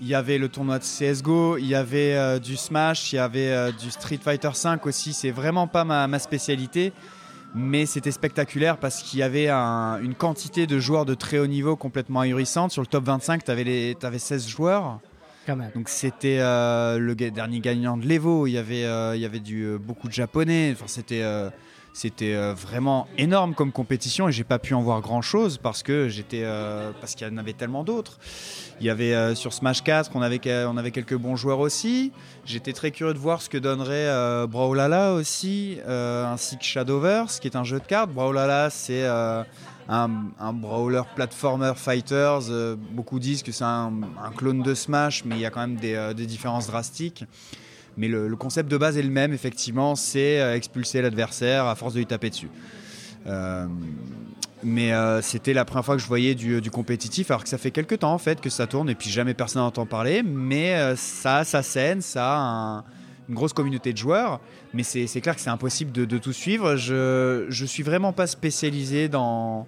Il 0.00 0.08
y 0.08 0.16
avait 0.16 0.36
le 0.36 0.48
tournoi 0.48 0.80
de 0.80 0.84
CSGO, 0.84 1.56
il 1.58 1.66
y 1.68 1.76
avait 1.76 2.14
euh, 2.16 2.40
du 2.40 2.56
Smash, 2.56 3.12
il 3.12 3.16
y 3.16 3.18
avait 3.20 3.52
euh, 3.52 3.70
du 3.70 3.92
Street 3.92 4.18
Fighter 4.20 4.50
V 4.52 4.70
aussi. 4.82 5.12
C'est 5.12 5.30
vraiment 5.30 5.68
pas 5.68 5.84
ma, 5.84 6.08
ma 6.08 6.18
spécialité, 6.18 6.92
mais 7.54 7.86
c'était 7.86 8.10
spectaculaire 8.10 8.78
parce 8.78 9.00
qu'il 9.02 9.20
y 9.20 9.22
avait 9.22 9.48
un- 9.48 10.00
une 10.02 10.16
quantité 10.16 10.66
de 10.66 10.80
joueurs 10.80 11.04
de 11.04 11.14
très 11.14 11.38
haut 11.38 11.46
niveau 11.46 11.76
complètement 11.76 12.20
ahurissante. 12.20 12.72
Sur 12.72 12.82
le 12.82 12.88
top 12.88 13.04
25, 13.04 13.44
tu 13.44 13.50
avais, 13.52 13.94
16 14.18 14.48
joueurs. 14.48 14.98
Donc 15.76 15.88
c'était 15.88 16.38
euh, 16.40 16.98
le 16.98 17.14
dernier 17.14 17.60
gagnant 17.60 17.96
de 17.96 18.04
l'Evo. 18.06 18.48
Il 18.48 18.52
y 18.54 18.58
avait, 18.58 18.84
euh, 18.84 19.14
il 19.14 19.22
y 19.22 19.24
avait 19.24 19.38
du, 19.40 19.62
euh, 19.62 19.78
beaucoup 19.78 20.08
de 20.08 20.12
japonais. 20.12 20.70
Enfin, 20.72 20.86
c'était 20.88 21.22
euh, 21.22 21.48
c'était 21.94 22.34
euh, 22.34 22.54
vraiment 22.54 23.06
énorme 23.18 23.54
comme 23.54 23.70
compétition 23.70 24.28
et 24.28 24.32
j'ai 24.32 24.42
pas 24.42 24.58
pu 24.58 24.74
en 24.74 24.82
voir 24.82 25.00
grand 25.00 25.22
chose 25.22 25.58
parce 25.58 25.84
que 25.84 26.08
j'étais 26.08 26.42
euh, 26.42 26.90
parce 27.00 27.14
qu'il 27.14 27.26
y 27.26 27.30
en 27.30 27.36
avait 27.36 27.52
tellement 27.52 27.84
d'autres. 27.84 28.18
Il 28.80 28.86
y 28.86 28.90
avait 28.90 29.14
euh, 29.14 29.36
sur 29.36 29.52
Smash 29.52 29.84
4, 29.84 30.10
on 30.16 30.20
avait 30.20 30.40
on 30.66 30.76
avait 30.76 30.90
quelques 30.90 31.14
bons 31.14 31.36
joueurs 31.36 31.60
aussi. 31.60 32.10
J'étais 32.44 32.72
très 32.72 32.90
curieux 32.90 33.14
de 33.14 33.18
voir 33.20 33.40
ce 33.40 33.48
que 33.48 33.58
donnerait 33.58 34.46
Brawlhalla 34.48 35.12
aussi, 35.12 35.78
ainsi 35.86 36.58
que 36.58 36.64
Shadowverse, 36.64 37.38
qui 37.38 37.46
est 37.46 37.56
un 37.56 37.64
jeu 37.64 37.78
de 37.78 37.86
cartes. 37.86 38.10
Brawlhalla, 38.10 38.70
c'est 38.70 39.06
un, 39.06 39.46
un 39.88 40.52
brawler 40.52 41.02
platformer 41.14 41.72
fighters. 41.76 42.76
Beaucoup 42.90 43.20
disent 43.20 43.44
que 43.44 43.52
c'est 43.52 43.64
un, 43.64 43.92
clone 44.36 44.62
de 44.62 44.74
Smash, 44.74 45.24
mais 45.24 45.36
il 45.36 45.40
y 45.40 45.46
a 45.46 45.50
quand 45.50 45.66
même 45.66 45.76
des 45.76 46.26
différences 46.26 46.66
drastiques. 46.66 47.24
Mais 47.96 48.08
le, 48.08 48.34
concept 48.36 48.70
de 48.70 48.76
base 48.76 48.98
est 48.98 49.02
le 49.02 49.10
même, 49.10 49.32
effectivement, 49.32 49.94
c'est 49.94 50.40
euh, 50.40 50.56
expulser 50.56 51.00
l'adversaire 51.02 51.66
à 51.66 51.74
force 51.74 51.94
de 51.94 51.98
lui 51.98 52.06
taper 52.06 52.30
dessus. 52.30 52.50
Euh, 53.26 53.66
mais 54.62 54.92
euh, 54.92 55.22
c'était 55.22 55.52
la 55.52 55.64
première 55.64 55.84
fois 55.84 55.96
que 55.96 56.02
je 56.02 56.06
voyais 56.06 56.34
du, 56.34 56.70
compétitif, 56.70 57.30
alors 57.30 57.42
que 57.42 57.48
ça 57.48 57.58
fait 57.58 57.70
quelques 57.70 58.00
temps 58.00 58.12
en 58.12 58.18
fait 58.18 58.40
que 58.40 58.50
ça 58.50 58.66
tourne 58.66 58.88
et 58.88 58.94
puis 58.94 59.10
jamais 59.10 59.34
personne 59.34 59.62
n'entend 59.62 59.86
parler. 59.86 60.22
Mais 60.22 60.96
ça 60.96 61.38
a 61.38 61.44
sa 61.44 61.62
scène, 61.62 62.00
ça 62.00 62.34
a 62.34 62.38
un- 62.38 62.84
une 63.28 63.34
grosse 63.34 63.52
communauté 63.52 63.92
de 63.92 63.98
joueurs. 63.98 64.40
Mais 64.72 64.82
c'est 64.82 65.06
c'est 65.06 65.20
clair 65.20 65.34
que 65.34 65.40
c'est 65.40 65.50
impossible 65.50 65.92
de, 65.92 66.04
de 66.04 66.18
tout 66.18 66.32
suivre. 66.32 66.76
Je, 66.76 67.46
je 67.48 67.64
suis 67.64 67.82
vraiment 67.82 68.12
pas 68.12 68.26
spécialisé 68.26 69.08
dans, 69.08 69.66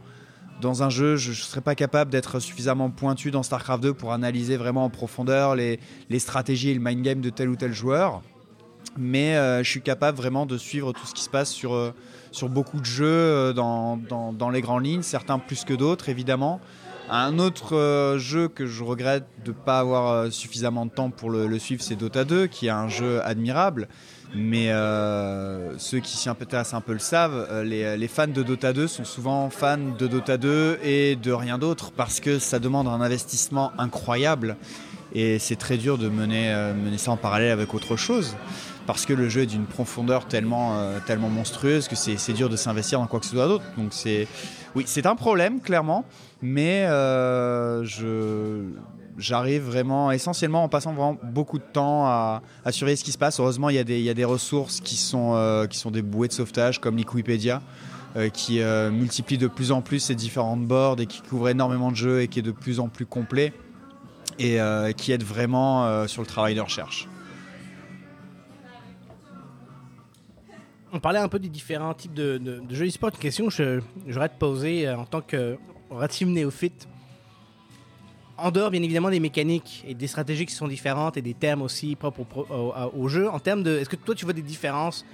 dans 0.60 0.82
un 0.82 0.90
jeu. 0.90 1.16
Je 1.16 1.30
ne 1.30 1.34
serais 1.34 1.60
pas 1.60 1.74
capable 1.74 2.10
d'être 2.10 2.40
suffisamment 2.40 2.90
pointu 2.90 3.30
dans 3.30 3.42
StarCraft 3.42 3.82
2 3.82 3.94
pour 3.94 4.12
analyser 4.12 4.56
vraiment 4.56 4.84
en 4.84 4.90
profondeur 4.90 5.54
les, 5.54 5.78
stratégies 6.18 6.70
et 6.70 6.74
le 6.74 6.80
mind 6.80 7.02
game 7.02 7.20
de 7.20 7.30
tel 7.30 7.48
ou 7.48 7.56
tel 7.56 7.72
joueur. 7.72 8.22
Mais 8.98 9.36
euh, 9.36 9.62
je 9.62 9.70
suis 9.70 9.82
capable 9.82 10.16
vraiment 10.16 10.46
de 10.46 10.56
suivre 10.56 10.92
tout 10.92 11.06
ce 11.06 11.12
qui 11.12 11.22
se 11.22 11.28
passe 11.28 11.50
sur, 11.50 11.74
euh, 11.74 11.92
sur 12.30 12.48
beaucoup 12.48 12.80
de 12.80 12.86
jeux 12.86 13.04
euh, 13.06 13.52
dans, 13.52 13.98
dans, 13.98 14.32
dans 14.32 14.48
les 14.48 14.62
grandes 14.62 14.86
lignes, 14.86 15.02
certains 15.02 15.38
plus 15.38 15.64
que 15.64 15.74
d'autres 15.74 16.08
évidemment. 16.08 16.60
Un 17.08 17.38
autre 17.38 17.76
euh, 17.76 18.18
jeu 18.18 18.48
que 18.48 18.66
je 18.66 18.82
regrette 18.82 19.26
de 19.44 19.52
ne 19.52 19.56
pas 19.56 19.78
avoir 19.78 20.10
euh, 20.10 20.30
suffisamment 20.30 20.86
de 20.86 20.90
temps 20.90 21.10
pour 21.10 21.30
le, 21.30 21.58
suivre, 21.58 21.80
c'est 21.80 21.94
Dota 21.94 22.24
2, 22.24 22.48
qui 22.48 22.66
est 22.66 22.70
un 22.70 22.88
jeu 22.88 23.20
admirable. 23.24 23.88
Mais 24.34 24.70
euh, 24.72 25.78
ceux 25.78 26.00
qui 26.00 26.16
s'y 26.16 26.28
intéressent 26.28 26.74
un 26.74 26.80
peu 26.80 26.92
le 26.92 26.98
savent, 26.98 27.62
les, 27.62 28.08
fans 28.08 28.26
de 28.26 28.42
Dota 28.42 28.72
2 28.72 28.88
sont 28.88 29.04
souvent 29.04 29.48
fans 29.50 29.78
de 29.78 30.06
Dota 30.08 30.36
2 30.36 30.80
et 30.82 31.14
de 31.14 31.30
rien 31.30 31.58
d'autre 31.58 31.92
parce 31.92 32.18
que 32.18 32.40
ça 32.40 32.58
demande 32.58 32.88
un 32.88 33.00
investissement 33.00 33.70
incroyable 33.78 34.56
et 35.14 35.38
c'est 35.38 35.54
très 35.54 35.76
dur 35.76 35.96
de 35.96 36.08
mener 36.08 36.52
ça 36.98 37.12
en 37.12 37.16
parallèle 37.16 37.52
avec 37.52 37.72
autre 37.72 37.96
chose 37.96 38.36
parce 38.87 39.05
que 39.05 39.12
le 39.12 39.29
jeu 39.29 39.42
est 39.42 39.46
d'une 39.46 39.66
profondeur 39.66 40.27
tellement, 40.27 40.79
euh, 40.79 40.99
tellement 41.05 41.29
monstrueuse 41.29 41.88
que 41.88 41.96
c'est 41.96 42.33
dur 42.33 42.49
de 42.49 42.57
s'investir 42.57 43.01
dans 43.01 43.07
quoi 43.07 43.20
que 43.20 43.27
ce 43.27 43.33
soit 43.33 43.49
d'autre. 43.49 43.64
Donc 43.77 43.88
c'est 43.90 44.29
oui, 44.75 44.85
c'est 44.87 45.07
un 45.07 45.16
problème 45.16 45.61
clairement, 45.61 46.05
mais 46.42 46.85
euh, 46.87 47.85
j'arrive 49.18 49.62
vraiment 49.62 50.12
essentiellement 50.12 50.64
en 50.64 50.68
passant 50.68 50.92
vraiment 50.92 51.18
beaucoup 51.22 51.59
de 51.59 51.64
temps 51.64 52.07
à, 52.07 52.42
à 52.64 52.72
surveiller 52.72 52.96
ce 52.96 53.05
qui 53.05 53.12
se 53.12 53.18
passe. 53.18 53.40
Heureusement, 53.40 53.70
il 53.70 53.77
y 53.77 54.11
a 54.11 54.14
des, 54.14 54.25
ressources 54.25 54.81
qui 54.81 54.96
sont, 54.96 55.33
euh, 55.35 55.66
qui 55.66 55.79
sont 55.79 55.90
des 55.90 56.03
bouées 56.03 56.29
de 56.29 56.33
sauvetage 56.33 56.81
comme 56.81 56.96
Liquipedia. 56.96 57.62
qui 58.33 58.61
multiplie 58.92 59.37
de 59.37 59.46
plus 59.46 59.72
en 59.72 59.83
plus 59.83 60.01
ces 60.01 60.14
différentes 60.14 60.64
boards 60.64 61.01
et 61.01 61.07
qui 61.07 61.20
couvre 61.20 61.49
énormément 61.49 61.90
de 61.90 61.96
jeux 61.96 62.22
et 62.22 62.29
qui 62.29 62.38
est 62.38 62.42
de 62.42 62.53
plus 62.53 62.81
en 62.81 62.88
plus 62.88 63.05
complet 63.05 63.53
et 64.38 64.59
qui 64.96 65.12
aide 65.12 65.22
vraiment 65.22 66.07
sur 66.07 66.22
le 66.22 66.27
travail 66.27 66.55
de 66.55 66.61
recherche. 66.61 67.09
On 70.96 71.00
parlait 71.00 71.18
un 71.18 71.28
peu 71.28 71.38
des 71.38 71.50
différents 71.50 71.92
types 71.92 72.14
de, 72.14 72.38
de- 72.38 72.61
de 72.61 72.74
jeux 72.74 72.87
e-sport. 72.87 73.11
Une 73.11 73.18
question 73.18 73.48
que 73.48 73.82
j'aurais 74.09 74.24
à 74.24 74.28
te 74.30 74.38
poser 74.38 74.88
euh, 74.88 74.96
en 74.96 75.04
tant 75.04 75.20
que 75.20 75.59
relative 75.90 76.28
néophyte. 76.28 76.88
en 78.38 78.50
dehors 78.50 78.70
bien 78.70 78.82
évidemment 78.82 79.11
des 79.11 79.20
mécaniques 79.20 79.85
et 79.87 79.92
des 79.94 80.06
stratégies 80.06 80.46
qui 80.46 80.54
sont 80.54 80.68
différentes 80.68 81.18
et 81.18 81.22
des 81.22 81.35
thèmes 81.35 81.61
aussi 81.61 81.96
propres 81.96 82.24
au, 82.96 83.09
jeu, 83.09 83.28
en 83.28 83.38
termes 83.40 83.62
de, 83.62 83.76
est-ce 83.76 83.90
que 83.90 83.96
toi 83.96 84.14
tu 84.14 84.24
vois 84.24 84.32
des 84.32 84.40
différences 84.42 85.04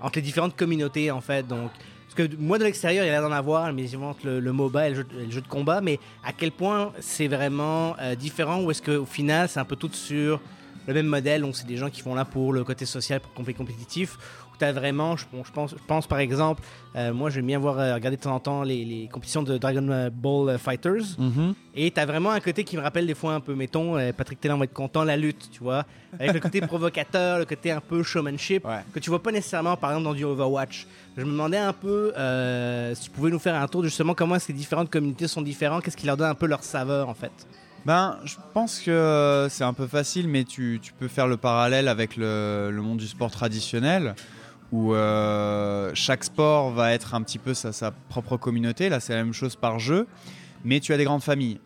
entre 0.00 0.16
les 0.16 0.22
différentes 0.22 0.56
communautés 0.56 1.12
en 1.12 1.20
fait? 1.20 1.46
Donc 1.46 1.70
parce 2.04 2.28
que 2.28 2.36
moi 2.36 2.58
de 2.58 2.64
l'extérieur 2.64 3.04
il 3.04 3.06
y 3.06 3.10
a 3.10 3.12
l'air 3.12 3.22
d'en 3.22 3.32
avoir 3.32 3.72
mais 3.72 3.94
entre 3.96 4.26
le, 4.26 4.40
le 4.40 4.52
MOBA 4.52 4.88
et 4.88 4.94
le, 4.94 5.06
jeu, 5.30 5.40
de 5.40 5.46
combat 5.48 5.80
mais 5.80 6.00
à 6.24 6.32
quel 6.32 6.50
point 6.50 6.92
c'est 6.98 7.28
vraiment 7.28 7.94
euh, 8.00 8.16
différent 8.16 8.60
ou 8.62 8.70
est-ce 8.72 8.82
qu'au 8.82 9.06
final 9.06 9.48
c'est 9.48 9.60
un 9.60 9.64
peu 9.64 9.76
tout 9.76 9.92
sur 9.92 10.40
le 10.86 10.94
même 10.94 11.06
modèle 11.06 11.42
donc 11.42 11.56
c'est 11.56 11.66
des 11.66 11.76
gens 11.76 11.88
qui 11.88 12.02
vont 12.02 12.14
là 12.14 12.24
pour 12.24 12.52
le 12.52 12.64
côté 12.64 12.84
social 12.84 13.20
pour 13.20 13.44
le 13.46 13.52
compétitif 13.52 14.18
as 14.64 14.72
vraiment, 14.72 15.16
je, 15.16 15.24
bon, 15.32 15.42
je, 15.44 15.52
pense, 15.52 15.70
je 15.70 15.84
pense 15.86 16.06
par 16.06 16.18
exemple, 16.18 16.62
euh, 16.96 17.12
moi 17.12 17.30
j'aime 17.30 17.46
bien 17.46 17.58
voir 17.58 17.78
euh, 17.78 17.94
regarder 17.94 18.16
de 18.16 18.22
temps 18.22 18.34
en 18.34 18.40
temps 18.40 18.62
les, 18.62 18.84
les 18.84 19.08
compétitions 19.08 19.42
de 19.42 19.58
Dragon 19.58 20.10
Ball 20.12 20.58
Fighters. 20.58 21.16
Mm 21.18 21.28
-hmm. 21.28 21.54
Et 21.74 21.90
tu 21.90 22.00
as 22.00 22.06
vraiment 22.06 22.30
un 22.30 22.40
côté 22.40 22.64
qui 22.64 22.76
me 22.76 22.82
rappelle 22.82 23.06
des 23.06 23.14
fois 23.14 23.34
un 23.34 23.40
peu, 23.40 23.54
mettons, 23.54 23.96
euh, 23.96 24.12
Patrick 24.12 24.40
Taylor 24.40 24.58
va 24.58 24.64
être 24.64 24.72
content, 24.72 25.04
la 25.04 25.16
lutte, 25.16 25.50
tu 25.52 25.62
vois, 25.62 25.84
avec 26.18 26.34
le 26.34 26.40
côté 26.40 26.60
provocateur, 26.72 27.38
le 27.38 27.44
côté 27.44 27.70
un 27.70 27.80
peu 27.80 28.02
showmanship, 28.02 28.64
ouais. 28.64 28.82
que 28.92 28.98
tu 28.98 29.10
vois 29.10 29.22
pas 29.22 29.32
nécessairement 29.32 29.76
par 29.76 29.90
exemple 29.90 30.06
dans 30.08 30.14
du 30.14 30.24
Overwatch. 30.24 30.86
Je 31.16 31.24
me 31.24 31.32
demandais 31.32 31.62
un 31.72 31.72
peu 31.86 32.12
si 32.94 33.02
tu 33.04 33.10
pouvais 33.10 33.30
nous 33.30 33.42
faire 33.46 33.54
un 33.54 33.68
tour 33.68 33.82
de 33.82 33.88
justement 33.88 34.14
comment 34.14 34.34
est-ce 34.36 34.48
que 34.48 34.52
les 34.52 34.58
différentes 34.58 34.90
communautés 34.90 35.28
sont 35.28 35.42
différentes, 35.42 35.82
qu'est-ce 35.82 35.96
qui 35.96 36.06
leur 36.06 36.16
donne 36.16 36.30
un 36.36 36.40
peu 36.42 36.46
leur 36.46 36.62
saveur 36.62 37.08
en 37.08 37.14
fait? 37.14 37.32
Ben, 37.86 38.18
je 38.24 38.36
pense 38.52 38.80
que 38.80 39.46
c'est 39.50 39.64
un 39.64 39.72
peu 39.72 39.86
facile, 39.86 40.28
mais 40.28 40.44
tu, 40.44 40.80
tu, 40.82 40.92
peux 40.92 41.08
faire 41.08 41.26
le 41.26 41.36
parallèle 41.36 41.88
avec 41.88 42.16
le, 42.16 42.70
le 42.70 42.82
monde 42.82 42.98
du 42.98 43.06
sport 43.06 43.30
traditionnel 43.30 44.14
où 44.72 44.94
euh, 44.94 45.90
chaque 45.94 46.24
sport 46.24 46.70
va 46.70 46.92
être 46.92 47.14
un 47.14 47.22
petit 47.22 47.38
peu 47.38 47.54
sa, 47.54 47.90
propre 48.08 48.36
communauté. 48.36 48.88
Là, 48.88 49.00
c'est 49.00 49.14
la 49.14 49.24
même 49.24 49.32
chose 49.32 49.56
par 49.56 49.78
jeu, 49.78 50.06
mais 50.64 50.80
tu 50.80 50.92
as 50.92 50.96
des 50.96 51.04
grandes 51.04 51.22
familles. 51.22 51.60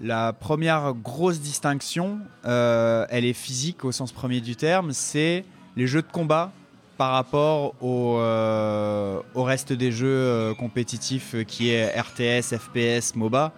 La 0.00 0.32
première 0.32 0.94
grosse 0.94 1.40
distinction, 1.40 2.18
euh, 2.44 3.06
elle 3.10 3.24
est 3.24 3.32
physique 3.32 3.84
au 3.84 3.92
sens 3.92 4.12
premier 4.12 4.40
du 4.40 4.56
terme, 4.56 4.92
c'est 4.92 5.44
les 5.76 5.86
jeux 5.86 6.02
de 6.02 6.10
combat 6.10 6.52
par 6.98 7.12
rapport 7.12 7.74
au, 7.82 8.16
euh, 8.18 9.20
reste 9.34 9.72
des 9.72 9.92
jeux 9.92 10.54
compétitifs 10.58 11.34
qui 11.46 11.70
est 11.70 11.98
RTS, 11.98 12.56
FPS, 12.56 13.14
MOBA. 13.14 13.52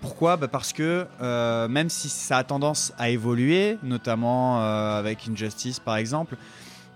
pourquoi? 0.00 0.36
Bah 0.36 0.46
Parce 0.46 0.72
que 0.72 1.06
même 1.68 1.90
si 1.90 2.08
ça 2.08 2.38
a 2.38 2.44
tendance 2.44 2.92
à 2.96 3.10
évoluer, 3.10 3.76
notamment 3.82 4.60
avec 4.60 5.28
Injustice 5.28 5.80
par 5.80 5.96
exemple, 5.96 6.36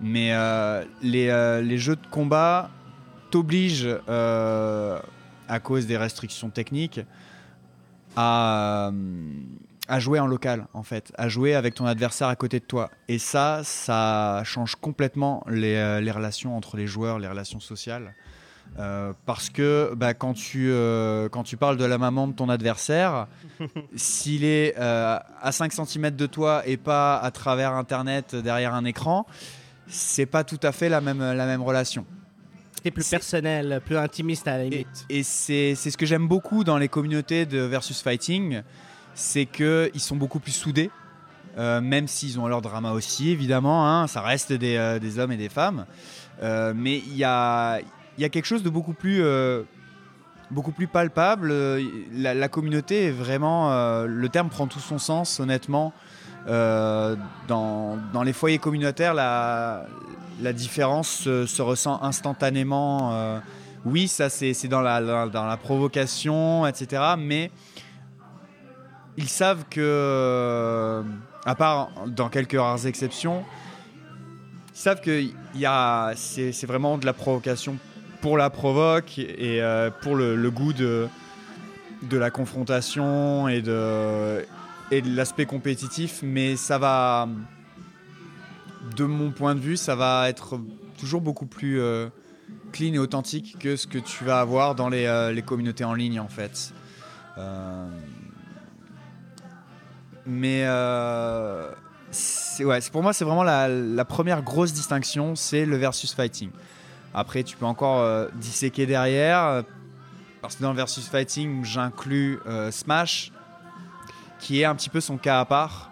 mais 0.00 0.32
euh, 0.32 0.84
les, 1.02 1.28
euh, 1.28 1.60
les, 1.60 1.78
jeux 1.78 1.96
de 1.96 2.06
combat 2.10 2.70
t'obligent, 3.30 3.88
euh, 4.08 4.98
à 5.48 5.60
cause 5.60 5.86
des 5.86 5.96
restrictions 5.96 6.50
techniques, 6.50 7.00
à, 8.16 8.90
à, 9.88 10.00
jouer 10.00 10.20
en 10.20 10.26
local, 10.26 10.66
en 10.74 10.82
fait, 10.82 11.12
à 11.16 11.28
jouer 11.28 11.54
avec 11.54 11.74
ton 11.74 11.86
adversaire 11.86 12.28
à 12.28 12.36
côté 12.36 12.60
de 12.60 12.64
toi. 12.64 12.90
Et 13.08 13.18
ça, 13.18 13.60
ça 13.62 14.42
change 14.44 14.76
complètement 14.76 15.44
les, 15.48 16.00
les 16.00 16.10
relations 16.10 16.56
entre 16.56 16.76
les 16.76 16.86
joueurs, 16.86 17.18
les 17.18 17.28
relations 17.28 17.60
sociales. 17.60 18.14
Euh, 18.78 19.14
parce 19.24 19.48
que 19.48 19.94
bah, 19.96 20.12
quand, 20.12 20.34
tu, 20.34 20.70
euh, 20.70 21.30
quand 21.30 21.42
tu 21.44 21.56
parles 21.56 21.78
de 21.78 21.84
la 21.84 21.96
maman 21.96 22.28
de 22.28 22.34
ton 22.34 22.50
adversaire, 22.50 23.26
s'il 23.96 24.44
est 24.44 24.74
euh, 24.78 25.18
à 25.40 25.52
5 25.52 25.72
cm 25.72 26.10
de 26.10 26.26
toi 26.26 26.62
et 26.66 26.76
pas 26.76 27.16
à 27.16 27.30
travers 27.30 27.72
Internet 27.72 28.34
derrière 28.34 28.74
un 28.74 28.84
écran, 28.84 29.26
c'est 29.88 30.26
pas 30.26 30.44
tout 30.44 30.60
à 30.62 30.72
fait 30.72 30.88
la 30.88 31.00
même, 31.00 31.20
la 31.20 31.46
même 31.46 31.62
relation. 31.62 32.06
C'est 32.82 32.90
plus 32.90 33.08
personnel, 33.08 33.80
plus 33.84 33.96
intimiste 33.96 34.46
à 34.46 34.58
la 34.58 34.64
limite. 34.64 35.06
Et, 35.08 35.20
et 35.20 35.22
c'est 35.22 35.74
ce 35.74 35.96
que 35.96 36.06
j'aime 36.06 36.28
beaucoup 36.28 36.62
dans 36.62 36.78
les 36.78 36.88
communautés 36.88 37.46
de 37.46 37.58
versus 37.58 38.00
fighting, 38.00 38.62
c'est 39.14 39.46
qu'ils 39.46 39.90
sont 40.00 40.14
beaucoup 40.14 40.38
plus 40.38 40.52
soudés, 40.52 40.90
euh, 41.58 41.80
même 41.80 42.06
s'ils 42.06 42.38
ont 42.38 42.46
leur 42.46 42.60
drama 42.60 42.92
aussi, 42.92 43.30
évidemment, 43.30 43.88
hein, 43.88 44.06
ça 44.06 44.20
reste 44.20 44.52
des, 44.52 44.76
euh, 44.76 44.98
des, 44.98 45.18
hommes 45.18 45.32
et 45.32 45.38
des 45.38 45.48
femmes. 45.48 45.86
Euh, 46.42 46.74
mais 46.76 46.98
il 46.98 47.16
y 47.16 47.24
a, 47.24 47.80
y 48.18 48.24
a, 48.24 48.28
quelque 48.28 48.44
chose 48.44 48.62
de 48.62 48.68
beaucoup 48.68 48.92
plus, 48.92 49.24
beaucoup 50.50 50.72
plus 50.72 50.86
palpable. 50.86 51.52
La, 52.12 52.34
la, 52.34 52.48
communauté 52.48 53.06
est 53.06 53.10
vraiment. 53.10 54.04
le 54.04 54.28
terme 54.28 54.50
prend 54.50 54.66
tout 54.66 54.80
son 54.80 54.98
sens, 54.98 55.40
honnêtement. 55.40 55.94
Euh, 56.48 57.16
dans, 57.48 58.22
les 58.24 58.32
foyers 58.32 58.58
communautaires, 58.58 59.14
la, 59.14 59.86
différence 60.52 61.08
se, 61.08 61.46
se, 61.46 61.62
ressent 61.62 62.00
instantanément. 62.02 63.12
Euh, 63.12 63.38
oui, 63.84 64.08
ça 64.08 64.28
c'est 64.28 64.68
dans 64.68 64.80
la, 64.80 65.58
provocation, 65.62 66.66
etc. 66.66 67.02
Mais 67.18 67.50
ils 69.16 69.28
savent 69.28 69.64
que, 69.70 71.02
à 71.44 71.54
part 71.54 71.90
dans 72.06 72.28
quelques 72.28 72.58
rares 72.58 72.86
exceptions, 72.86 73.44
ils 74.74 74.78
savent 74.78 75.00
que 75.00 75.24
c'est 76.16 76.66
vraiment 76.66 76.98
de 76.98 77.06
la 77.06 77.12
provocation 77.12 77.76
pour 78.20 78.36
la 78.36 78.50
provoque 78.50 79.18
et 79.18 79.62
euh, 79.62 79.90
pour 80.02 80.16
le, 80.16 80.36
le, 80.36 80.50
goût 80.50 80.72
de, 80.72 81.06
de 82.02 82.16
la 82.16 82.30
confrontation 82.30 83.46
et 83.46 83.62
de, 83.62 84.44
et 84.90 85.00
l'aspect 85.00 85.46
compétitif, 85.46 86.20
mais 86.22 86.56
ça 86.56 86.78
va, 86.78 87.28
de 88.96 89.04
mon 89.04 89.30
point 89.30 89.54
de 89.54 89.60
vue, 89.60 89.76
ça 89.76 89.96
va 89.96 90.28
être 90.28 90.60
toujours 90.98 91.20
beaucoup 91.20 91.46
plus 91.46 91.80
euh, 91.80 92.08
clean 92.72 92.94
et 92.94 92.98
authentique 92.98 93.58
que 93.58 93.76
ce 93.76 93.86
que 93.86 93.98
tu 93.98 94.24
vas 94.24 94.40
avoir 94.40 94.74
dans 94.74 94.88
les, 94.88 95.06
euh, 95.06 95.40
communautés 95.42 95.84
en 95.84 95.94
ligne 95.94 96.20
en 96.20 96.28
fait. 96.28 96.72
Euh, 97.38 97.88
mais 100.24 100.62
ouais, 102.64 102.80
pour 102.90 103.02
moi, 103.02 103.12
c'est 103.12 103.24
vraiment 103.24 103.44
la, 103.44 103.68
la, 103.68 104.04
première 104.04 104.42
grosse 104.42 104.72
distinction, 104.72 105.36
c'est 105.36 105.66
le 105.66 105.76
versus 105.76 106.14
fighting. 106.14 106.50
Après, 107.14 107.44
tu 107.44 107.56
peux 107.56 107.66
encore 107.66 108.28
disséquer 108.34 108.86
derrière, 108.86 109.62
parce 110.42 110.56
que 110.56 110.62
dans 110.62 110.70
le 110.70 110.76
versus 110.76 111.08
fighting, 111.08 111.64
j'inclus 111.64 112.40
Smash, 112.72 113.30
qui 114.38 114.60
est 114.60 114.64
un 114.64 114.74
petit 114.74 114.90
peu 114.90 115.00
son 115.00 115.16
cas 115.16 115.40
à 115.40 115.44
part. 115.44 115.90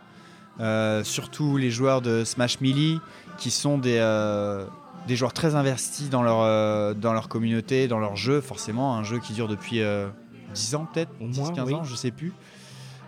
Euh, 0.60 1.02
surtout 1.02 1.56
les 1.56 1.70
joueurs 1.70 2.00
de 2.00 2.22
Smash 2.24 2.60
Melee, 2.60 3.00
qui 3.38 3.50
sont 3.50 3.76
des, 3.76 3.98
euh, 3.98 4.64
des 5.08 5.16
joueurs 5.16 5.32
très 5.32 5.56
investis 5.56 6.10
dans 6.10 6.22
leur, 6.22 6.40
euh, 6.40 6.94
dans 6.94 7.12
leur 7.12 7.28
communauté, 7.28 7.88
dans 7.88 7.98
leur 7.98 8.16
jeu, 8.16 8.40
forcément. 8.40 8.96
Un 8.96 9.02
jeu 9.02 9.18
qui 9.18 9.32
dure 9.32 9.48
depuis 9.48 9.82
10 10.54 10.74
ans, 10.76 10.86
peut-être, 10.92 11.10
10-15 11.20 11.64
oui. 11.64 11.74
ans, 11.74 11.84
je 11.84 11.94
sais 11.96 12.12
plus. 12.12 12.32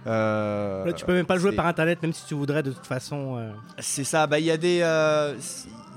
Là, 0.06 0.92
tu 0.94 1.04
peux 1.04 1.14
même 1.14 1.26
pas 1.26 1.38
jouer 1.38 1.52
par 1.52 1.66
internet, 1.66 2.02
même 2.02 2.12
si 2.12 2.24
tu 2.26 2.34
voudrais, 2.34 2.62
de 2.62 2.72
toute 2.72 2.86
façon. 2.86 3.40
C'est 3.78 4.04
ça, 4.04 4.26
bah, 4.26 4.40
y 4.40 4.50
a 4.50 4.56
des, 4.56 4.78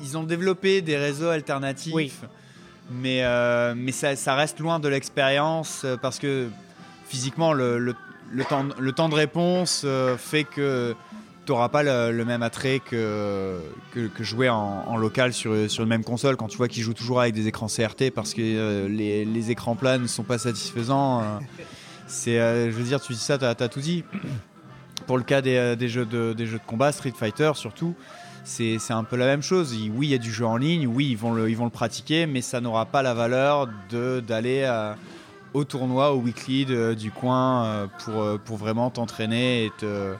ils 0.01 0.17
ont 0.17 0.23
développé 0.23 0.81
des 0.81 0.97
réseaux 0.97 1.29
alternatifs. 1.29 1.93
Oui. 1.93 2.11
Mais, 2.91 3.23
mais 3.75 3.91
ça, 3.91 4.15
ça, 4.15 4.35
reste 4.35 4.59
loin 4.59 4.79
de 4.79 4.87
l'expérience 4.87 5.85
parce 6.01 6.19
que 6.19 6.47
physiquement, 7.07 7.53
le, 7.53 7.79
le 7.79 7.95
le 8.31 8.43
temps, 8.43 8.65
le 8.77 8.91
temps 8.91 9.09
de 9.09 9.15
réponse 9.15 9.83
euh, 9.85 10.17
fait 10.17 10.43
que 10.43 10.95
tu 11.45 11.51
n'auras 11.51 11.69
pas 11.69 11.83
le, 11.83 12.23
même 12.25 12.43
attrait 12.43 12.79
que, 12.79 13.59
que, 13.91 14.23
jouer 14.23 14.49
en, 14.49 14.97
local 14.97 15.33
sur, 15.33 15.69
sur 15.69 15.83
une 15.83 15.89
même 15.89 16.03
console 16.03 16.35
quand 16.35 16.47
tu 16.47 16.57
vois 16.57 16.67
qu'ils 16.67 16.83
jouent 16.83 16.93
toujours 16.93 17.21
avec 17.21 17.33
des 17.33 17.47
écrans 17.47 17.67
CRT 17.67 18.11
parce 18.13 18.33
que 18.33 18.41
euh, 18.41 18.87
les, 18.87 19.25
les, 19.25 19.51
écrans 19.51 19.75
plats 19.75 19.97
ne 19.97 20.05
sont 20.05 20.23
pas 20.23 20.37
satisfaisants. 20.37 21.21
Euh, 21.21 21.23
c'est, 22.05 22.37
je 22.37 22.75
veux 22.75 22.83
dire, 22.83 23.01
tu 23.01 23.13
dis 23.13 23.19
ça, 23.19 23.37
tu 23.37 23.45
as, 23.45 23.55
tout 23.67 23.79
dit. 23.79 24.03
Pour 25.07 25.17
le 25.17 25.23
cas 25.23 25.41
des, 25.41 25.75
des, 25.75 25.89
jeux 25.89 26.05
de, 26.05 26.33
des 26.33 26.45
jeux 26.45 26.59
de 26.59 26.65
combat, 26.67 26.91
Street 26.91 27.13
Fighter 27.15 27.51
surtout, 27.55 27.95
c'est 28.43 28.77
un 28.91 29.03
peu 29.03 29.15
la 29.15 29.25
même 29.25 29.41
chose. 29.41 29.75
Oui, 29.93 30.07
il 30.07 30.11
y 30.11 30.15
a 30.15 30.19
du 30.19 30.31
jeu 30.31 30.45
en 30.45 30.57
ligne, 30.57 30.87
oui, 30.87 31.07
ils 31.09 31.17
vont 31.17 31.33
le, 31.33 31.49
ils 31.49 31.57
vont 31.57 31.65
le 31.65 31.71
pratiquer, 31.71 32.27
mais 32.27 32.41
ça 32.41 32.61
n'aura 32.61 32.85
pas 32.85 33.01
la 33.01 33.13
valeur 33.13 33.67
d'aller 33.91 34.65
au 35.53 35.63
tournoi, 35.63 36.13
au 36.13 36.19
weekly 36.19 36.65
de, 36.65 36.93
du 36.93 37.11
coin 37.11 37.65
euh, 37.65 37.87
pour, 38.03 38.21
euh, 38.21 38.37
pour 38.37 38.57
vraiment 38.57 38.89
t'entraîner 38.89 39.65
et 39.65 39.71
te, 39.77 40.15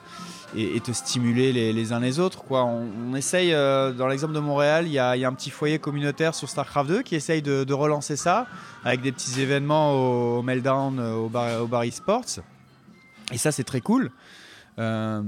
et, 0.56 0.80
te 0.80 0.92
stimuler 0.92 1.52
les, 1.52 1.92
uns 1.92 2.00
les 2.00 2.18
autres. 2.18 2.42
Quoi. 2.42 2.64
On, 2.64 3.14
essaye, 3.14 3.52
euh, 3.52 3.92
dans 3.92 4.08
l'exemple 4.08 4.34
de 4.34 4.40
Montréal, 4.40 4.86
il 4.86 4.92
y 4.92 4.98
a, 4.98 5.10
un 5.12 5.34
petit 5.34 5.50
foyer 5.50 5.78
communautaire 5.78 6.34
sur 6.34 6.48
StarCraft 6.48 6.88
2 6.88 7.02
qui 7.02 7.14
essaye 7.14 7.42
de, 7.42 7.72
relancer 7.72 8.16
ça 8.16 8.46
avec 8.84 9.00
des 9.00 9.12
petits 9.12 9.40
événements 9.40 9.92
au, 10.38 10.42
Meltdown, 10.42 10.98
au 11.00 11.28
bar, 11.28 11.62
au 11.62 11.82
eSports. 11.82 12.40
Et 13.32 13.38
ça, 13.38 13.52
c'est 13.52 13.64
très 13.64 13.80
cool. 13.80 14.10
Euh, 14.78 15.22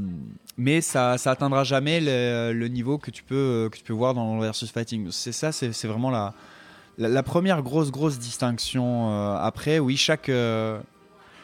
mais 0.57 0.81
ça, 0.81 1.19
ça 1.19 1.31
atteindra 1.31 1.65
jamais 1.65 2.01
le, 2.01 2.53
le, 2.53 2.69
niveau 2.69 2.99
que 2.99 3.11
tu 3.11 3.23
peux, 3.23 3.69
que 3.71 3.77
tu 3.77 3.85
peux 3.85 3.93
voir 3.93 4.15
dans 4.15 4.37
le 4.37 4.43
versus 4.43 4.71
fighting. 4.71 5.09
C'est 5.11 5.33
ça, 5.33 5.53
c'est 5.53 5.87
vraiment 5.87 6.11
la, 6.11 6.35
la, 6.99 7.23
première 7.23 7.63
grosse 7.63 7.91
grosse 7.91 8.19
distinction 8.19 9.11
euh, 9.11 9.37
après 9.41 9.79
oui 9.79 9.97
chaque 9.97 10.29
euh, 10.29 10.79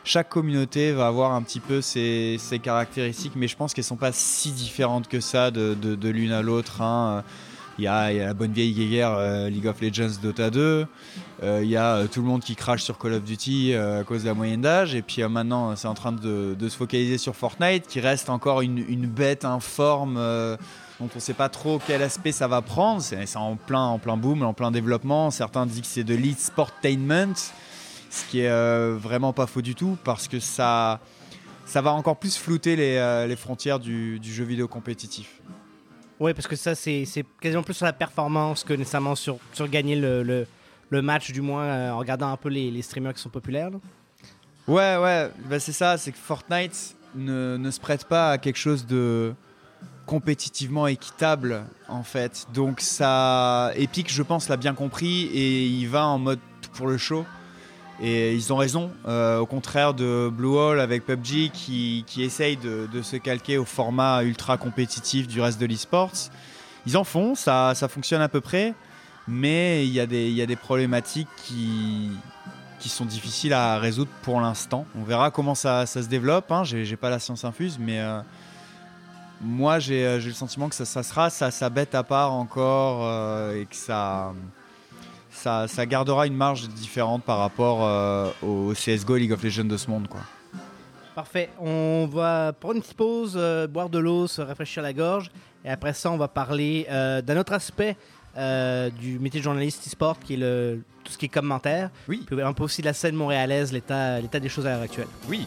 chaque 0.05 0.29
communauté 0.29 0.93
va 0.93 1.07
avoir 1.07 1.33
un 1.33 1.43
petit 1.43 1.61
peu 1.61 1.81
ses, 1.81 2.37
ses 2.39 2.59
caractéristiques 2.59 3.33
mais 3.37 3.49
je 3.49 3.57
pense 3.57 3.75
qu'elles 3.75 3.85
sont 3.85 3.97
pas 3.97 4.13
si 4.13 4.53
différentes 4.53 5.09
que 5.09 5.21
ça 5.21 5.51
de, 5.51 5.75
de, 5.75 5.95
de 5.95 6.09
l'une 6.09 6.33
à 6.33 6.43
l'autre 6.43 6.83
hein. 6.83 7.25
Il 7.81 7.85
y, 7.85 7.87
a, 7.87 8.13
la 8.13 8.35
bonne 8.35 8.51
vieille 8.51 8.73
guerre 8.73 9.49
League 9.49 9.69
of 9.69 9.81
Legends 9.81 10.19
Dota 10.21 10.51
2. 10.51 10.85
Il 11.45 11.69
y 11.69 11.77
a 11.77 12.09
tout 12.09 12.21
le 12.21 12.27
monde 12.27 12.43
qui 12.43 12.57
crache 12.57 12.83
sur 12.83 12.99
Call 12.99 13.13
of 13.13 13.23
Duty 13.23 13.73
à 13.75 14.03
cause 14.03 14.23
de 14.23 14.27
la 14.27 14.35
moyenne 14.35 14.63
d'âge. 14.63 14.97
Et 14.97 15.03
puis 15.03 15.23
maintenant, 15.23 15.77
c'est 15.77 15.87
en 15.87 15.95
train 15.95 16.11
de, 16.11 16.57
se 16.61 16.77
focaliser 16.77 17.19
sur 17.19 17.37
Fortnite, 17.37 17.87
qui 17.87 18.01
reste 18.01 18.31
encore 18.31 18.63
une, 18.63 18.79
une 18.79 19.07
bête 19.07 19.45
informe 19.45 20.19
dont 21.01 21.09
on 21.13 21.17
ne 21.17 21.21
sait 21.21 21.35
pas 21.35 21.49
trop 21.49 21.81
quel 21.87 22.03
aspect 22.03 22.33
ça 22.33 22.49
va 22.49 22.61
prendre. 22.63 23.01
C'est 23.01 23.37
en 23.37 23.57
plein, 23.57 23.85
en 23.85 23.99
plein 23.99 24.17
boom, 24.17 24.43
en 24.43 24.53
plein 24.53 24.71
développement. 24.71 25.31
Certains 25.31 25.67
disent 25.67 25.83
que 25.83 25.87
c'est 25.87 26.05
de 26.05 26.15
l'e-sportainment, 26.15 27.35
ce 28.11 28.25
qui 28.31 28.41
est 28.41 28.49
euh, 28.49 28.97
vraiment 28.99 29.33
pas 29.33 29.47
faux 29.47 29.63
du 29.63 29.75
tout 29.75 29.97
parce 30.05 30.27
que 30.29 30.41
ça, 30.41 31.01
ça 31.67 31.81
va 31.83 31.93
encore 31.93 32.17
plus 32.17 32.37
flouter 32.37 32.75
les, 32.75 32.97
euh, 32.97 33.37
frontières 33.37 33.79
du, 33.79 34.19
jeu 34.23 34.45
vidéo 34.45 34.67
compétitif. 34.67 35.41
Oui, 36.19 36.35
parce 36.35 36.49
que 36.49 36.57
ça, 36.57 36.75
c'est 36.75 37.07
quasiment 37.41 37.63
plus 37.63 37.75
sur 37.75 37.87
la 37.87 37.93
performance 37.93 38.65
que 38.65 38.73
nécessairement 38.75 39.15
sur, 39.15 39.39
sur 39.53 39.69
gagner 39.69 39.95
le, 39.95 40.47
le, 40.91 41.03
match, 41.03 41.31
du 41.31 41.43
moins 41.43 41.63
euh, 41.63 41.91
en 41.93 41.99
regardant 41.99 42.33
un 42.33 42.37
peu 42.37 42.49
les, 42.49 42.73
les, 42.73 42.83
streamers 42.83 43.15
qui 43.15 43.23
sont 43.23 43.29
populaires. 43.29 43.71
Ouais, 44.67 44.97
ouais, 44.97 45.31
bah, 45.45 45.61
c'est 45.61 45.73
ça, 45.73 45.97
c'est 45.97 46.11
que 46.11 46.19
Fortnite 46.19 46.97
ne, 47.15 47.57
ne, 47.57 47.71
se 47.71 47.79
prête 47.79 48.05
pas 48.05 48.33
à 48.33 48.39
quelque 48.39 48.59
chose 48.59 48.85
de, 48.85 49.33
compétitivement 50.09 50.87
équitable 50.87 51.65
en 51.87 52.03
fait. 52.03 52.47
Donc 52.55 52.81
ça, 52.81 53.73
Epic, 53.77 54.11
je 54.11 54.23
pense, 54.23 54.49
l'a 54.49 54.57
bien 54.57 54.73
compris 54.73 55.27
et 55.27 55.67
il 55.67 55.87
va 55.87 56.07
en 56.07 56.19
mode 56.19 56.41
pour 56.73 56.87
le 56.87 56.97
show. 56.97 57.27
Et 58.01 58.35
ils 58.35 58.53
ont 58.53 58.57
raison, 58.57 58.91
euh, 59.07 59.39
au 59.39 59.47
contraire 59.47 59.93
de 59.93 60.31
Blue 60.33 60.57
Hole 60.57 60.81
avec 60.81 61.05
PUBG 61.05 61.51
qui, 61.53 62.05
qui 62.07 62.23
essaye 62.23 62.57
de, 62.57 63.03
se 63.03 63.17
calquer 63.17 63.59
au 63.59 63.65
format 63.65 64.23
ultra 64.23 64.57
compétitif 64.57 65.29
du 65.29 65.43
reste 65.43 65.61
de 65.61 65.67
l'esports. 65.67 66.13
Ils 66.87 66.97
en 66.97 67.05
font, 67.05 67.35
ça, 67.35 67.75
ça 67.75 67.89
fonctionne 67.89 68.23
à 68.23 68.29
peu 68.29 68.41
près, 68.41 68.73
mais 69.27 69.87
il 69.87 69.93
y, 69.93 70.01
a 70.01 70.07
des, 70.07 70.31
y 70.31 70.41
a 70.41 70.47
des 70.47 70.57
problématiques 70.57 71.29
qui, 71.45 72.13
qui 72.79 72.89
sont 72.89 73.05
difficiles 73.05 73.53
à 73.53 73.79
résoudre 73.79 74.11
pour 74.23 74.41
l'instant. 74.41 74.87
On 74.97 75.03
verra 75.03 75.31
comment 75.31 75.57
ça, 75.57 75.85
ça 75.85 76.03
se 76.03 76.09
développe, 76.09 76.51
hein. 76.51 76.63
j'ai 76.65 76.97
pas 76.97 77.11
la 77.11 77.19
science 77.19 77.45
infuse, 77.45 77.79
mais 77.79 77.99
euh, 77.99 78.21
moi 79.41 79.77
euh, 79.77 80.21
j'ai 80.21 80.29
le 80.29 80.35
sentiment 80.35 80.69
que 80.69 80.75
ça, 80.75 81.03
sera 81.03 81.31
sa, 81.31 81.71
bête 81.71 81.95
à 81.95 82.03
part 82.03 82.33
encore 82.33 83.01
euh, 83.03 83.61
et 83.61 83.67
que 83.67 83.77
ça, 83.77 84.33
ça, 85.31 85.87
gardera 85.87 86.27
une 86.27 86.35
marge 86.35 86.69
différente 86.69 87.23
par 87.25 87.39
rapport 87.39 87.81
euh, 87.83 88.31
au 88.43 88.73
CSGO 88.73 89.17
League 89.17 89.33
of 89.33 89.43
Legends 89.43 89.65
de 89.65 89.77
ce 89.77 89.91
monde. 89.91 90.09
Quoi. 90.09 90.21
Parfait. 91.15 91.51
On 91.61 92.09
va 92.11 92.53
prendre 92.53 92.77
une 92.77 92.83
petite 92.83 92.97
pause, 92.97 93.39
boire 93.71 93.89
de 93.89 93.99
l'eau, 93.99 94.27
se 94.27 94.41
rafraîchir 94.41 94.83
la 94.83 94.93
gorge. 94.93 95.31
Et 95.65 95.71
après 95.71 95.93
ça, 95.93 96.11
on 96.11 96.17
va 96.17 96.29
parler 96.29 96.87
d'un 97.25 97.37
autre 97.37 97.53
aspect 97.53 97.97
du 98.37 99.19
métier 99.19 99.41
de 99.41 99.45
journaliste 99.45 99.87
e-sport 99.87 100.19
qui 100.21 100.35
est 100.35 100.39
le, 100.39 100.83
tout 101.03 101.13
ce 101.13 101.19
qui 101.19 101.27
est 101.27 101.29
commentaire. 101.29 101.91
Oui. 102.07 102.25
Puis 102.25 102.41
un 102.41 102.53
peu 102.53 102.63
aussi 102.63 102.83
de 102.83 102.87
la 102.87 102.93
scène 102.93 103.17
montréalaise, 103.17 103.73
l'état 103.73 104.21
des 104.21 104.49
choses 104.49 104.67
à 104.67 104.71
l'heure 104.71 104.83
actuelle. 104.83 105.09
Oui. 105.29 105.47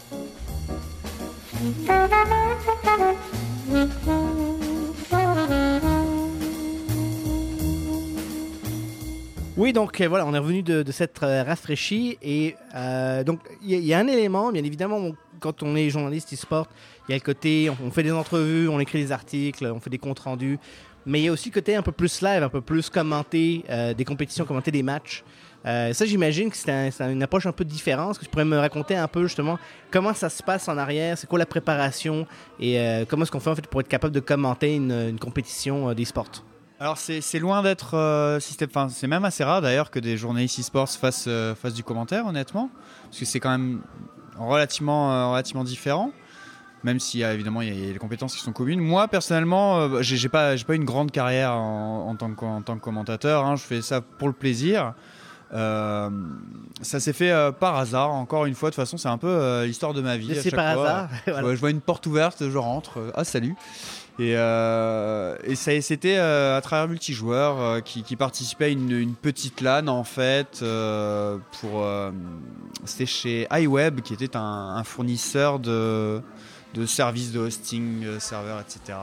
Oui, 9.58 9.74
donc 9.74 10.02
euh, 10.02 10.08
voilà, 10.08 10.26
on 10.26 10.34
est 10.34 10.40
revenu 10.40 10.64
de, 10.64 10.84
cette 10.92 11.22
euh, 11.22 11.44
rafraîchie 11.44 12.18
et 12.24 12.56
euh, 12.74 13.24
donc 13.24 13.42
il 13.62 13.78
y, 13.78 13.94
a 13.94 14.00
un 14.00 14.08
élément, 14.08 14.52
bien 14.52 14.64
évidemment, 14.64 15.12
quand 15.40 15.62
on 15.62 15.76
est 15.76 15.92
journaliste 15.92 16.34
e-sport, 16.34 16.68
il 17.08 17.12
y 17.12 17.14
a 17.14 17.18
le 17.18 17.24
côté, 17.24 17.70
on, 17.70 17.92
fait 17.92 18.02
des 18.02 18.12
entrevues, 18.12 18.68
on 18.68 18.80
écrit 18.80 19.04
des 19.04 19.12
articles, 19.12 19.64
on 19.68 19.80
fait 19.80 19.92
des 19.92 20.00
comptes 20.00 20.18
rendus, 20.18 20.58
mais 21.06 21.20
il 21.20 21.26
y 21.26 21.28
a 21.28 21.32
aussi 21.32 21.50
le 21.50 21.54
côté 21.54 21.76
un 21.76 21.84
peu 21.84 21.92
plus 21.92 22.24
live, 22.24 22.42
un 22.42 22.50
peu 22.50 22.62
plus 22.62 22.90
commenter 22.90 23.64
des 23.96 24.04
compétitions, 24.04 24.46
commenter 24.46 24.72
des 24.72 24.82
matchs. 24.82 25.24
Euh, 25.66 25.94
ça, 25.94 26.06
j'imagine 26.06 26.50
que 26.50 26.58
c'est 26.58 27.02
une 27.02 27.24
approche 27.24 27.46
un 27.46 27.52
peu 27.52 27.66
différente. 27.66 28.12
Est-ce 28.12 28.20
que 28.20 28.26
tu 28.26 28.32
pourrais 28.32 28.46
me 28.46 28.58
raconter 28.58 28.96
un 28.96 29.08
peu 29.08 29.24
justement 29.24 29.60
comment 29.92 30.14
ça 30.14 30.30
se 30.30 30.42
passe 30.42 30.68
en 30.68 30.78
arrière, 30.78 31.18
c'est 31.18 31.28
quoi 31.28 31.40
la 31.40 31.46
préparation? 31.46 32.26
Et 32.60 32.80
euh, 32.80 33.06
comment 33.08 33.24
est-ce 33.24 33.32
qu'on 33.32 33.40
fait 33.40 33.50
en 33.50 33.56
fait 33.56 33.68
pour 33.68 33.82
être 33.82 33.88
capable 33.88 34.14
de 34.14 34.20
commenter 34.20 34.76
une, 34.76 35.18
compétition 35.20 35.90
euh, 35.90 35.94
d'e-sport 35.94 36.28
alors 36.80 36.98
c'est 36.98 37.38
loin 37.38 37.62
d'être 37.62 38.40
système, 38.42 38.70
c'est 38.90 39.06
même 39.06 39.24
assez 39.24 39.44
rare 39.44 39.62
d'ailleurs 39.62 39.92
que 39.92 40.00
des 40.00 40.18
journalistes 40.18 40.60
e-sports 40.60 40.90
fassent, 40.90 41.30
fassent, 41.62 41.76
du 41.76 41.84
commentaire 41.84 42.26
honnêtement, 42.26 42.72
parce 43.04 43.20
que 43.20 43.26
c'est 43.26 43.40
quand 43.40 43.52
même 43.52 43.82
relativement, 44.36 45.40
différent 45.64 46.12
même 46.84 46.98
a 47.24 47.34
évidemment 47.36 47.62
il 47.62 47.68
y 47.68 47.90
a 47.90 47.94
les 47.94 48.00
compétences 48.00 48.36
qui 48.36 48.42
sont 48.42 48.52
communes. 48.52 48.80
Moi 48.80 49.08
personnellement, 49.08 50.02
j'ai 50.02 50.28
pas 50.28 50.56
pas 50.58 50.74
une 50.74 50.84
grande 50.84 51.12
carrière 51.12 51.52
en, 51.54 52.16
tant, 52.16 52.34
que, 52.34 52.46
en 52.46 52.64
tant 52.64 52.78
que 52.78 52.82
commentateur. 52.82 53.46
Hein. 53.46 53.58
Je 53.58 53.62
fais 53.62 53.84
ça 53.84 54.02
pour 54.02 54.28
le 54.28 54.34
plaisir. 54.34 54.96
Euh, 55.54 56.10
ça 56.82 57.00
s'est 57.00 57.14
fait 57.14 57.32
euh, 57.32 57.52
par 57.52 57.78
hasard, 57.78 58.12
encore 58.12 58.46
une 58.46 58.56
fois. 58.56 58.70
De 58.70 58.76
toute 58.76 58.82
façon, 58.82 58.98
c'est 58.98 59.10
un 59.10 59.18
peu 59.18 59.28
euh, 59.28 59.66
l'histoire 59.66 59.94
de 59.94 60.02
ma 60.02 60.18
vie. 60.18 60.34
C'est 60.42 60.52
par 60.52 60.80
hasard. 60.80 61.10
je 61.28 61.60
vois 61.60 61.72
une 61.72 61.82
porte 61.82 62.06
ouverte, 62.08 62.50
je 62.50 62.58
rentre. 62.58 63.00
ah, 63.16 63.24
salut. 63.24 63.56
Et, 64.20 64.34
et 64.34 65.56
ça, 65.56 65.82
c'était 65.82 66.18
à 66.18 66.60
travers 66.62 66.88
multijoueurs 66.88 67.82
qui, 67.84 68.04
qui 68.04 68.16
participait 68.16 68.66
à 68.66 68.68
une, 68.68 69.16
petite 69.16 69.62
LAN 69.62 69.88
en 69.88 70.04
fait. 70.04 70.64
pour, 71.60 71.88
c'était 72.86 73.06
chez 73.08 73.48
iWeb 73.52 74.02
qui 74.02 74.14
était 74.14 74.36
un, 74.36 74.76
un 74.76 74.84
fournisseur 74.84 75.60
de, 75.60 76.22
de 76.76 76.86
services 76.86 77.32
de 77.32 77.40
hosting, 77.40 78.20
serveurs, 78.20 78.60
etc 78.60 78.98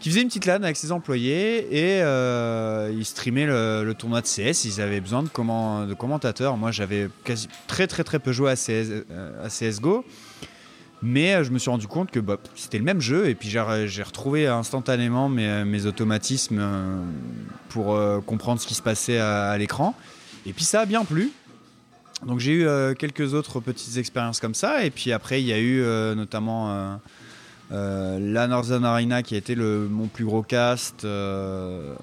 qui 0.00 0.10
faisait 0.10 0.22
une 0.22 0.28
petite 0.28 0.46
LAN 0.46 0.62
avec 0.62 0.76
ses 0.76 0.92
employés 0.92 1.66
et 1.76 2.02
euh, 2.02 2.92
ils 2.94 3.04
streamaient 3.04 3.46
le, 3.46 3.92
tournoi 3.98 4.20
de 4.20 4.26
CS. 4.26 4.64
Ils 4.64 4.80
avaient 4.80 5.00
besoin 5.00 5.22
de, 5.22 5.94
commentateurs. 5.94 6.56
Moi, 6.56 6.70
j'avais 6.70 7.08
très 7.66 7.86
très 7.86 8.04
très 8.04 8.18
peu 8.18 8.32
joué 8.32 8.50
à, 8.50 8.54
CS, 8.54 9.04
euh, 9.10 9.44
à 9.44 9.48
CSGO. 9.48 10.04
Mais 11.00 11.34
euh, 11.34 11.44
je 11.44 11.50
me 11.50 11.58
suis 11.58 11.70
rendu 11.70 11.86
compte 11.86 12.10
que 12.10 12.20
bah, 12.20 12.36
c'était 12.54 12.78
le 12.78 12.84
même 12.84 13.00
jeu 13.00 13.28
et 13.28 13.34
puis 13.34 13.48
j'ai 13.48 14.02
retrouvé 14.02 14.46
instantanément 14.46 15.28
mes, 15.28 15.64
mes 15.64 15.86
automatismes 15.86 16.62
pour 17.68 17.98
comprendre 18.26 18.60
ce 18.60 18.66
qui 18.66 18.74
se 18.74 18.82
passait 18.82 19.18
à, 19.18 19.56
l'écran. 19.58 19.94
Et 20.46 20.52
puis 20.52 20.64
ça 20.64 20.80
a 20.80 20.86
bien 20.86 21.04
plu. 21.04 21.30
Donc 22.26 22.40
j'ai 22.40 22.52
eu 22.52 22.94
quelques 22.96 23.34
autres 23.34 23.60
petites 23.60 23.96
expériences 23.96 24.40
comme 24.40 24.54
ça. 24.54 24.84
Et 24.84 24.90
puis 24.90 25.12
après, 25.12 25.40
il 25.40 25.46
y 25.46 25.52
a 25.52 25.60
eu 25.60 25.82
notamment 26.16 26.70
euh, 26.70 26.96
la 27.70 28.46
Northern 28.46 28.84
Arena 28.84 29.22
qui 29.22 29.34
a 29.34 29.38
été 29.38 29.54
mon 29.56 30.06
plus 30.06 30.24
gros 30.24 30.42
cast 30.42 31.04
euh, 31.04 31.94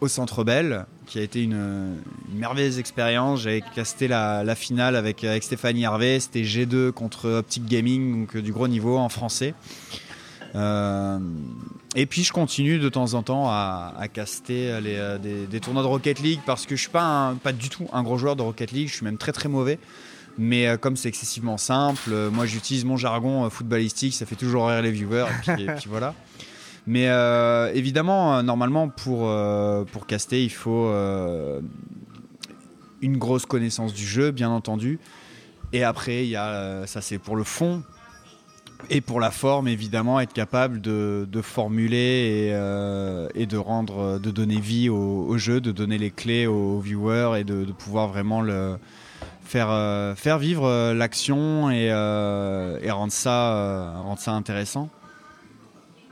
au 0.00 0.08
Centre 0.08 0.44
Bell, 0.44 0.86
qui 1.06 1.18
a 1.18 1.22
été 1.22 1.42
une, 1.42 1.96
merveilleuse 2.32 2.78
expérience. 2.78 3.42
J'avais 3.42 3.62
casté 3.74 4.08
la, 4.08 4.54
finale 4.54 4.96
avec, 4.96 5.26
Stéphanie 5.40 5.84
Harvey, 5.84 6.20
c'était 6.20 6.42
G2 6.42 6.92
contre 6.92 7.30
Optic 7.30 7.66
Gaming, 7.66 8.20
donc 8.20 8.36
euh, 8.36 8.42
du 8.42 8.52
gros 8.52 8.68
niveau 8.68 8.96
en 8.98 9.08
français. 9.08 9.54
et 10.54 12.06
puis 12.06 12.22
je 12.22 12.32
continue 12.32 12.78
de 12.78 12.88
temps 12.88 13.14
en 13.14 13.22
temps 13.22 13.48
à, 13.48 14.06
caster 14.12 14.80
des, 15.50 15.60
tournois 15.60 15.82
de 15.82 15.88
Rocket 15.88 16.20
League 16.20 16.40
parce 16.46 16.66
que 16.66 16.76
je 16.76 16.82
suis 16.82 16.90
pas, 16.90 17.34
pas 17.42 17.52
du 17.52 17.68
tout 17.68 17.88
un 17.92 18.02
gros 18.04 18.18
joueur 18.18 18.36
de 18.36 18.42
Rocket 18.42 18.70
League, 18.70 18.88
je 18.88 18.94
suis 18.94 19.04
même 19.04 19.18
très 19.18 19.32
très 19.32 19.48
mauvais. 19.48 19.78
Mais 20.38 20.66
euh, 20.66 20.76
comme 20.76 20.96
c'est 20.96 21.08
excessivement 21.08 21.56
simple, 21.56 22.10
euh, 22.10 22.30
moi 22.30 22.46
j'utilise 22.46 22.84
mon 22.84 22.96
jargon 22.96 23.44
euh, 23.44 23.50
footballistique, 23.50 24.14
ça 24.14 24.26
fait 24.26 24.34
toujours 24.34 24.68
rire 24.68 24.82
les 24.82 24.90
viewers, 24.90 25.26
et 25.58 25.66
puis, 25.66 25.88
voilà. 25.88 26.14
Mais 26.86 27.06
évidemment, 27.74 28.42
normalement, 28.42 28.90
pour, 28.90 29.32
pour 29.90 30.06
caster, 30.06 30.44
il 30.44 30.52
faut 30.52 30.92
une 33.00 33.16
grosse 33.16 33.46
connaissance 33.46 33.94
du 33.94 34.04
jeu, 34.04 34.32
bien 34.32 34.50
entendu. 34.50 34.98
Et 35.72 35.82
après, 35.82 36.26
y 36.26 36.36
a, 36.36 36.86
ça 36.86 37.00
c'est 37.00 37.16
pour 37.16 37.36
le 37.36 37.44
fond. 37.44 37.82
Et 38.90 39.00
pour 39.00 39.18
la 39.18 39.30
forme, 39.30 39.66
évidemment, 39.66 40.20
être 40.20 40.34
capable 40.34 40.82
de, 40.82 41.26
de 41.26 41.40
formuler 41.40 42.52
et, 43.34 43.46
de 43.46 43.56
rendre, 43.56 44.18
de 44.18 44.30
donner 44.30 44.60
vie 44.60 44.90
au, 44.90 45.38
jeu, 45.38 45.62
de 45.62 45.72
donner 45.72 45.96
les 45.96 46.10
clés 46.10 46.46
aux 46.46 46.80
viewers 46.80 47.40
et 47.40 47.44
de 47.44 47.64
pouvoir 47.72 48.08
vraiment 48.08 48.42
le, 48.42 48.76
faire, 49.44 49.68
euh, 49.70 50.14
faire 50.14 50.38
vivre 50.38 50.66
euh, 50.66 50.94
l'action 50.94 51.70
et, 51.70 51.88
euh, 51.90 52.78
et, 52.82 52.90
rendre, 52.90 53.12
ça, 53.12 53.94
rendre 54.02 54.18
ça 54.18 54.32
intéressant. 54.32 54.88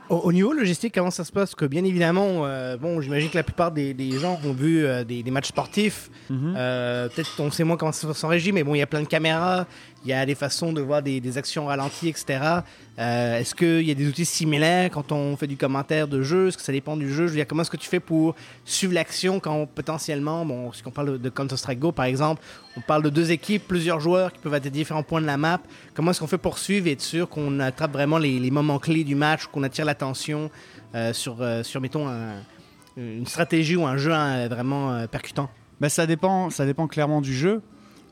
Au, 0.09 0.31
niveau 0.31 0.53
logistique, 0.53 0.93
comment 0.93 1.11
ça 1.11 1.23
se 1.23 1.31
passe? 1.31 1.55
Que 1.55 1.65
bien 1.65 1.83
évidemment, 1.83 2.45
bon, 2.79 3.01
j'imagine 3.01 3.29
que 3.31 3.37
la 3.37 3.43
plupart 3.43 3.71
des, 3.71 3.95
des 3.95 4.11
gens 4.11 4.39
ont 4.45 4.53
vu 4.53 4.85
des, 5.07 5.23
des, 5.23 5.31
matchs 5.31 5.47
sportifs. 5.47 6.11
Mhm. 6.29 6.53
Peut-être 6.53 7.39
on 7.39 7.49
sait 7.49 7.63
moins 7.63 7.77
comment 7.77 7.93
ça 7.93 8.27
régime, 8.27 8.55
mais 8.55 8.63
bon, 8.63 8.75
il 8.75 8.79
y 8.79 8.81
a 8.83 8.85
plein 8.85 9.01
de 9.01 9.07
caméras, 9.07 9.65
il 10.05 10.09
y 10.09 10.13
a 10.13 10.25
des 10.25 10.35
façons 10.35 10.73
de 10.73 10.81
voir 10.81 11.01
des, 11.01 11.37
actions 11.37 11.65
ralenties, 11.65 12.09
etc. 12.09 12.39
Euh, 12.99 13.39
est-ce 13.39 13.55
qu'il 13.55 13.81
y 13.81 13.91
a 13.91 13.93
des 13.93 14.07
outils 14.07 14.25
similaires 14.25 14.89
quand 14.91 15.11
on 15.11 15.35
fait 15.37 15.47
du 15.47 15.57
commentaire 15.57 16.07
de 16.07 16.21
jeu? 16.21 16.47
Est-ce 16.47 16.57
que 16.57 16.63
ça 16.63 16.71
dépend 16.71 16.97
du 16.97 17.11
jeu? 17.11 17.31
Comment 17.47 17.61
est-ce 17.61 17.71
que 17.71 17.77
tu 17.77 17.89
fais 17.89 17.99
pour 17.99 18.35
suivre 18.65 18.93
l'action 18.93 19.39
quand 19.39 19.65
potentiellement, 19.65 20.45
bon, 20.45 20.71
si 20.73 20.83
on 20.85 20.91
parle 20.91 21.19
de 21.19 21.29
Counter-Strike 21.29 21.79
Go 21.79 21.91
par 21.91 22.05
exemple, 22.05 22.41
on 22.77 22.81
parle 22.81 23.03
de 23.03 23.09
deux 23.09 23.31
équipes, 23.31 23.67
plusieurs 23.67 23.99
joueurs 23.99 24.33
qui 24.33 24.39
peuvent 24.39 24.53
être 24.53 24.67
à 24.67 24.69
différents 24.69 25.03
points 25.03 25.21
de 25.21 25.25
la 25.25 25.37
map. 25.37 25.61
Comment 25.93 26.11
est-ce 26.11 26.19
qu'on 26.19 26.27
fait 26.27 26.37
pour 26.37 26.57
suivre 26.57 26.87
et 26.87 26.91
être 26.91 27.01
sûr 27.01 27.29
qu'on 27.29 27.59
attrape 27.59 27.93
vraiment 27.93 28.17
les, 28.17 28.51
moments 28.51 28.79
clés 28.79 29.03
du 29.03 29.15
match, 29.15 29.47
qu'on 29.47 29.63
attire 29.63 29.85
l'attention 29.85 30.51
euh, 30.95 31.13
sur, 31.13 31.41
euh, 31.41 31.63
sur, 31.63 31.81
mettons, 31.81 32.07
une 32.97 33.25
stratégie 33.25 33.75
ou 33.75 33.85
un 33.85 33.97
jeu 33.97 34.11
hein, 34.11 34.47
vraiment 34.47 35.07
percutant? 35.07 35.49
Bah, 35.79 35.89
ça, 35.89 36.05
dépend, 36.05 36.49
ça 36.49 36.65
dépend 36.65 36.87
clairement 36.87 37.21
du 37.21 37.33
jeu. 37.33 37.61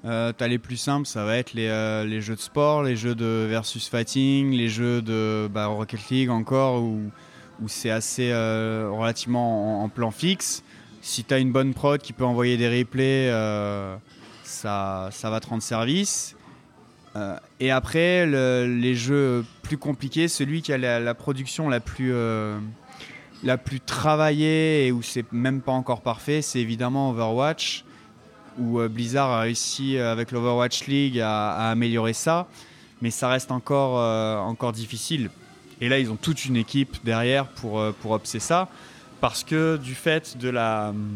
Euh, 0.04 0.34
T'as 0.36 0.48
les 0.48 0.58
plus 0.58 0.78
simples, 0.78 1.06
ça 1.08 1.26
va 1.26 1.38
être 1.38 1.54
les, 1.54 1.68
euh, 1.68 2.06
les, 2.06 2.22
jeux 2.22 2.36
de 2.36 2.40
sport, 2.40 2.82
les 2.82 2.96
jeux 2.96 3.14
de 3.14 3.46
versus 3.48 3.88
fighting, 3.88 4.52
les 4.52 4.68
jeux 4.68 5.02
de 5.02 5.48
bah, 5.52 5.68
Rocket 5.68 6.10
League 6.10 6.30
encore, 6.30 6.82
où, 6.82 7.12
c'est 7.68 7.92
assez 7.92 8.32
euh, 8.32 8.90
relativement 8.92 9.84
en, 9.84 9.90
plan 9.90 10.10
fixe. 10.10 10.64
Si 11.02 11.24
tu 11.24 11.32
as 11.32 11.38
une 11.38 11.52
bonne 11.52 11.76
prod 11.76 12.02
qui 12.02 12.12
peut 12.12 12.26
envoyer 12.26 12.58
des 12.58 12.68
replays, 12.68 13.30
euh, 13.30 13.96
ça, 14.44 15.12
va 15.24 15.40
te 15.40 15.48
rendre 15.48 15.62
service. 15.62 16.36
et 17.60 17.70
après, 17.70 18.26
le, 18.26 18.66
les 18.66 18.96
jeux 18.96 19.46
plus 19.62 19.78
compliqués, 19.78 20.28
celui 20.28 20.64
qui 20.64 20.74
a 20.74 20.80
la, 20.80 21.00
la 21.00 21.14
production 21.14 21.70
la 21.70 21.80
plus, 21.80 22.12
la 23.44 23.58
plus 23.60 23.80
travaillée 23.80 24.88
et 24.88 24.92
où 24.92 25.04
c'est 25.04 25.32
même 25.32 25.62
pas 25.62 25.74
encore 25.74 26.02
parfait, 26.02 26.42
c'est 26.42 26.60
évidemment 26.60 27.12
Overwatch 27.12 27.86
où 28.60 28.80
euh, 28.80 28.88
Blizzard 28.88 29.30
a 29.30 29.42
réussi 29.42 29.98
euh, 29.98 30.12
avec 30.12 30.32
l'Overwatch 30.32 30.88
League 30.88 31.20
à, 31.20 31.70
améliorer 31.70 32.14
ça, 32.14 32.48
mais 33.02 33.12
ça 33.12 33.30
reste 33.30 33.52
encore, 33.52 34.00
euh, 34.00 34.38
encore 34.38 34.72
difficile. 34.72 35.30
Et 35.80 35.90
là, 35.90 36.00
ils 36.00 36.12
ont 36.12 36.16
toute 36.16 36.46
une 36.46 36.56
équipe 36.56 36.98
derrière 37.04 37.48
pour, 37.48 37.84
pour 38.02 38.12
opser 38.12 38.40
ça, 38.40 38.70
parce 39.20 39.44
que 39.44 39.78
du 39.78 39.96
fait 39.96 40.38
de 40.38 40.50
la, 40.50 40.90
hum, 40.90 41.10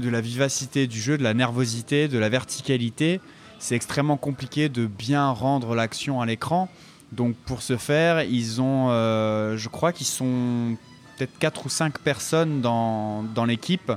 de 0.00 0.08
la 0.08 0.20
vivacité 0.20 0.86
du 0.86 1.00
jeu, 1.00 1.18
de 1.18 1.22
la 1.22 1.34
nervosité, 1.34 2.08
de 2.08 2.18
la 2.18 2.28
verticalité, 2.28 3.20
c'est 3.58 3.74
extrêmement 3.74 4.16
compliqué 4.16 4.68
de 4.68 4.86
bien 4.86 5.30
rendre 5.30 5.74
l'action 5.74 6.20
à 6.20 6.26
l'écran. 6.26 6.68
Donc 7.12 7.36
pour 7.36 7.62
ce 7.62 7.76
faire, 7.76 8.22
ils 8.22 8.60
ont, 8.60 8.88
je 8.88 9.68
crois 9.68 9.92
qu'ils 9.92 10.06
sont 10.06 10.76
peut-être 11.16 11.38
4 11.38 11.66
ou 11.66 11.68
5 11.68 11.98
personnes 11.98 12.60
dans, 12.60 13.22
dans 13.22 13.44
l'équipe 13.44 13.92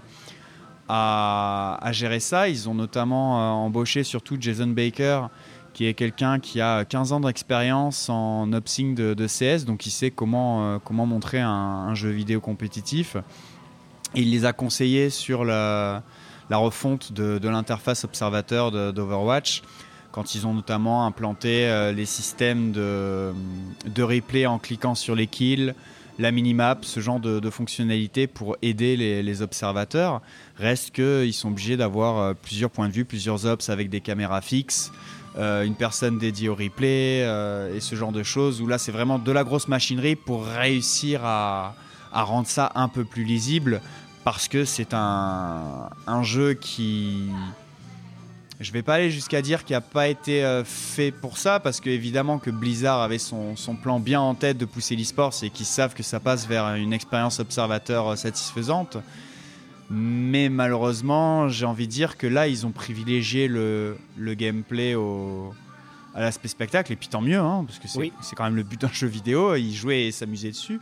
à, 0.90 1.92
gérer 1.92 2.20
ça. 2.20 2.50
Ils 2.50 2.68
ont 2.68 2.74
notamment 2.74 3.40
euh, 3.40 3.52
embauché 3.52 4.04
surtout 4.04 4.38
Jason 4.40 4.68
Baker, 4.68 5.28
qui 5.74 5.86
est 5.86 5.94
quelqu'un 5.94 6.40
qui 6.40 6.60
a 6.60 6.84
15 6.84 7.14
ans 7.14 7.20
d'expérience 7.20 8.10
en 8.10 8.52
upsing 8.52 8.96
de, 8.96 9.28
CS, 9.28 9.66
donc 9.66 9.86
il 9.86 9.92
sait 9.92 10.12
comment, 10.12 10.64
euh, 10.66 10.78
comment 10.84 11.06
montrer 11.06 11.40
un, 11.40 11.94
jeu 11.94 12.10
vidéo 12.10 12.42
compétitif. 12.42 13.16
il 14.16 14.32
les 14.32 14.46
a 14.46 14.54
conseillés 14.54 15.12
sur 15.12 15.46
la, 15.46 16.02
refonte 16.50 17.14
de, 17.14 17.48
l'interface 17.48 18.04
observateur 18.04 18.72
d'Overwatch, 18.92 19.62
quand 20.12 20.34
ils 20.34 20.48
ont 20.48 20.56
notamment 20.56 21.06
implanté 21.06 21.68
euh, 21.68 21.92
les 21.92 22.08
systèmes 22.08 22.72
de 22.72 23.34
replay 24.02 24.48
en 24.48 24.58
cliquant 24.58 24.96
sur 24.96 25.14
les 25.14 25.28
kills, 25.28 25.76
la 26.20 26.32
minimap, 26.32 26.84
ce 26.84 27.00
genre 27.00 27.20
de, 27.20 27.50
fonctionnalités 27.50 28.28
pour 28.28 28.58
aider 28.62 28.98
les, 28.98 29.42
observateurs. 29.42 30.22
Reste 30.58 30.92
qu'ils 30.92 31.34
sont 31.34 31.48
obligés 31.50 31.78
d'avoir 31.78 32.18
euh, 32.18 32.34
plusieurs 32.34 32.70
points 32.70 32.90
de 32.90 32.94
vue, 32.94 33.06
plusieurs 33.06 33.46
ops 33.46 33.70
avec 33.70 33.90
des 33.90 34.02
caméras 34.02 34.42
fixes, 34.42 34.92
euh, 35.38 35.64
une 35.64 35.76
personne 35.76 36.20
dédiée 36.20 36.50
au 36.50 36.56
replay 36.56 37.24
euh, 37.24 37.74
et 37.74 37.80
ce 37.80 37.96
genre 37.96 38.12
de 38.12 38.22
choses. 38.22 38.62
Où 38.62 38.68
là, 38.68 38.78
c'est 38.78 38.92
vraiment 38.92 39.18
de 39.18 39.32
la 39.32 39.46
grosse 39.46 39.70
machinerie 39.70 40.18
pour 40.18 40.46
réussir 40.46 41.22
à, 41.24 41.76
rendre 42.12 42.48
ça 42.48 42.72
un 42.76 42.90
peu 42.90 43.06
plus 43.06 43.24
lisible 43.24 43.82
parce 44.26 44.50
que 44.50 44.66
c'est 44.66 44.94
un 44.94 45.90
jeu 46.24 46.54
qui 46.54 47.30
je 48.60 48.72
vais 48.74 48.82
pas 48.82 48.96
aller 48.96 49.10
jusqu'à 49.10 49.42
dire 49.42 49.64
qu'il 49.64 49.76
n'a 49.76 49.82
pas 49.82 50.10
été 50.10 50.44
euh, 50.44 50.64
fait 50.66 51.12
pour 51.12 51.38
ça, 51.38 51.60
parce 51.60 51.80
que 51.80 51.90
évidemment 51.90 52.40
que 52.40 52.50
Blizzard 52.50 53.02
avait 53.02 53.18
son, 53.18 53.56
plan 53.82 54.00
bien 54.00 54.20
en 54.20 54.36
tête 54.36 54.58
de 54.58 54.66
pousser 54.66 54.96
l'e-sport, 54.96 55.34
et 55.44 55.50
qu'ils 55.50 55.66
savent 55.66 55.94
que 55.94 56.04
ça 56.04 56.20
passe 56.20 56.46
vers 56.46 56.76
une 56.76 56.92
expérience 56.92 57.40
observateur 57.40 58.10
euh, 58.10 58.16
satisfaisante. 58.16 58.98
Mais 59.90 60.50
malheureusement, 60.50 61.48
j'ai 61.48 61.66
envie 61.66 61.88
de 61.88 61.92
dire 61.92 62.18
que 62.18 62.28
là, 62.28 62.48
ils 62.48 62.66
ont 62.66 62.72
privilégié 62.72 63.48
le, 63.48 63.98
gameplay 64.18 64.94
au, 64.94 65.54
à 66.14 66.22
l'aspect 66.22 66.50
spectacle, 66.50 66.92
et 66.92 66.96
puis 66.96 67.08
tant 67.08 67.22
mieux, 67.22 67.40
hein, 67.40 67.66
parce 67.66 67.80
que 67.80 67.88
c'est 67.88 68.36
quand 68.36 68.44
même 68.44 68.58
le 68.58 68.64
but 68.64 68.80
d'un 68.80 68.92
jeu 68.92 69.08
vidéo, 69.08 69.56
y 69.56 69.74
jouer 69.74 70.08
et 70.08 70.12
s'amuser 70.12 70.52
dessus 70.52 70.80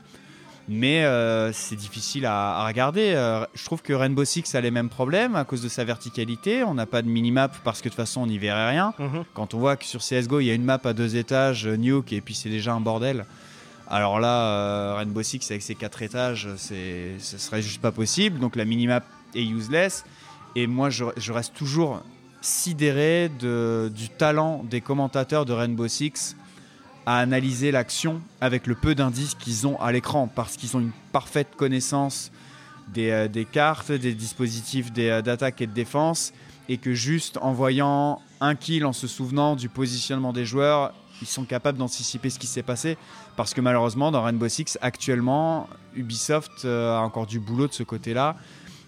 mais 0.68 1.05
euh, 1.05 1.53
c'est 1.53 1.76
difficile 1.76 2.26
à, 2.26 2.65
regarder. 2.68 3.13
Euh, 3.15 3.45
je 3.53 3.63
trouve 3.63 3.82
que 3.82 3.93
Rainbow 3.93 4.26
Six 4.26 4.53
a 4.53 4.61
les 4.61 4.72
mêmes 4.72 4.89
problèmes 4.89 5.36
à 5.36 5.45
cause 5.45 5.61
de 5.61 5.70
sa 5.70 5.84
verticalité. 5.84 6.63
On 6.63 6.74
n'a 6.74 6.86
pas 6.86 7.01
de 7.01 7.07
minimap 7.07 7.55
parce 7.63 7.80
que 7.80 7.86
de 7.86 7.89
toute 7.89 7.97
façon 7.97 8.22
on 8.22 8.28
n'y 8.28 8.38
verrait 8.38 8.72
rien. 8.72 8.93
Mhm. 8.99 9.24
Quand 9.34 9.53
on 9.53 9.59
voit 9.59 9.78
que 9.78 9.86
sur 9.86 10.01
CSGO 10.01 10.41
il 10.41 10.47
y 10.47 10.51
a 10.51 10.53
une 10.53 10.65
map 10.65 10.80
à 10.84 10.93
deux 10.93 11.15
étages, 11.15 11.68
euh, 11.68 11.78
nuke, 11.78 12.11
et 12.11 12.22
puis 12.22 12.34
c'est 12.34 12.49
déjà 12.49 12.74
un 12.74 12.82
bordel. 12.82 13.26
Alors 13.89 14.20
là, 14.20 14.95
Rainbow 14.95 15.24
Six 15.24 15.49
avec 15.49 15.61
ses 15.61 15.76
quatre 15.76 16.01
étages, 16.01 16.49
ce 16.57 17.38
serait 17.38 17.61
juste 17.61 17.82
pas 17.82 17.93
possible. 17.93 18.38
Donc 18.38 18.57
la 18.57 18.65
minimap 18.65 19.05
est 19.34 19.45
useless. 19.45 20.03
Et 20.57 20.68
moi 20.68 20.89
je, 20.89 21.32
reste 21.32 21.53
toujours 21.53 22.03
sidéré 22.41 23.32
du 23.39 24.09
talent 24.09 24.65
des 24.70 24.82
commentateurs 24.82 25.45
de 25.45 25.53
Rainbow 25.53 25.88
Six 25.88 26.36
à 27.08 27.20
analyser 27.20 27.72
l'action 27.72 28.22
avec 28.41 28.68
le 28.68 28.76
peu 28.76 28.93
d'indices 28.93 29.34
qu'ils 29.34 29.66
ont 29.66 29.80
à 29.80 29.93
l'écran 29.93 30.28
parce 30.28 30.58
qu'ils 30.58 30.76
ont 30.76 30.82
une 30.82 30.91
parfaite 31.14 31.47
connaissance 31.55 32.34
des, 32.89 33.12
euh, 33.12 33.43
cartes, 33.49 33.93
des 33.93 34.14
dispositifs 34.14 34.88
euh, 34.97 35.22
d'attaque 35.22 35.62
et 35.62 35.68
de 35.68 35.72
défense 35.72 36.34
et 36.68 36.78
que 36.78 36.93
juste 36.93 37.38
en 37.38 37.53
voyant 37.53 38.22
un 38.41 38.55
kill, 38.55 38.86
en 38.86 38.91
se 38.91 39.08
souvenant 39.08 39.55
du 39.55 39.70
positionnement 39.70 40.34
des 40.34 40.45
joueurs, 40.45 40.93
ils 41.22 41.28
sont 41.30 41.45
capables 41.45 41.78
d'anticiper 41.78 42.30
ce 42.30 42.39
qui 42.39 42.47
s'est 42.47 42.62
passé 42.62 42.97
parce 43.38 43.53
que 43.53 43.62
malheureusement 43.62 44.12
dans 44.12 44.22
Rainbow 44.24 44.49
Six 44.49 44.78
actuellement 44.82 45.70
Ubisoft 45.95 46.66
euh, 46.66 46.93
a 46.93 46.99
encore 46.99 47.26
du 47.26 47.39
boulot 47.39 47.70
de 47.70 47.74
ce 47.74 47.84
côté-là 47.84 48.36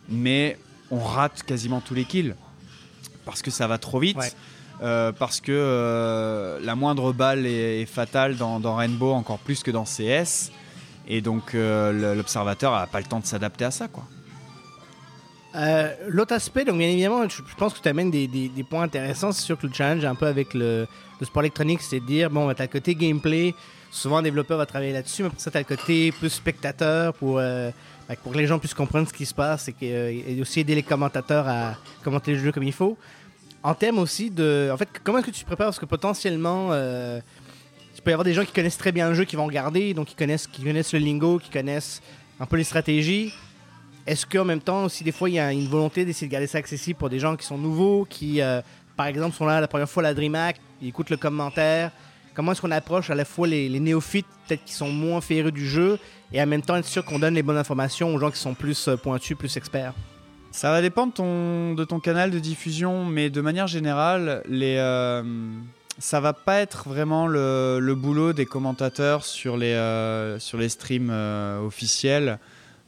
mais 0.09 0.59
on 0.91 0.99
rate 0.99 1.43
quasiment 1.43 1.79
tous 1.79 1.93
les 1.93 2.03
kills 2.03 2.35
parce 3.23 3.41
que 3.41 3.49
ça 3.49 3.65
va 3.65 3.77
trop 3.77 3.99
vite. 3.99 4.17
Euh, 4.81 5.11
parce 5.11 5.41
que 5.41 5.51
euh, 5.51 6.57
la 6.63 6.75
moindre 6.75 7.11
balle 7.11 7.45
est, 7.45 7.85
fatale 7.85 8.37
dans, 8.37 8.75
Rainbow 8.75 9.11
encore 9.11 9.39
plus 9.39 9.61
que 9.63 9.71
dans 9.71 9.83
CS. 9.83 10.51
Et 11.07 11.21
donc 11.21 11.55
euh, 11.55 12.15
l'observateur 12.15 12.71
n'a 12.71 12.87
pas 12.87 12.99
le 12.99 13.05
temps 13.05 13.19
de 13.19 13.25
s'adapter 13.25 13.65
à 13.65 13.71
ça. 13.71 13.87
quoi. 13.87 14.03
L'autre 16.07 16.33
aspect, 16.33 16.63
donc 16.63 16.77
bien 16.77 16.87
évidemment, 16.87 17.27
je, 17.27 17.41
pense 17.57 17.73
que 17.73 17.81
tu 17.81 17.89
amènes 17.89 18.11
des, 18.11 18.65
points 18.69 18.83
intéressants. 18.83 19.31
C'est 19.31 19.41
sûr 19.41 19.57
que 19.57 19.67
le 19.67 19.73
challenge 19.73 20.05
un 20.05 20.15
peu 20.15 20.27
avec 20.27 20.53
le, 20.53 20.87
sport 21.23 21.41
électronique, 21.41 21.81
c'est 21.81 21.99
de 21.99 22.05
dire, 22.05 22.29
bon, 22.29 22.53
tu 22.53 22.61
as 22.61 22.65
le 22.65 22.71
côté 22.71 22.95
gameplay, 22.95 23.53
souvent 23.91 24.17
un 24.17 24.21
développeur 24.21 24.59
va 24.59 24.65
travailler 24.65 24.93
là-dessus, 24.93 25.23
mais 25.23 25.29
pour 25.29 25.39
ça, 25.39 25.51
tu 25.51 25.57
as 25.57 25.61
le 25.61 25.65
côté 25.65 26.11
plus 26.11 26.29
spectateur 26.29 27.13
pour, 27.15 27.37
ben, 27.37 27.73
pour 28.21 28.31
que 28.31 28.37
les 28.37 28.45
gens 28.45 28.59
puissent 28.59 28.75
comprendre 28.75 29.07
ce 29.09 29.13
qui 29.13 29.25
se 29.25 29.33
passe 29.33 29.69
et, 29.81 30.23
et 30.27 30.39
aussi 30.39 30.59
aider 30.59 30.75
les 30.75 30.83
commentateurs 30.83 31.47
à 31.47 31.75
commenter 32.03 32.33
le 32.33 32.39
jeu 32.39 32.51
comme 32.51 32.63
il 32.63 32.71
faut 32.71 32.95
en 33.63 33.73
termes 33.73 33.99
aussi 33.99 34.29
de. 34.29 34.69
En 34.71 34.77
fait, 34.77 34.89
comment 35.03 35.19
est-ce 35.19 35.27
que 35.27 35.31
tu 35.31 35.41
te 35.41 35.45
prépares? 35.45 35.67
Parce 35.67 35.79
que 35.79 35.85
potentiellement, 35.85 36.69
euh, 36.71 37.19
il 37.95 38.01
peut 38.01 38.11
y 38.11 38.13
avoir 38.13 38.23
des 38.23 38.33
gens 38.33 38.45
qui 38.45 38.53
connaissent 38.53 38.77
très 38.77 38.91
bien 38.91 39.09
le 39.09 39.15
jeu, 39.15 39.25
qui 39.25 39.35
vont 39.35 39.45
regarder, 39.45 39.93
donc 39.93 40.07
qui 40.07 40.15
connaissent, 40.15 40.47
qui 40.47 40.63
connaissent 40.63 40.93
le 40.93 40.99
lingo, 40.99 41.39
qui 41.39 41.49
connaissent 41.49 42.01
un 42.39 42.45
peu 42.45 42.55
les 42.55 42.63
stratégies. 42.63 43.33
Est-ce 44.07 44.25
qu'en 44.25 44.45
même 44.45 44.61
temps, 44.61 44.85
aussi, 44.85 45.03
des 45.03 45.11
fois, 45.11 45.29
il 45.29 45.35
y 45.35 45.39
a 45.39 45.51
une 45.51 45.67
volonté 45.67 46.05
d'essayer 46.05 46.27
de 46.27 46.31
garder 46.31 46.47
ça 46.47 46.57
accessible 46.57 46.97
pour 46.97 47.09
des 47.09 47.19
gens 47.19 47.35
qui 47.35 47.45
sont 47.45 47.57
nouveaux, 47.57 48.07
qui, 48.09 48.41
euh, 48.41 48.61
par 48.95 49.07
exemple, 49.07 49.35
sont 49.35 49.45
là 49.45 49.59
la 49.59 49.67
première 49.67 49.89
fois 49.89 50.01
à 50.01 50.07
la 50.07 50.13
DreamHack, 50.13 50.55
ils 50.81 50.87
écoutent 50.87 51.09
le 51.09 51.17
commentaire? 51.17 51.91
Comment 52.33 52.53
est-ce 52.53 52.61
qu'on 52.61 52.71
approche 52.71 53.09
à 53.09 53.15
la 53.15 53.25
fois 53.25 53.47
les, 53.47 53.79
néophytes, 53.79 54.25
peut-être 54.47 54.63
qui 54.63 54.73
sont 54.73 54.89
moins 54.89 55.19
férus 55.19 55.51
du 55.51 55.67
jeu, 55.67 55.99
et 56.31 56.41
en 56.41 56.47
même 56.47 56.61
temps 56.61 56.77
être 56.77 56.85
sûr 56.85 57.03
qu'on 57.03 57.19
donne 57.19 57.35
les 57.35 57.43
bonnes 57.43 57.57
informations 57.57 58.15
aux 58.15 58.19
gens 58.19 58.31
qui 58.31 58.39
sont 58.39 58.53
plus 58.53 58.87
euh, 58.87 58.95
pointus, 58.95 59.37
plus 59.37 59.57
experts? 59.57 59.93
Ça 60.51 60.71
va 60.71 60.81
dépendre 60.81 61.13
de 61.13 61.83
ton, 61.83 61.99
canal 61.99 62.31
de 62.31 62.39
diffusion, 62.39 63.05
mais 63.05 63.29
de 63.29 63.41
manière 63.41 63.67
générale, 63.67 64.41
les, 64.47 64.77
euh, 64.77 65.23
ça 65.99 66.19
va 66.19 66.33
pas 66.33 66.59
être 66.59 66.89
vraiment 66.89 67.27
le, 67.27 67.93
boulot 67.95 68.33
des 68.33 68.45
commentateurs 68.45 69.25
sur 69.25 69.57
les, 69.57 69.73
euh, 69.73 70.39
streams 70.39 71.09
euh, 71.11 71.61
officiels 71.61 72.39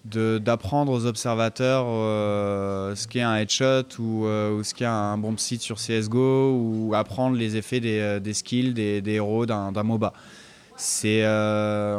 d'apprendre 0.04 0.92
aux 0.92 1.06
observateurs 1.06 1.86
ce 1.86 3.08
qu'est 3.08 3.22
un 3.22 3.36
headshot 3.36 3.84
ou, 4.00 4.26
ce 4.64 4.74
qu'est 4.74 4.86
un 4.86 5.16
bomb 5.20 5.38
site 5.38 5.62
sur 5.62 5.76
CSGO 5.76 6.58
ou 6.58 6.96
apprendre 6.96 7.38
les 7.38 7.56
effets 7.56 7.80
des, 7.80 8.34
skills 8.34 8.74
des, 8.74 9.04
héros 9.06 9.46
d'un 9.46 9.72
MOBA. 9.72 10.12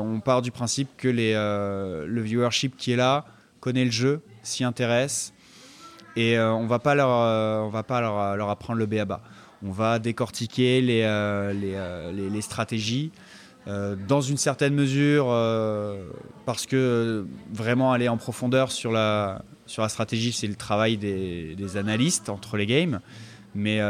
On 0.01 0.21
part 0.25 0.43
du 0.43 0.51
principe 0.51 0.89
que 0.97 1.07
le 1.07 2.21
viewership 2.21 2.77
qui 2.77 2.91
est 2.91 2.97
là 2.97 3.25
connaît 3.61 3.85
le 3.85 3.93
jeu, 3.93 4.21
s'y 4.43 4.65
intéresse 4.65 5.33
et 6.17 6.37
euh, 6.37 6.53
on 6.53 6.67
va 6.67 6.79
pas 6.79 6.95
leur, 6.95 7.11
euh, 7.11 7.61
on 7.61 7.69
va 7.69 7.83
pas 7.83 8.01
leur, 8.01 8.51
apprendre 8.51 8.79
le 8.79 8.87
béaba. 8.87 9.23
On 9.65 9.71
va 9.71 9.99
décortiquer 9.99 10.81
les, 10.81 11.03
euh, 11.05 11.53
les, 12.13 12.31
les, 12.31 12.41
stratégies. 12.41 13.13
dans 13.67 14.21
une 14.21 14.37
certaine 14.37 14.75
mesure, 14.75 15.27
parce 16.45 16.67
que 16.67 17.27
vraiment 17.53 17.93
aller 17.93 18.09
en 18.09 18.17
profondeur 18.17 18.73
sur 18.73 18.91
la, 18.91 19.43
sur 19.67 19.83
la 19.83 19.89
stratégie, 19.89 20.33
c'est 20.33 20.49
le 20.49 20.57
travail 20.57 20.97
des, 20.97 21.55
des, 21.55 21.77
analystes 21.77 22.29
entre 22.29 22.57
les 22.57 22.67
games. 22.67 23.01
Mais 23.55 23.81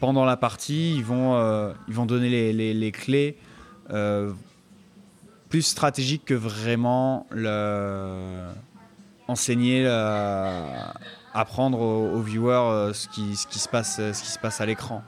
pendant 0.00 0.24
la 0.24 0.38
partie, 0.38 0.94
ils 0.96 1.04
vont, 1.04 1.36
ils 1.86 1.94
vont 1.94 2.06
donner 2.06 2.52
les, 2.52 2.72
les 2.72 2.92
clés 2.92 3.36
plus 5.50 5.62
stratégiques 5.62 6.24
que 6.24 6.34
vraiment 6.34 7.26
le, 7.30 8.46
enseigner, 9.28 9.84
apprendre 11.34 11.80
aux, 11.80 12.20
viewers 12.20 12.92
ce 12.94 13.08
qui, 13.08 13.36
ce, 13.36 13.46
qui 13.46 13.58
se 13.58 13.68
passe, 13.68 13.96
ce 13.96 14.22
qui 14.22 14.28
se 14.28 14.38
passe 14.38 14.60
à 14.60 14.66
l'écran. 14.66 15.02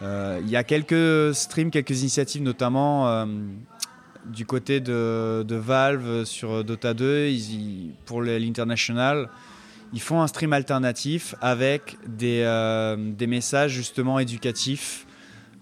Il 0.00 0.48
y 0.48 0.56
a 0.56 0.64
quelques 0.64 1.34
streams, 1.34 1.70
quelques 1.70 2.00
initiatives, 2.00 2.42
notamment 2.42 3.26
du 4.26 4.46
côté 4.46 4.80
de, 4.80 5.44
Valve 5.48 6.24
sur 6.24 6.64
Dota 6.64 6.94
2, 6.94 7.30
pour 8.04 8.22
l'international, 8.22 9.28
ils 9.92 10.00
font 10.00 10.22
un 10.22 10.26
stream 10.26 10.52
alternatif 10.52 11.34
avec 11.40 11.98
euh, 12.22 12.96
des 12.98 13.26
messages 13.26 13.72
justement 13.72 14.18
éducatifs. 14.18 15.06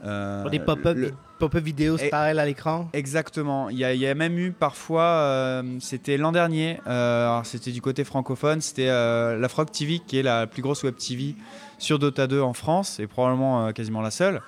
Euh, 0.05 0.49
des 0.49 0.61
pop-up 0.61 0.97
pop 1.39 1.57
vidéos 1.57 1.97
parallèles 2.11 2.39
à 2.39 2.47
l'écran. 2.47 2.89
Exactement. 2.93 3.71
Il 3.71 3.79
y, 3.79 3.85
a, 3.85 3.95
il 3.95 4.01
y, 4.01 4.07
a, 4.07 4.15
même 4.15 4.39
eu 4.39 4.53
parfois, 4.53 5.03
euh, 5.03 5.63
c'était 5.81 6.17
l'an 6.17 6.33
dernier, 6.33 6.79
c'était 7.45 7.73
du 7.73 7.81
côté 7.81 8.05
francophone, 8.05 8.61
c'était 8.61 8.87
la 8.87 9.49
Frog 9.49 9.71
TV 9.71 10.01
qui 10.07 10.19
est 10.19 10.23
la 10.23 10.47
plus 10.47 10.63
grosse 10.63 10.83
web 10.83 10.97
TV 10.97 11.35
sur 11.79 11.99
Dota 11.99 12.27
2 12.27 12.41
en 12.41 12.53
France 12.53 13.01
et 13.01 13.07
probablement 13.07 13.73
quasiment 13.73 14.01
la 14.01 14.11
seule, 14.11 14.43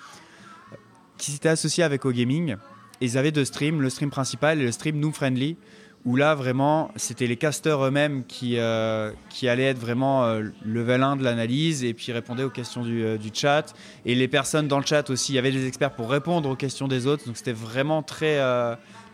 qui 1.18 1.32
s'était 1.32 1.48
associée 1.48 1.84
avec 1.84 2.04
OGaming 2.04 2.56
ils 3.02 3.18
avaient 3.18 3.32
deux 3.32 3.44
streams, 3.44 3.82
le 3.82 3.90
stream 3.90 4.10
principal 4.10 4.60
et 4.60 4.64
le 4.64 4.72
stream 4.72 4.98
Noob 4.98 5.12
Friendly, 5.12 5.56
où 6.04 6.16
là 6.16 6.34
vraiment 6.34 6.90
c'était 6.96 7.26
les 7.26 7.36
casteurs 7.36 7.84
eux-mêmes 7.84 8.24
qui, 8.24 8.58
euh, 8.58 9.12
qui 9.30 9.48
allaient 9.48 9.66
être 9.66 9.78
vraiment 9.78 10.24
euh, 10.24 10.42
level 10.64 11.02
1 11.02 11.16
de 11.16 11.24
l'analyse 11.24 11.84
et 11.84 11.94
puis 11.94 12.12
répondaient 12.12 12.42
aux 12.42 12.50
questions 12.50 12.82
du, 12.82 13.04
euh, 13.04 13.18
du, 13.18 13.30
chat. 13.32 13.74
Et 14.04 14.14
les 14.14 14.28
personnes 14.28 14.68
dans 14.68 14.78
le 14.78 14.86
chat 14.86 15.08
aussi, 15.10 15.32
il 15.32 15.36
y 15.36 15.38
avait 15.38 15.52
des 15.52 15.66
experts 15.66 15.92
pour 15.92 16.10
répondre 16.10 16.48
aux 16.48 16.56
questions 16.56 16.88
des 16.88 17.06
autres, 17.06 17.26
donc 17.26 17.36
c'était 17.36 17.52
vraiment 17.52 18.02
très, 18.02 18.40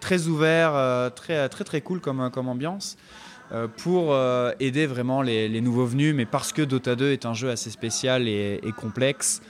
très 0.00 0.26
ouvert, 0.26 1.12
très, 1.14 1.48
très 1.48 1.64
très 1.64 1.80
cool 1.80 2.00
comme, 2.00 2.30
comme 2.30 2.48
ambiance. 2.48 2.96
pour 3.76 4.16
aider 4.58 4.86
vraiment 4.86 5.22
les, 5.22 5.60
nouveaux 5.60 5.86
venus, 5.86 6.14
mais 6.14 6.26
parce 6.26 6.52
que 6.52 6.62
Dota 6.62 6.96
2 6.96 7.12
est 7.12 7.26
un 7.26 7.34
jeu 7.34 7.50
assez 7.50 7.70
spécial 7.70 8.28
et, 8.28 8.60
complexe, 8.76 9.42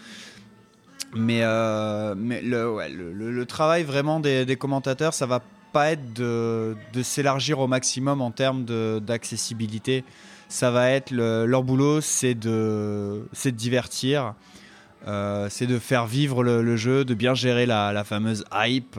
mais, 1.15 1.41
euh, 1.43 2.15
mais 2.17 2.43
le, 2.43 2.77
le, 3.13 3.47
travail 3.47 3.83
vraiment 3.83 4.21
des, 4.21 4.45
des, 4.45 4.57
commentateurs, 4.57 5.15
ça 5.15 5.27
va 5.27 5.41
pas 5.73 5.93
être 5.93 6.13
de, 6.15 6.77
s'élargir 7.03 7.59
au 7.59 7.67
maximum 7.67 8.21
en 8.21 8.31
termes 8.31 8.65
d'accessibilité. 9.01 10.05
Ça 10.49 10.71
va 10.71 10.91
être 10.91 11.11
leur 11.11 11.63
boulot, 11.63 12.01
c'est 12.01 12.35
de, 12.35 13.29
de 13.45 13.51
divertir, 13.51 14.35
euh, 15.07 15.49
c'est 15.51 15.67
de 15.67 15.79
faire 15.79 16.07
vivre 16.07 16.43
le, 16.43 16.77
jeu, 16.77 17.05
de 17.05 17.15
bien 17.15 17.35
gérer 17.35 17.67
la, 17.67 18.05
fameuse 18.05 18.45
hype. 18.53 18.99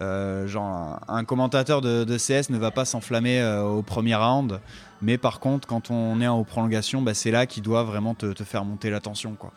Euh, 0.00 0.46
genre, 0.46 1.00
un, 1.06 1.24
commentateur 1.24 1.82
de, 1.82 2.04
de, 2.04 2.16
CS 2.16 2.48
ne 2.48 2.56
va 2.56 2.70
pas 2.70 2.86
s'enflammer 2.86 3.40
euh, 3.40 3.62
au 3.62 3.82
premier 3.82 4.14
round, 4.14 4.58
mais 5.02 5.18
par 5.18 5.38
contre, 5.38 5.68
quand 5.68 5.90
on 5.90 6.18
est 6.22 6.26
en 6.26 6.42
prolongation, 6.44 7.02
bah, 7.02 7.12
c'est 7.12 7.30
là 7.30 7.44
qu'il 7.44 7.62
doit 7.62 7.82
vraiment 7.82 8.14
te, 8.14 8.32
te 8.32 8.42
faire 8.42 8.64
monter 8.64 8.88
la 8.88 9.00
tension. 9.00 9.34
Quoi 9.38 9.52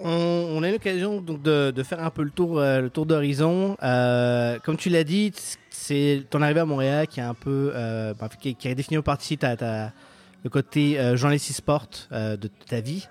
on, 0.00 0.62
a 0.62 0.68
eu 0.68 0.72
l'occasion 0.72 1.20
de, 1.20 1.70
de, 1.70 1.82
faire 1.82 2.02
un 2.02 2.10
peu 2.10 2.22
le 2.22 2.30
tour, 2.30 2.58
euh, 2.58 2.80
le 2.80 2.90
tour 2.90 3.06
d'horizon. 3.06 3.76
Euh, 3.82 4.58
comme 4.64 4.76
tu 4.76 4.88
l'as 4.88 5.04
dit, 5.04 5.32
c'est 5.70 6.24
ton 6.30 6.42
arrivée 6.42 6.60
à 6.60 6.64
Montréal 6.64 7.06
qui 7.06 7.20
a 7.20 7.28
un 7.28 7.34
peu, 7.34 7.72
euh, 7.74 8.14
bah, 8.14 8.28
qui, 8.28 8.56
a 8.68 8.74
défini 8.74 8.98
au 8.98 9.02
partie 9.02 9.38
le 9.40 10.50
côté 10.50 11.16
journaliste 11.16 11.50
e-sport 11.50 11.88
de 12.10 12.50
ta 12.68 12.80
vie. 12.80 13.08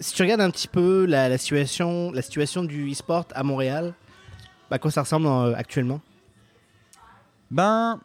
si 0.00 0.14
tu 0.14 0.22
regardes 0.22 0.40
un 0.40 0.50
petit 0.50 0.68
peu 0.68 1.06
la, 1.06 1.36
situation, 1.38 2.12
la 2.12 2.22
situation 2.22 2.64
du 2.64 2.90
e-sport 2.90 3.26
à 3.34 3.42
Montréal, 3.42 3.94
à 4.70 4.78
quoi 4.78 4.90
ça 4.90 5.02
ressemble 5.02 5.28
actuellement? 5.56 6.00
Ben, 7.50 8.00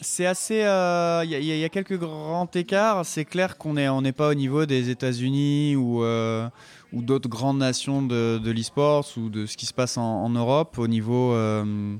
c'est 0.00 0.26
assez. 0.26 0.56
Il 0.56 0.66
euh, 0.66 1.24
y, 1.24 1.64
a 1.64 1.68
quelques 1.68 1.98
grands 1.98 2.48
écarts. 2.54 3.04
C'est 3.04 3.24
clair 3.24 3.58
qu'on 3.58 3.74
n'est 3.74 4.12
pas 4.12 4.28
au 4.28 4.34
niveau 4.34 4.66
des 4.66 4.90
États-Unis 4.90 5.76
ou, 5.76 6.02
euh, 6.02 6.48
d'autres 6.92 7.28
grandes 7.28 7.58
nations 7.58 8.02
de, 8.02 8.38
de 8.38 8.50
l'e-sport 8.50 9.06
ou 9.16 9.28
de 9.28 9.46
ce 9.46 9.56
qui 9.56 9.66
se 9.66 9.74
passe 9.74 9.98
en, 9.98 10.28
Europe 10.30 10.78
au 10.78 10.88
niveau 10.88 11.32
euh, 11.34 11.96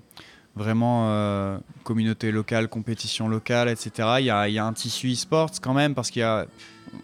vraiment 0.56 1.60
communauté 1.84 2.32
locale, 2.32 2.68
compétition 2.68 3.28
locale, 3.28 3.68
etc. 3.68 4.08
Il 4.20 4.24
y 4.24 4.30
a, 4.30 4.64
un 4.64 4.72
tissu 4.72 5.12
e-sport 5.12 5.50
quand 5.62 5.74
même 5.74 5.94
parce 5.94 6.10
qu'il 6.10 6.20
y 6.20 6.24
a, 6.24 6.46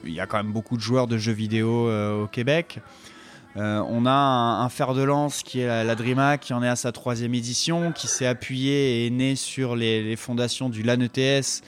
y 0.04 0.20
a 0.20 0.26
quand 0.26 0.38
même 0.38 0.52
beaucoup 0.52 0.76
de 0.76 0.82
joueurs 0.82 1.06
de 1.06 1.18
jeux 1.18 1.32
vidéo 1.32 1.90
au 2.22 2.26
Québec. 2.26 2.80
Euh, 3.56 3.82
on 3.88 4.04
a 4.04 4.10
un, 4.10 4.68
fer 4.68 4.92
de 4.92 5.02
lance 5.02 5.42
qui 5.42 5.60
est 5.60 5.84
la, 5.84 5.94
DreamHack, 5.94 6.40
qui 6.40 6.52
en 6.52 6.62
est 6.62 6.68
à 6.68 6.76
sa 6.76 6.92
troisième 6.92 7.34
édition, 7.34 7.92
qui 7.92 8.06
s'est 8.06 8.26
appuyé 8.26 9.04
et 9.04 9.06
est 9.06 9.10
né 9.10 9.34
sur 9.34 9.76
les, 9.76 10.14
fondations 10.16 10.68
du 10.68 10.82
LAN 10.82 11.00
ETS, 11.00 11.62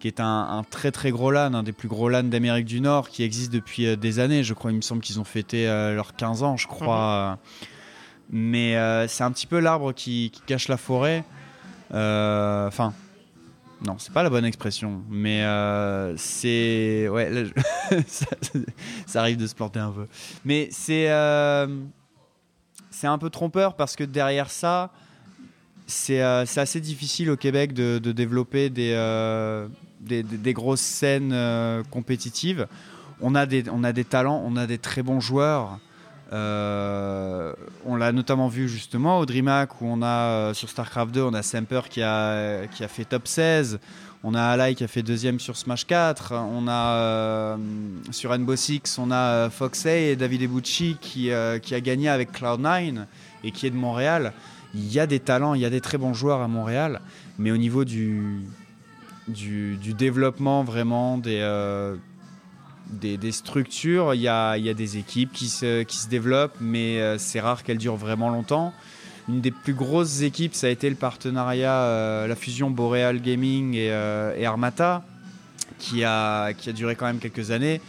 qui 0.00 0.08
est 0.08 0.20
un, 0.20 0.64
très 0.70 0.90
très 0.90 1.10
gros 1.10 1.30
LAN, 1.30 1.52
un 1.54 1.62
des 1.62 1.72
plus 1.72 1.88
gros 1.88 2.08
LAN 2.08 2.24
d'Amérique 2.24 2.64
du 2.64 2.80
Nord, 2.80 3.10
qui 3.10 3.22
existe 3.22 3.52
depuis 3.52 3.86
euh, 3.86 3.96
des 3.96 4.20
années. 4.20 4.42
Je 4.42 4.54
crois, 4.54 4.70
il 4.70 4.76
me 4.76 4.82
semble 4.82 5.02
qu'ils 5.02 5.20
ont 5.20 5.24
fêté 5.24 5.68
euh, 5.68 5.94
leurs 5.94 6.16
15 6.16 6.42
ans, 6.42 6.56
je 6.56 6.66
crois. 6.66 7.32
Mhm. 7.32 7.38
Mais 8.30 9.06
c'est 9.06 9.22
un 9.22 9.30
petit 9.30 9.46
peu 9.46 9.60
l'arbre 9.60 9.92
qui, 9.92 10.30
qui, 10.32 10.40
cache 10.46 10.68
la 10.68 10.78
forêt. 10.78 11.24
Enfin, 11.90 12.94
non, 13.86 13.96
c'est 13.98 14.12
pas 14.12 14.22
la 14.22 14.30
bonne 14.30 14.44
expression, 14.44 15.02
mais 15.10 15.42
euh, 15.42 16.16
c'est 16.16 17.08
ouais, 17.08 17.44
ça, 18.06 19.20
arrive 19.20 19.36
de 19.36 19.46
se 19.46 19.54
planter 19.54 19.80
un 19.80 19.90
peu. 19.90 20.06
Mais 20.44 20.68
c'est 20.70 21.10
euh, 21.10 21.66
c'est 22.90 23.06
un 23.06 23.18
peu 23.18 23.30
trompeur 23.30 23.74
parce 23.74 23.94
que 23.94 24.04
derrière 24.04 24.50
ça, 24.50 24.90
c'est 25.86 26.22
euh, 26.22 26.44
assez 26.56 26.80
difficile 26.80 27.30
au 27.30 27.36
Québec 27.36 27.74
de, 27.74 27.98
développer 27.98 28.70
des, 28.70 28.94
des, 30.00 30.22
des, 30.22 30.52
grosses 30.54 30.80
scènes 30.80 31.34
compétitives. 31.90 32.66
On 33.20 33.34
a 33.34 33.44
des 33.44 33.64
on 33.70 33.84
a 33.84 33.92
des 33.92 34.04
talents, 34.04 34.42
on 34.46 34.56
a 34.56 34.66
des 34.66 34.78
très 34.78 35.02
bons 35.02 35.20
joueurs. 35.20 35.78
Euh, 36.34 37.52
on 37.86 37.94
l'a 37.94 38.10
notamment 38.10 38.48
vu 38.48 38.68
justement 38.68 39.20
au 39.20 39.26
DreamHack 39.26 39.80
où 39.80 39.86
on 39.86 40.02
a 40.02 40.06
euh, 40.06 40.54
sur 40.54 40.68
StarCraft 40.68 41.14
2, 41.14 41.22
on 41.22 41.32
a 41.32 41.42
Semper 41.42 41.82
qui 41.88 42.02
a, 42.02 42.66
fait 42.88 43.04
top 43.04 43.28
16. 43.28 43.78
On 44.24 44.34
a 44.34 44.42
Alai 44.42 44.74
qui 44.74 44.82
a 44.82 44.88
fait 44.88 45.02
deuxième 45.02 45.38
sur 45.38 45.56
Smash 45.56 45.86
4. 45.86 46.32
On 46.32 46.66
a 46.66 46.96
euh, 46.96 47.56
sur 48.10 48.30
Rainbow 48.30 48.56
Six, 48.56 48.98
on 48.98 49.10
a 49.12 49.48
Foxey 49.50 50.12
et 50.12 50.16
David 50.16 50.42
Ebucci 50.42 50.96
qui, 51.00 51.30
a 51.30 51.58
gagné 51.60 52.08
avec 52.08 52.32
Cloud9 52.32 53.04
et 53.44 53.50
qui 53.52 53.66
est 53.66 53.70
de 53.70 53.76
Montréal. 53.76 54.32
Il 54.74 54.92
y 54.92 54.98
a 54.98 55.06
des 55.06 55.20
talents, 55.20 55.54
il 55.54 55.60
y 55.60 55.66
a 55.66 55.70
des 55.70 55.80
très 55.80 55.98
bons 55.98 56.14
joueurs 56.14 56.40
à 56.40 56.48
Montréal, 56.48 57.00
mais 57.38 57.52
au 57.52 57.56
niveau 57.56 57.84
du, 57.84 58.40
du 59.28 59.94
développement 59.94 60.64
vraiment 60.64 61.16
des 61.16 61.42
des, 62.90 63.32
structures, 63.32 64.14
il 64.14 64.20
y 64.20 64.28
a, 64.28 64.58
des 64.58 64.98
équipes 64.98 65.32
qui 65.32 65.48
se, 65.48 66.08
développent, 66.08 66.56
mais 66.60 67.00
euh, 67.00 67.18
c'est 67.18 67.40
rare 67.40 67.62
qu'elles 67.62 67.78
durent 67.78 67.96
vraiment 67.96 68.30
longtemps. 68.30 68.72
Une 69.28 69.40
des 69.40 69.50
plus 69.50 69.74
grosses 69.74 70.20
équipes, 70.20 70.54
ça 70.54 70.66
a 70.66 70.70
été 70.70 70.88
le 70.90 70.96
partenariat, 70.96 71.80
euh, 71.82 72.26
la 72.26 72.36
fusion 72.36 72.70
Boreal 72.70 73.20
Gaming 73.20 73.74
et, 73.74 73.90
euh, 73.90 74.46
Armata, 74.46 75.02
qui 75.78 76.04
a, 76.04 76.52
duré 76.74 76.94
quand 76.94 77.06
même 77.06 77.18
quelques 77.18 77.50
années. 77.50 77.80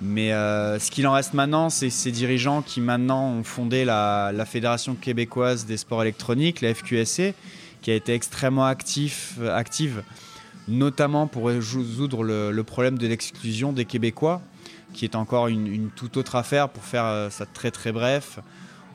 Mais 0.00 0.30
ce 0.30 0.90
qu'il 0.92 1.08
en 1.08 1.12
reste 1.12 1.34
maintenant, 1.34 1.70
c'est 1.70 1.90
ces 1.90 2.12
dirigeants 2.12 2.62
qui 2.62 2.80
maintenant 2.80 3.32
ont 3.32 3.42
fondé 3.42 3.84
la, 3.84 4.32
Fédération 4.46 4.94
québécoise 4.94 5.66
des 5.66 5.76
sports 5.76 6.02
électroniques, 6.02 6.60
la 6.60 6.72
FQSC, 6.72 7.34
qui 7.82 7.90
a 7.90 7.94
été 7.94 8.14
extrêmement 8.14 8.64
actif, 8.64 9.38
active 9.52 10.02
notamment 10.68 11.26
pour 11.26 11.46
résoudre 11.46 12.22
le, 12.22 12.62
problème 12.62 12.98
de 12.98 13.06
l'exclusion 13.06 13.72
des 13.72 13.84
Québécois, 13.84 14.42
qui 14.92 15.04
est 15.04 15.14
encore 15.14 15.48
une, 15.48 15.90
toute 15.94 16.16
autre 16.16 16.36
affaire 16.36 16.68
pour 16.68 16.84
faire 16.84 17.04
euh, 17.04 17.30
ça 17.30 17.46
très 17.46 17.70
très 17.70 17.92
bref. 17.92 18.38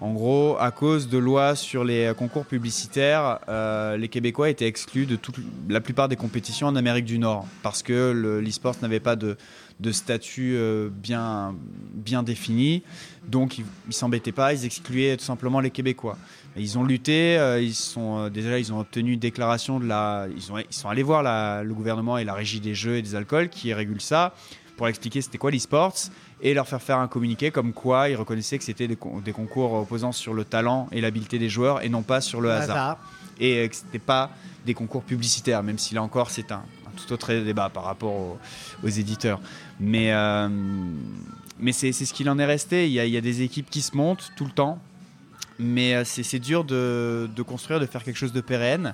En 0.02 0.12
gros, 0.12 0.58
à 0.60 0.72
cause 0.72 1.08
de 1.08 1.18
lois 1.18 1.56
sur 1.56 1.84
les 1.84 2.12
concours 2.18 2.46
publicitaires, 2.46 3.40
euh, 3.48 3.96
les 3.96 4.10
Québécois 4.10 4.50
étaient 4.50 4.68
exclus 4.68 5.06
de 5.06 5.16
toute, 5.16 5.36
la 5.70 5.80
plupart 5.80 6.10
des 6.10 6.18
compétitions 6.18 6.68
en 6.68 6.76
Amérique 6.76 7.06
du 7.06 7.20
Nord 7.20 7.46
parce 7.62 7.84
que 7.84 8.12
l'e-sport 8.44 8.76
n'avait 8.82 9.00
pas 9.00 9.16
de, 9.16 9.38
statut 9.92 10.56
euh, 10.56 10.90
bien, 10.92 11.56
bien 11.94 12.24
défini. 12.24 12.84
Donc, 13.28 13.58
ils 13.58 13.66
ne 13.88 13.92
s'embêtaient 13.92 14.32
pas, 14.32 14.54
ils 14.54 14.66
excluaient 14.66 15.18
tout 15.18 15.26
simplement 15.26 15.60
les 15.60 15.72
Québécois. 15.72 16.18
Ils 16.56 16.78
ont 16.78 16.84
lutté, 16.84 17.38
euh, 17.38 17.60
ils 17.60 17.74
sont 17.74 18.20
euh, 18.20 18.30
déjà 18.30 18.60
ils 18.60 18.72
ont 18.72 18.80
obtenu 18.80 19.14
une 19.14 19.20
déclaration 19.20 19.80
de 19.80 19.86
la, 19.86 20.28
ils, 20.36 20.52
ont, 20.52 20.60
ils 20.60 20.66
sont 20.70 20.88
allés 20.88 21.02
voir 21.02 21.24
le 21.64 21.74
gouvernement 21.74 22.18
et 22.18 22.24
la 22.24 22.34
régie 22.34 22.60
des 22.60 22.76
jeux 22.76 22.98
et 22.98 23.02
des 23.02 23.16
alcools 23.16 23.50
qui 23.50 23.74
régule 23.74 24.02
ça 24.02 24.36
pour 24.78 24.88
expliquer 24.88 25.22
c'était 25.22 25.38
quoi 25.38 25.52
l'e-sports 25.52 25.96
et 26.42 26.54
leur 26.54 26.68
faire 26.68 26.82
faire 26.82 26.98
un 26.98 27.08
communiqué 27.08 27.52
comme 27.52 27.74
quoi 27.74 28.10
ils 28.10 28.16
reconnaissaient 28.16 28.58
que 28.58 28.64
c'était 28.64 28.88
des, 28.88 28.96
concours 28.96 29.74
opposant 29.74 30.12
sur 30.12 30.34
le 30.34 30.44
talent 30.44 30.88
et 30.92 31.02
l'habileté 31.02 31.40
des 31.40 31.50
joueurs 31.50 31.84
et 31.84 31.90
non 31.90 32.04
pas 32.04 32.22
sur 32.22 32.42
le 32.42 32.52
hasard. 32.52 32.98
Et 33.40 33.58
euh, 33.58 33.68
que 33.68 33.76
c'était 33.76 34.00
pas 34.00 34.30
des 34.66 34.74
concours 34.74 35.04
publicitaires, 35.04 35.64
même 35.64 35.80
si 35.80 35.96
là 35.96 36.04
encore 36.04 36.30
c'est 36.30 36.52
un, 36.52 36.64
tout 36.96 37.12
autre 37.14 37.34
débat 37.34 37.70
par 37.70 37.84
rapport 37.84 38.38
aux, 38.84 38.88
éditeurs. 38.88 39.40
Mais, 39.80 40.12
mais 41.60 41.72
c'est 41.72 41.92
ce 41.92 42.14
qu'il 42.14 42.30
en 42.30 42.40
est 42.40 42.46
resté. 42.46 42.88
Il 42.88 42.94
y, 42.94 43.00
a, 43.00 43.06
il 43.06 43.12
y 43.12 43.18
a 43.18 43.22
des 43.22 43.42
équipes 43.42 43.70
qui 43.70 43.82
se 43.82 43.96
montent 43.96 44.32
tout 44.36 44.46
le 44.46 44.52
temps 44.52 44.80
mais 45.60 45.96
euh, 45.96 46.04
c'est 46.04 46.40
dur 46.40 46.64
de, 46.64 47.30
construire, 47.46 47.80
de 47.80 47.86
faire 47.86 48.04
quelque 48.04 48.18
chose 48.18 48.34
de 48.34 48.42
pérenne. 48.42 48.94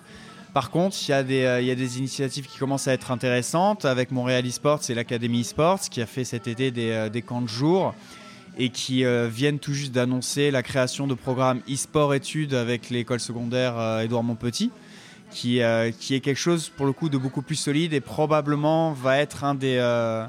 Par 0.53 0.71
contre, 0.71 0.97
il 1.07 1.11
y, 1.11 1.13
a 1.13 1.23
des, 1.23 1.43
euh, 1.43 1.61
il 1.61 1.67
y 1.67 1.71
a 1.71 1.75
des 1.75 1.99
initiatives 1.99 2.47
qui 2.47 2.57
commencent 2.57 2.87
à 2.87 2.93
être 2.93 3.11
intéressantes 3.11 3.85
avec 3.85 4.11
Montréal 4.11 4.45
eSports 4.45 4.81
et 4.89 4.95
l'Académie 4.95 5.41
eSports 5.41 5.81
qui 5.91 6.01
a 6.01 6.05
fait 6.05 6.23
cet 6.23 6.47
été 6.47 6.71
des, 6.71 6.91
euh, 6.91 7.09
des 7.09 7.21
camps 7.21 7.41
de 7.41 7.47
jour 7.47 7.93
et 8.59 8.69
qui 8.69 9.05
euh, 9.05 9.29
viennent 9.31 9.57
tout 9.57 9.73
juste 9.73 9.93
d'annoncer 9.93 10.51
la 10.51 10.61
création 10.61 11.07
de 11.07 11.13
programmes 11.13 11.61
e-sport 11.69 12.13
études 12.13 12.53
avec 12.53 12.89
l'école 12.89 13.21
secondaire 13.21 13.79
euh, 13.79 14.01
Édouard 14.01 14.23
Montpetit, 14.23 14.69
qui, 15.31 15.61
euh, 15.61 15.91
qui 15.91 16.15
est 16.15 16.19
quelque 16.19 16.37
chose 16.37 16.69
pour 16.69 16.85
le 16.85 16.93
coup 16.93 17.09
de 17.09 17.17
beaucoup 17.17 17.41
plus 17.41 17.55
solide 17.55 17.93
et 17.93 18.01
probablement 18.01 18.93
va 18.93 19.19
être 19.19 19.43
un 19.43 19.55
des, 19.55 19.77
euh, 19.77 20.25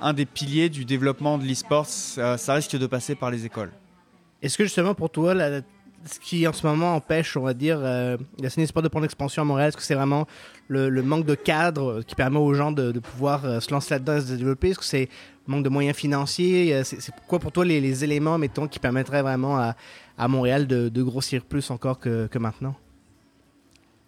un 0.00 0.12
des 0.12 0.26
piliers 0.26 0.68
du 0.68 0.84
développement 0.84 1.38
de 1.38 1.44
l'e-sport. 1.44 1.86
Ça, 1.86 2.36
ça 2.38 2.54
risque 2.54 2.76
de 2.76 2.86
passer 2.86 3.14
par 3.14 3.30
les 3.30 3.46
écoles. 3.46 3.72
Est-ce 4.42 4.58
que 4.58 4.64
justement 4.64 4.94
pour 4.94 5.10
toi, 5.10 5.34
ce 6.06 6.20
qui 6.20 6.46
en 6.46 6.52
ce 6.52 6.66
moment 6.66 6.94
empêche, 6.94 7.36
on 7.36 7.42
va 7.42 7.54
dire, 7.54 7.78
euh, 7.82 8.16
la 8.38 8.50
scène 8.50 8.66
sport 8.66 8.82
de 8.82 8.88
prendre 8.88 9.04
l'expansion 9.04 9.42
à 9.42 9.44
Montréal, 9.44 9.68
est-ce 9.68 9.76
que 9.76 9.82
c'est 9.82 9.94
vraiment 9.94 10.26
le, 10.68 10.90
manque 11.02 11.24
de 11.24 11.34
cadre 11.34 12.02
qui 12.02 12.14
permet 12.14 12.38
aux 12.38 12.54
gens 12.54 12.72
de, 12.72 12.92
pouvoir 12.98 13.44
euh, 13.44 13.60
se 13.60 13.70
lancer 13.70 13.94
là-dedans 13.94 14.16
et 14.16 14.20
se 14.20 14.34
développer? 14.34 14.70
Est-ce 14.70 14.78
que 14.78 14.84
c'est 14.84 15.08
manque 15.46 15.64
de 15.64 15.68
moyens 15.68 15.96
financiers? 15.96 16.74
Euh, 16.74 16.82
C'est 16.84 17.12
quoi 17.26 17.38
pour 17.38 17.52
toi 17.52 17.64
les, 17.64 18.04
éléments, 18.04 18.38
mettons, 18.38 18.68
qui 18.68 18.78
permettraient 18.78 19.22
vraiment 19.22 19.58
à, 19.58 20.28
Montréal 20.28 20.66
de, 20.66 21.02
grossir 21.02 21.44
plus 21.44 21.70
encore 21.70 21.98
que 21.98 22.38
maintenant? 22.38 22.74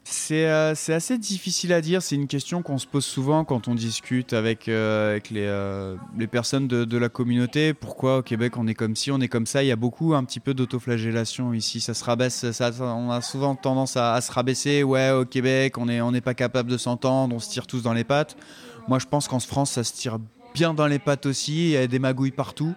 C'est 0.09 0.47
euh, 0.47 0.77
c'est 0.77 0.95
assez 0.95 1.19
difficile 1.19 1.73
à 1.73 1.81
dire. 1.81 2.01
C'est 2.01 2.15
une 2.15 2.29
question 2.29 2.63
qu'on 2.63 2.79
se 2.79 2.87
pose 2.87 3.05
souvent 3.05 3.45
quand 3.45 3.67
on 3.67 3.75
discute 3.75 4.35
avec, 4.35 4.69
euh, 4.69 5.19
euh, 5.33 5.97
les 6.17 6.27
personnes 6.29 6.69
de, 6.69 6.97
la 6.97 7.09
communauté. 7.09 7.75
Pourquoi 7.75 8.19
au 8.19 8.23
Québec 8.23 8.57
on 8.57 8.69
est 8.69 8.75
comme 8.75 8.95
ci, 8.95 9.11
on 9.11 9.21
est 9.21 9.27
comme 9.27 9.47
ça? 9.47 9.65
Il 9.65 9.67
y 9.67 9.73
a 9.73 9.77
beaucoup 9.77 10.15
un 10.15 10.23
petit 10.23 10.39
peu 10.39 10.55
d'autoflagellation 10.55 11.53
ici. 11.53 11.81
Ça 11.81 11.93
se 11.93 12.05
rabaisse. 12.05 12.47
On 12.81 13.11
a 13.11 13.21
souvent 13.21 13.57
tendance 13.57 13.97
à, 13.97 14.21
se 14.21 14.31
rabaisser. 14.31 14.85
Ouais, 14.85 15.11
au 15.11 15.25
Québec, 15.25 15.77
on 15.77 15.87
n'est 15.87 16.01
on 16.01 16.13
n'est 16.13 16.21
pas 16.21 16.35
capable 16.35 16.71
de 16.71 16.77
s'entendre. 16.77 17.35
On 17.35 17.41
se 17.41 17.51
tire 17.51 17.67
tous 17.67 17.83
dans 17.83 17.93
les 17.93 18.05
pattes. 18.05 18.37
Moi, 18.87 19.01
je 19.01 19.07
pense 19.07 19.27
qu'en 19.27 19.41
France, 19.41 19.73
ça 19.73 19.83
se 19.83 19.93
tire 19.93 20.21
bien 20.55 20.73
dans 20.73 20.87
les 20.87 21.01
pattes 21.01 21.27
aussi. 21.27 21.71
Il 21.71 21.71
y 21.71 21.77
a 21.77 21.89
des 21.89 21.99
magouilles 21.99 22.31
partout. 22.31 22.75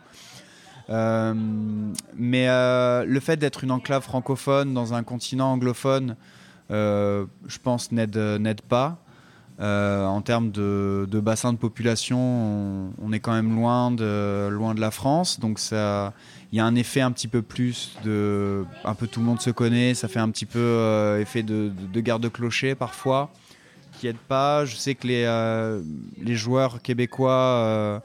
Mais 0.89 2.47
le 2.47 3.19
fait 3.19 3.37
d'être 3.37 3.63
une 3.63 3.71
enclave 3.71 4.01
francophone 4.01 4.73
dans 4.73 4.95
un 4.95 5.03
continent 5.03 5.53
anglophone, 5.53 6.15
je 6.69 7.57
pense, 7.63 7.91
n'aide 7.91 8.61
pas. 8.61 8.99
Euh, 9.59 10.05
en 10.05 10.21
termes 10.21 10.51
de, 10.51 11.05
bassin 11.21 11.51
de 11.51 11.57
population, 11.57 12.93
on, 13.01 13.11
est 13.11 13.19
quand 13.19 13.33
même 13.33 13.53
loin 13.53 13.91
de, 13.91 14.47
loin 14.47 14.73
de 14.73 14.79
la 14.79 14.91
France. 14.91 15.39
Donc 15.39 15.59
il 15.71 16.55
y 16.55 16.59
a 16.59 16.65
un 16.65 16.75
effet 16.75 17.01
un 17.01 17.11
petit 17.11 17.27
peu 17.27 17.41
plus 17.41 17.97
de... 18.05 18.65
Un 18.85 18.95
peu 18.95 19.05
tout 19.05 19.19
le 19.19 19.25
monde 19.25 19.41
se 19.41 19.49
connaît, 19.49 19.95
ça 19.95 20.07
fait 20.07 20.19
un 20.19 20.29
petit 20.29 20.45
peu 20.45 20.59
euh, 20.59 21.19
effet 21.19 21.43
de, 21.43 21.69
de, 21.69 21.87
de 21.91 21.99
garde-clocher 21.99 22.73
parfois, 22.75 23.31
qui 23.99 24.07
aide 24.07 24.17
pas. 24.17 24.63
Je 24.63 24.77
sais 24.77 24.95
que 24.95 25.07
les, 25.07 25.25
euh, 25.25 25.81
les 26.21 26.35
joueurs 26.35 26.81
québécois 26.81 27.31
euh, 27.33 27.99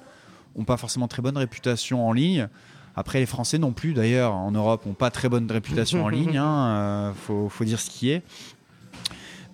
ont 0.56 0.64
pas 0.64 0.76
forcément 0.76 1.06
très 1.06 1.22
bonne 1.22 1.38
réputation 1.38 2.08
en 2.08 2.12
ligne. 2.12 2.48
Après, 2.96 3.18
les 3.18 3.26
Français 3.26 3.58
non 3.58 3.72
plus, 3.72 3.92
d'ailleurs, 3.92 4.34
en 4.34 4.52
Europe, 4.52 4.86
ont 4.86 4.92
pas 4.92 5.10
très 5.10 5.28
bonne 5.28 5.50
réputation 5.50 6.04
en 6.04 6.08
ligne. 6.08 6.36
Hein, 6.36 6.66
euh, 6.66 7.12
faut, 7.12 7.48
faut 7.48 7.64
dire 7.64 7.80
ce 7.80 7.90
qui 7.90 8.10
est. 8.10 8.22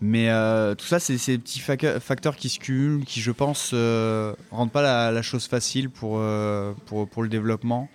Mais 0.02 0.30
euh, 0.30 0.74
tout 0.74 0.86
ça, 0.86 0.98
c'est 0.98 1.18
ces 1.18 1.36
petits 1.36 1.60
facteurs 1.60 2.36
qui 2.36 2.48
se 2.48 2.58
cumulent, 2.58 3.04
qui, 3.04 3.20
je 3.20 3.30
pense, 3.30 3.72
euh, 3.74 4.34
rendent 4.50 4.72
pas 4.72 5.12
la, 5.12 5.22
chose 5.22 5.46
facile 5.46 5.90
pour, 5.90 6.16
euh, 6.18 6.72
pour, 6.86 7.06
pour 7.06 7.22
le 7.22 7.28
développement. 7.28 7.90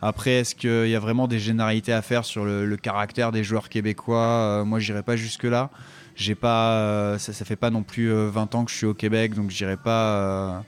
Après, 0.00 0.32
est-ce 0.32 0.54
qu'il 0.54 0.88
y 0.88 0.94
a 0.94 1.00
vraiment 1.00 1.26
des 1.26 1.40
généralités 1.40 1.92
à 1.92 2.02
faire 2.02 2.24
sur 2.24 2.44
le, 2.44 2.76
caractère 2.76 3.32
des 3.32 3.42
joueurs 3.42 3.68
québécois? 3.68 4.18
Euh, 4.18 4.64
Moi, 4.64 4.78
j'irai 4.78 5.02
pas 5.02 5.16
jusque-là. 5.16 5.70
Ça, 6.16 7.18
ça 7.18 7.44
fait 7.44 7.56
pas 7.56 7.70
non 7.70 7.82
plus 7.82 8.12
euh, 8.12 8.28
20 8.28 8.54
ans 8.54 8.64
que 8.64 8.70
je 8.70 8.76
suis 8.76 8.86
au 8.86 8.94
Québec, 8.94 9.34
donc 9.34 9.50
j'irai 9.50 9.76
pas, 9.76 10.64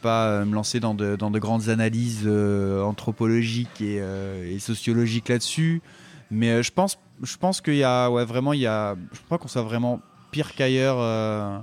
pas 0.00 0.44
me 0.44 0.54
lancer 0.54 0.78
dans 0.78 0.94
de, 0.94 1.16
dans 1.16 1.30
de 1.32 1.38
grandes 1.40 1.70
analyses 1.70 2.28
anthropologiques 2.28 3.80
et 3.80 4.58
sociologiques 4.60 5.28
là-dessus. 5.28 5.82
Mais 6.30 6.50
euh, 6.50 6.62
je 6.62 6.70
pense, 6.70 6.98
je 7.22 7.36
pense 7.36 7.60
qu'il 7.60 7.76
y 7.76 7.84
a, 7.84 8.08
ouais, 8.10 8.24
vraiment, 8.24 8.52
il 8.52 8.60
y 8.60 8.66
a, 8.66 8.96
je 9.12 9.20
crois 9.22 9.38
qu'on 9.38 9.48
soit 9.48 9.62
vraiment 9.62 10.00
pire 10.30 10.54
qu'ailleurs 10.54 10.96
euh, 10.98 11.58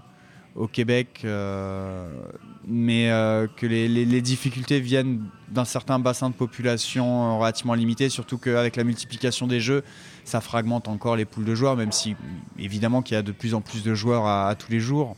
au 0.56 0.68
Québec, 0.68 1.22
euh, 1.24 2.10
mais 2.68 3.10
que 3.56 3.66
les, 3.66 4.22
difficultés 4.22 4.82
viennent 4.82 5.24
d'un 5.50 5.64
certain 5.64 6.00
bassin 6.00 6.30
de 6.30 6.36
population 6.36 7.40
relativement 7.40 7.76
limité, 7.76 8.10
surtout 8.10 8.38
qu'avec 8.38 8.76
la 8.76 8.84
multiplication 8.84 9.48
des 9.48 9.62
jeux, 9.62 9.84
ça 10.26 10.42
fragmente 10.42 10.90
encore 10.90 11.16
les 11.16 11.24
poules 11.24 11.46
de 11.46 11.56
joueurs, 11.56 11.78
même 11.78 11.94
si 11.94 12.16
évidemment 12.60 13.02
qu'il 13.02 13.16
y 13.16 13.18
a 13.18 13.22
de 13.22 13.32
plus 13.32 13.54
en 13.54 13.62
plus 13.62 13.84
de 13.84 13.94
joueurs 13.94 14.26
à, 14.26 14.54
tous 14.56 14.72
les 14.72 14.82
jours, 14.82 15.16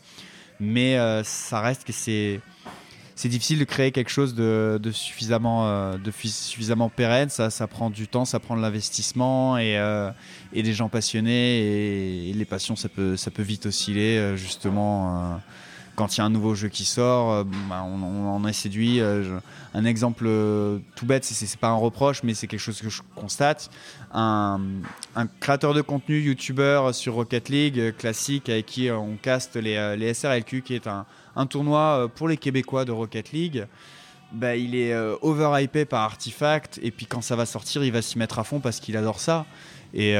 mais 0.60 0.96
ça 1.24 1.62
reste 1.62 1.86
que 1.86 1.94
c'est 1.94 2.42
c'est 3.22 3.28
difficile 3.28 3.60
de 3.60 3.66
créer 3.66 3.92
quelque 3.92 4.10
chose 4.12 4.34
de, 4.34 4.80
de 4.82 4.92
suffisamment, 4.94 5.68
euh, 5.68 5.98
de 5.98 6.10
fi- 6.10 6.30
suffisamment 6.30 6.88
pérenne. 6.88 7.28
Ça, 7.28 7.50
ça 7.50 7.68
prend 7.68 7.90
du 7.90 8.08
temps, 8.08 8.24
ça 8.24 8.40
prend 8.40 8.56
de 8.56 8.62
l'investissement 8.62 9.58
et, 9.58 9.78
euh, 9.78 10.10
et 10.54 10.64
des 10.64 10.72
gens 10.74 10.88
passionnés. 10.88 11.60
Et, 11.60 12.30
et 12.30 12.34
les 12.34 12.46
passions, 12.46 12.78
ça 12.78 12.88
peut, 12.88 13.18
ça 13.18 13.30
peut 13.30 13.42
vite 13.42 13.66
osciller. 13.66 14.18
euh, 14.18 14.38
Justement, 14.38 15.34
euh, 15.34 15.38
quand 16.00 16.16
il 16.16 16.20
y 16.20 16.22
a 16.22 16.24
un 16.24 16.30
nouveau 16.30 16.56
jeu 16.56 16.70
qui 16.70 16.86
sort, 16.86 17.34
euh, 17.34 17.44
bah, 17.70 17.84
on, 17.84 18.30
en 18.30 18.48
est 18.48 18.54
séduit. 18.54 19.02
euh, 19.02 19.38
un 19.74 19.84
exemple 19.84 20.24
euh, 20.28 20.80
tout 20.96 21.06
bête, 21.06 21.26
c'est- 21.26 21.58
pas 21.58 21.68
un 21.68 21.76
reproche, 21.76 22.24
mais 22.24 22.34
c'est 22.34 22.48
quelque 22.48 22.62
chose 22.62 22.80
que 22.80 22.90
je 22.90 23.02
constate. 23.16 23.70
Un, 24.14 24.62
créateur 25.42 25.74
de 25.74 25.82
contenu, 25.82 26.22
youtubeur 26.22 26.96
sur 26.96 27.16
Rocket 27.16 27.50
League, 27.50 27.94
classique, 27.98 28.48
avec 28.48 28.66
qui 28.68 28.90
on 28.90 29.18
caste 29.22 29.58
les, 29.58 29.98
les 29.98 30.14
SRLQ, 30.14 30.62
qui 30.62 30.74
est 30.74 30.88
un, 30.88 31.06
un 31.36 31.46
tournoi 31.46 32.10
pour 32.16 32.30
les 32.30 32.38
Québécois 32.38 32.86
de 32.86 32.94
Rocket 32.94 33.34
League. 33.34 33.68
Bah, 34.32 34.56
il 34.56 34.76
est 34.76 34.94
euh, 34.94 35.18
overhypé 35.22 35.84
par 35.84 36.04
Artifact 36.04 36.80
et 36.82 36.92
puis 36.92 37.08
quand 37.08 37.22
ça 37.22 37.36
va 37.36 37.46
sortir, 37.46 37.84
il 37.84 37.92
va 37.92 38.02
s'y 38.02 38.18
mettre 38.18 38.40
à 38.40 38.46
fond 38.46 38.62
parce 38.62 38.80
qu'il 38.80 38.96
adore 38.96 39.20
ça. 39.20 39.46
Et, 39.94 40.16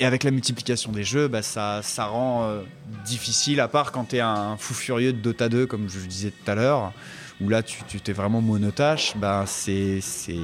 et 0.00 0.04
avec 0.04 0.22
la 0.24 0.30
multiplication 0.30 0.92
des 0.92 1.04
jeux, 1.04 1.28
bah, 1.28 1.42
ça, 1.42 1.80
ça 1.82 2.06
rend 2.06 2.44
euh, 2.44 2.62
difficile, 3.04 3.60
à 3.60 3.68
part 3.68 3.92
quand 3.92 4.04
tu 4.10 4.16
es 4.16 4.20
un 4.20 4.56
fou 4.56 4.74
furieux 4.74 5.12
de 5.12 5.18
Dota 5.20 5.48
2, 5.48 5.66
comme 5.66 5.88
je 5.88 5.98
le 5.98 6.06
disais 6.06 6.30
tout 6.30 6.50
à 6.50 6.54
l'heure, 6.54 6.92
où 7.40 7.48
là 7.48 7.62
tu 7.62 7.82
t'es 8.00 8.12
vraiment 8.12 8.40
monotache, 8.40 9.16
bah, 9.16 9.44
c'est 9.46 10.00
c'est- 10.00 10.34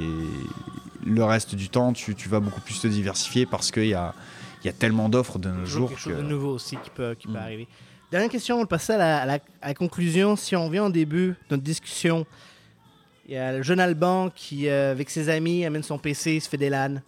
le 1.07 1.22
reste 1.24 1.55
du 1.55 1.68
temps, 1.68 1.92
tu, 1.92 2.14
tu 2.14 2.28
vas 2.28 2.40
beaucoup 2.40 2.61
plus 2.62 2.80
te 2.80 2.86
diversifier 2.86 3.44
parce 3.46 3.70
qu'il 3.70 3.86
y 3.88 3.94
a, 3.94 4.14
y 4.64 4.68
a 4.68 4.72
tellement 4.72 5.09
d'offres 5.11 5.38
de 5.38 5.50
nos 5.50 5.66
jours. 5.66 5.88
quelque 5.90 6.00
chose 6.00 6.12
que- 6.14 6.18
de 6.18 6.22
nouveau 6.26 6.52
aussi 6.55 6.76
qui 6.82 6.90
peut, 6.90 7.14
qui 7.18 7.26
peut 7.26 7.34
Mm. 7.34 7.36
arriver. 7.36 7.68
Dernière 8.11 8.30
question, 8.30 8.57
on 8.57 8.61
va 8.61 8.66
passer 8.66 8.92
à 8.94 8.96
la, 8.98 9.18
à 9.22 9.26
la- 9.26 9.38
à 9.61 9.68
la 9.68 9.74
conclusion. 9.74 10.34
Si 10.36 10.55
on 10.57 10.66
revient 10.66 10.80
au 10.80 10.88
début 10.90 11.28
de 11.28 11.36
notre 11.50 11.62
discussion, 11.62 12.24
il 13.28 13.34
y 13.34 13.36
a 13.36 13.52
le 13.52 13.62
jeune 13.62 13.80
Alban 13.80 14.30
qui, 14.34 14.68
euh, 14.68 14.92
avec 14.92 15.11
ses 15.11 15.28
amis, 15.28 15.64
amène 15.66 15.82
son 15.82 15.98
PC, 15.98 16.36
il 16.36 16.40
se 16.40 16.48
fait 16.48 16.57
des 16.57 16.70
LAN. 16.70 17.02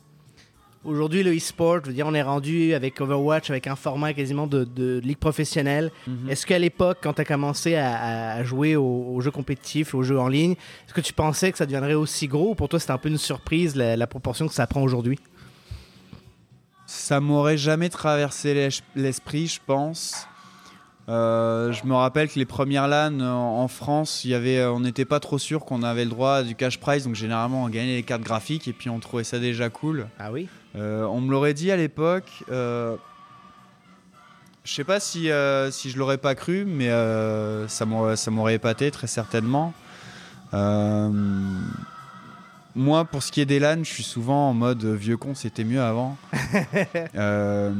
Aujourd'hui, 0.86 1.22
le 1.24 1.36
e-sport, 1.36 1.80
je 1.82 1.88
veux 1.88 1.92
dire, 1.94 2.06
on 2.06 2.14
est 2.14 2.22
rendu 2.22 2.72
avec 2.72 3.00
Overwatch, 3.00 3.50
avec 3.50 3.66
un 3.66 3.74
format 3.76 4.12
quasiment 4.12 4.46
de, 4.46 4.64
de 4.64 5.00
ligue 5.02 5.18
professionnelle. 5.18 5.90
Mhm. 6.06 6.30
Est-ce 6.30 6.46
qu'à 6.46 6.58
l'époque, 6.60 6.98
quand 7.02 7.14
tu 7.14 7.20
as 7.22 7.24
commencé 7.24 7.74
à, 7.74 8.34
à 8.34 8.44
jouer 8.44 8.76
aux, 8.76 8.84
aux 9.14 9.20
jeux 9.20 9.32
compétitifs, 9.32 9.94
aux 9.94 10.02
jeux 10.04 10.18
en 10.18 10.28
ligne, 10.28 10.52
est-ce 10.52 10.94
que 10.94 11.00
tu 11.00 11.12
pensais 11.12 11.50
que 11.50 11.58
ça 11.58 11.66
deviendrait 11.66 11.94
aussi 11.94 12.28
gros 12.28 12.50
ou 12.50 12.54
pour 12.54 12.68
toi 12.68 12.78
c'était 12.78 12.92
un 12.92 12.98
peu 12.98 13.08
une 13.08 13.18
surprise 13.18 13.74
la, 13.74 13.96
la 13.96 14.06
proportion 14.06 14.46
que 14.46 14.54
ça 14.54 14.66
prend 14.66 14.82
aujourd'hui? 14.82 15.18
Ça 16.86 17.18
m'aurait 17.20 17.58
jamais 17.58 17.88
traversé 17.88 18.54
l'es- 18.54 18.82
l'esprit, 18.94 19.48
je 19.48 19.60
pense. 19.66 20.28
Euh, 21.08 21.72
je 21.72 21.84
me 21.86 21.94
rappelle 21.94 22.28
que 22.28 22.36
les 22.36 22.44
premières 22.46 22.88
LAN 22.88 23.20
en, 23.20 23.62
en 23.62 23.68
France, 23.68 24.24
il 24.24 24.30
y 24.32 24.34
avait, 24.34 24.58
euh, 24.58 24.72
on 24.72 24.80
n'était 24.80 25.04
pas 25.04 25.20
trop 25.20 25.38
sûr 25.38 25.64
qu'on 25.64 25.84
avait 25.84 26.02
le 26.04 26.10
droit 26.10 26.32
à 26.36 26.42
du 26.42 26.56
cash 26.56 26.80
prize, 26.80 27.04
donc 27.04 27.14
généralement 27.14 27.62
on 27.62 27.68
gagnait 27.68 27.94
les 27.94 28.02
cartes 28.02 28.22
graphiques 28.22 28.66
et 28.66 28.72
puis 28.72 28.90
on 28.90 28.98
trouvait 28.98 29.22
ça 29.22 29.38
déjà 29.38 29.68
cool. 29.70 30.08
Ah 30.18 30.32
oui? 30.32 30.48
Euh, 30.48 30.65
on 30.76 31.20
me 31.20 31.30
l'aurait 31.30 31.54
dit 31.54 31.70
à 31.70 31.76
l'époque. 31.76 32.44
Euh, 32.50 32.96
je 34.64 34.72
sais 34.72 34.84
pas 34.84 34.98
si, 35.00 35.30
euh, 35.30 35.70
si 35.70 35.90
je 35.90 35.98
l'aurais 35.98 36.18
pas 36.18 36.34
cru, 36.34 36.64
mais 36.66 36.90
euh, 36.90 37.68
ça 37.68 37.86
m'aurait 37.86 38.54
épaté 38.54 38.90
très 38.90 39.06
certainement. 39.06 39.72
Euh, 40.54 41.10
moi, 42.74 43.04
pour 43.04 43.22
ce 43.22 43.32
qui 43.32 43.40
est 43.40 43.46
des 43.46 43.58
LAN, 43.58 43.78
je 43.84 43.90
suis 43.90 44.02
souvent 44.02 44.50
en 44.50 44.54
mode 44.54 44.84
euh, 44.84 44.94
vieux 44.94 45.16
con, 45.16 45.34
c'était 45.34 45.64
mieux 45.64 45.80
avant. 45.80 46.16
Euh, 47.14 47.72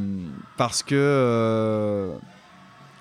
parce 0.57 0.83
que 0.83 0.95
euh, 0.95 2.15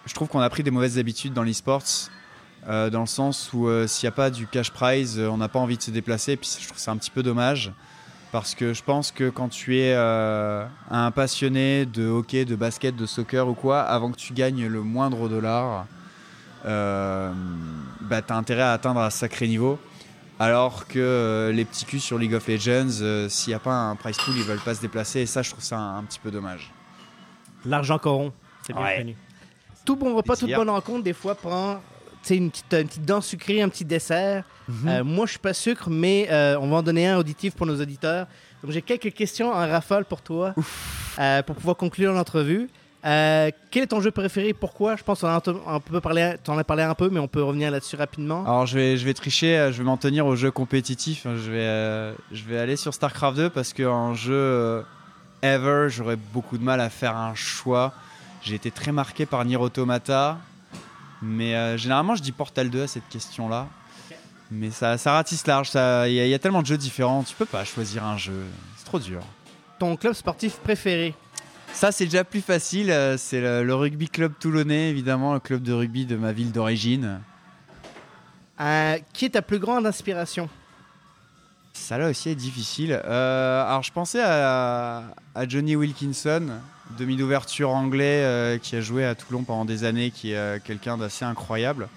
je 0.06 0.14
trouve 0.14 0.28
qu'on 0.28 0.42
a 0.42 0.50
pris 0.50 0.64
des 0.64 0.72
mauvaises 0.72 0.98
habitudes 0.98 1.34
dans 1.34 1.44
l'e-sports. 1.44 2.10
euh, 2.68 2.90
dans 2.90 3.00
le 3.02 3.06
sens 3.06 3.52
où 3.54 3.68
euh, 3.68 3.88
s'il 3.88 4.08
n'y 4.08 4.10
a 4.10 4.16
pas 4.16 4.30
du 4.30 4.48
cash 4.48 4.72
prize, 4.72 5.18
euh, 5.20 5.30
on 5.30 5.38
n'a 5.38 5.48
pas 5.48 5.60
envie 5.60 5.78
de 5.78 5.82
se 5.82 5.92
déplacer. 5.92 6.34
Et 6.34 6.38
puis 6.38 6.50
je 6.60 6.66
trouve 6.66 6.76
que 6.76 6.82
c'est 6.82 6.92
un 6.92 6.98
petit 6.98 7.12
peu 7.12 7.24
dommage. 7.24 7.72
Parce 8.36 8.54
que 8.54 8.74
je 8.74 8.84
pense 8.84 9.14
que 9.14 9.30
quand 9.30 9.48
tu 9.48 9.78
es 9.80 9.94
euh, 9.96 10.66
un 10.92 11.10
passionné 11.12 11.86
de 11.86 12.06
hockey, 12.06 12.44
de 12.44 12.58
basket, 12.58 12.94
de 12.94 13.06
soccer 13.06 13.48
ou 13.48 13.54
quoi, 13.54 13.80
avant 13.82 14.12
que 14.12 14.18
tu 14.18 14.34
gagnes 14.34 14.68
le 14.68 14.82
moindre 14.82 15.30
dollar, 15.30 15.86
euh, 16.66 17.32
bah, 18.02 18.22
tu 18.22 18.34
as 18.34 18.36
intérêt 18.36 18.64
à 18.64 18.74
atteindre 18.74 19.00
un 19.00 19.10
sacré 19.10 19.48
niveau. 19.48 19.80
Alors 20.38 20.86
que 20.86 21.00
euh, 21.00 21.54
les 21.54 21.64
petits 21.64 21.86
culs 21.86 22.02
sur 22.02 22.18
League 22.18 22.34
of 22.34 22.46
Legends, 22.50 23.00
euh, 23.00 23.30
s'il 23.30 23.52
n'y 23.52 23.56
a 23.56 23.60
pas 23.60 23.72
un 23.74 23.96
prize 23.96 24.18
pool, 24.18 24.34
ils 24.36 24.44
veulent 24.44 24.60
pas 24.60 24.76
se 24.76 24.82
déplacer. 24.82 25.22
Et 25.22 25.26
ça, 25.28 25.42
je 25.42 25.52
trouve 25.52 25.64
ça 25.64 25.78
un, 25.78 26.00
un 26.00 26.04
petit 26.04 26.20
peu 26.20 26.30
dommage. 26.30 26.74
L'argent 27.66 27.98
corrompt, 28.00 28.34
c'est 28.68 28.74
bien 28.74 28.84
Ouais. 28.84 28.98
connu. 28.98 29.16
Tout 29.86 29.96
bon 29.96 30.14
repas, 30.14 30.36
toute 30.36 30.54
bonne 30.54 30.70
rencontre, 30.70 31.04
des 31.06 31.14
fois, 31.14 31.36
prend 31.36 31.80
une 32.32 32.50
petite, 32.50 32.74
une 32.74 32.88
petite 32.88 33.06
dent 33.06 33.22
sucrée, 33.22 33.62
un 33.62 33.70
petit 33.70 33.86
dessert. 33.86 34.44
Mhm. 34.68 34.88
Euh, 34.88 35.04
moi, 35.04 35.26
je 35.26 35.32
suis 35.32 35.40
pas 35.40 35.54
sucre, 35.54 35.90
mais 35.90 36.28
euh, 36.32 36.58
on 36.60 36.68
va 36.68 36.78
en 36.78 36.84
donner 36.84 37.08
un 37.08 37.18
auditif 37.18 37.54
pour 37.54 37.66
nos 37.66 37.80
auditeurs. 37.80 38.28
Donc, 38.64 38.72
j'ai 38.72 38.82
quelques 38.82 39.14
questions 39.14 39.50
en 39.52 39.68
rafale 39.68 40.06
pour 40.06 40.22
toi 40.22 40.56
euh, 41.20 41.44
pour 41.44 41.56
pouvoir 41.56 41.78
conclure 41.78 42.14
l'entrevue. 42.14 42.68
Euh, 43.06 43.52
quel 43.70 43.84
est 43.84 43.88
ton 43.88 44.02
jeu 44.02 44.10
préféré? 44.10 44.54
Pourquoi? 44.54 44.96
Je 44.96 45.04
pense 45.04 45.22
qu'on 45.22 45.28
en 45.28 45.38
a 45.38 45.42
un 45.68 45.80
peu 45.80 46.02
parlé, 46.02 46.36
en 46.48 46.58
as 46.58 46.64
parlé 46.64 46.82
un 46.82 46.96
peu, 46.96 47.10
mais 47.10 47.20
on 47.20 47.28
peut 47.28 47.44
revenir 47.44 47.70
là-dessus 47.70 47.96
rapidement. 47.96 48.44
Alors 48.46 48.66
je 48.66 48.76
vais, 48.76 48.98
je 48.98 49.06
vais 49.06 49.14
tricher, 49.14 49.70
je 49.72 49.78
vais 49.78 49.84
m'en 49.84 49.98
tenir 49.98 50.26
au 50.26 50.36
jeu 50.36 50.50
compétitif. 50.50 51.24
Je 51.26 51.52
vais, 51.52 51.60
euh, 51.60 52.14
je 52.32 52.44
vais 52.46 52.58
aller 52.58 52.76
sur 52.76 52.96
StarCraft 52.96 53.38
2 53.38 53.50
parce 53.52 53.74
qu'en 53.74 54.16
jeu 54.16 54.34
euh, 54.34 54.82
ever, 55.44 55.88
j'aurais 55.90 56.16
beaucoup 56.16 56.58
de 56.58 56.64
mal 56.64 56.82
à 56.82 56.90
faire 56.90 57.16
un 57.16 57.36
choix. 57.36 57.94
J'ai 58.42 58.56
été 58.56 58.72
très 58.72 58.92
marqué 58.92 59.28
par 59.28 59.46
Nier 59.46 59.58
Automata, 59.58 60.40
mais 61.22 61.56
euh, 61.56 61.78
généralement 61.78 62.16
je 62.16 62.22
dis 62.22 62.32
Portal 62.32 62.70
2 62.70 62.84
à 62.84 62.88
cette 62.88 63.08
question-là. 63.10 63.68
Mais 64.52 64.70
ça, 64.70 64.98
ça 65.00 65.14
ratisse 65.14 65.48
large, 65.48 65.70
il 65.74 65.78
y, 66.14 66.20
a- 66.20 66.26
il 66.26 66.30
y 66.30 66.34
a 66.34 66.40
tellement 66.40 66.62
de 66.62 66.68
jeux 66.68 66.78
différents, 66.78 67.24
tu 67.24 67.34
peux 67.36 67.46
pas 67.48 67.66
choisir 67.66 68.04
un 68.04 68.18
jeu, 68.18 68.44
c'est 68.78 68.86
trop 68.86 69.00
dur. 69.00 69.22
Ton 69.80 69.96
club 69.96 70.14
sportif 70.14 70.58
préféré? 70.58 71.16
Ça 71.74 71.92
c'est 71.92 72.06
déjà 72.06 72.24
plus 72.24 72.42
facile, 72.42 72.92
euh, 72.92 73.18
c'est 73.18 73.42
le, 73.42 73.64
le 73.64 73.76
rugby 73.76 74.08
club 74.08 74.34
toulonnais 74.40 74.90
évidemment, 74.92 75.34
le 75.34 75.40
club 75.40 75.62
de 75.64 75.74
rugby 75.74 76.06
de 76.06 76.16
ma 76.16 76.32
ville 76.32 76.52
d'origine. 76.52 77.20
Euh, 78.62 78.98
Qui 79.14 79.26
est 79.26 79.30
ta 79.32 79.42
plus 79.42 79.60
grande 79.60 79.86
inspiration? 79.86 80.48
Ça 81.74 81.98
là 81.98 82.08
aussi 82.10 82.30
est 82.30 82.36
difficile. 82.36 83.02
Euh, 83.04 83.66
alors 83.68 83.84
je 83.84 83.92
pensais 83.92 84.22
à, 84.24 85.04
à 85.34 85.48
Johnny 85.48 85.76
Wilkinson, 85.76 86.60
demi 86.98 87.16
d'ouverture 87.16 87.72
anglais 87.72 88.22
euh, 88.24 88.58
qui 88.58 88.76
a 88.76 88.82
joué 88.82 89.06
à 89.06 89.16
Toulon 89.16 89.44
pendant 89.44 89.66
des 89.66 89.84
années, 89.84 90.12
qui 90.12 90.32
est 90.32 90.38
euh, 90.38 90.60
quelqu'un 90.64 90.98
d'assez 90.98 91.26
incroyable. 91.26 91.88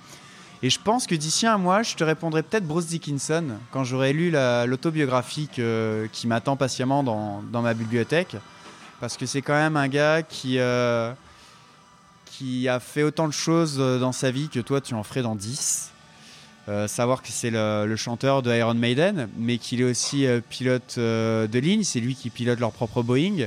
Et 0.62 0.70
je 0.70 0.80
pense 0.80 1.06
que 1.06 1.14
d'ici 1.14 1.46
un 1.46 1.58
mois, 1.58 1.82
je 1.82 1.94
te 1.94 2.02
répondrai 2.02 2.42
peut-être 2.42 2.66
Bruce 2.66 2.86
Dickinson, 2.86 3.44
quand 3.70 3.84
j'aurai 3.84 4.12
lu 4.12 4.30
la- 4.30 4.66
l'autobiographie 4.66 5.48
qui 5.48 6.26
m'attend 6.26 6.56
patiemment 6.56 7.04
dans, 7.04 7.62
ma 7.62 7.74
bibliothèque. 7.74 8.36
Parce 8.98 9.16
que 9.16 9.24
c'est 9.26 9.40
quand 9.42 9.54
même 9.54 9.76
un 9.76 9.86
gars 9.86 10.22
qui, 10.22 10.58
euh, 10.58 11.12
a 12.68 12.80
fait 12.80 13.04
autant 13.04 13.28
de 13.28 13.32
choses 13.32 13.78
dans 13.78 14.10
sa 14.12 14.32
vie 14.32 14.48
que 14.48 14.58
toi, 14.58 14.80
tu 14.80 14.94
en 14.94 15.04
ferais 15.04 15.22
dans 15.22 15.36
10. 15.36 15.92
Euh, 16.68 16.88
savoir 16.88 17.22
que 17.22 17.28
c'est 17.30 17.50
le, 17.50 17.94
chanteur 17.96 18.42
de 18.42 18.52
Iron 18.52 18.74
Maiden, 18.74 19.28
mais 19.38 19.58
qu'il 19.58 19.80
est 19.80 19.84
aussi 19.84 20.26
pilote 20.48 20.98
de 20.98 21.58
ligne. 21.58 21.84
C'est 21.84 22.00
lui 22.00 22.16
qui 22.16 22.30
pilote 22.30 22.58
leur 22.58 22.72
propre 22.72 23.04
Boeing. 23.04 23.46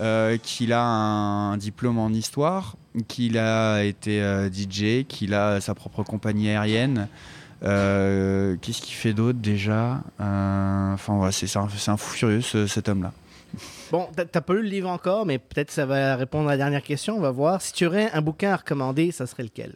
Euh, 0.00 0.36
qu'il 0.38 0.72
a 0.72 0.82
un, 0.82 1.56
diplôme 1.56 1.98
en 1.98 2.08
histoire, 2.08 2.76
qu'il 3.08 3.38
a 3.38 3.82
été 3.84 4.20
euh, 4.22 4.48
DJ, 4.50 5.04
qu'il 5.06 5.34
a 5.34 5.60
sa 5.60 5.74
propre 5.74 6.02
compagnie 6.02 6.48
aérienne. 6.50 7.08
Euh, 7.62 8.56
Qu'est-ce 8.62 8.80
qu'il 8.80 8.94
fait 8.94 9.12
d'autre 9.12 9.38
déjà? 9.38 10.00
Enfin, 10.18 11.16
voilà, 11.16 11.32
c'est 11.32 11.54
un, 11.56 11.96
fou 11.96 12.14
furieux 12.14 12.40
ce- 12.40 12.66
cet 12.66 12.88
homme-là. 12.88 13.12
Bon, 13.90 14.08
t'as 14.14 14.40
pas 14.40 14.54
lu 14.54 14.62
le 14.62 14.68
livre 14.68 14.88
encore, 14.88 15.26
mais 15.26 15.38
peut-être 15.38 15.70
ça 15.72 15.84
va 15.84 16.14
répondre 16.16 16.48
à 16.48 16.52
la 16.52 16.56
dernière 16.56 16.82
question. 16.82 17.16
On 17.16 17.20
va 17.20 17.32
voir. 17.32 17.60
Si 17.60 17.72
tu 17.72 17.84
aurais 17.86 18.10
un 18.12 18.22
bouquin 18.22 18.52
à 18.52 18.56
recommander, 18.56 19.10
ça 19.10 19.26
serait 19.26 19.42
lequel? 19.42 19.74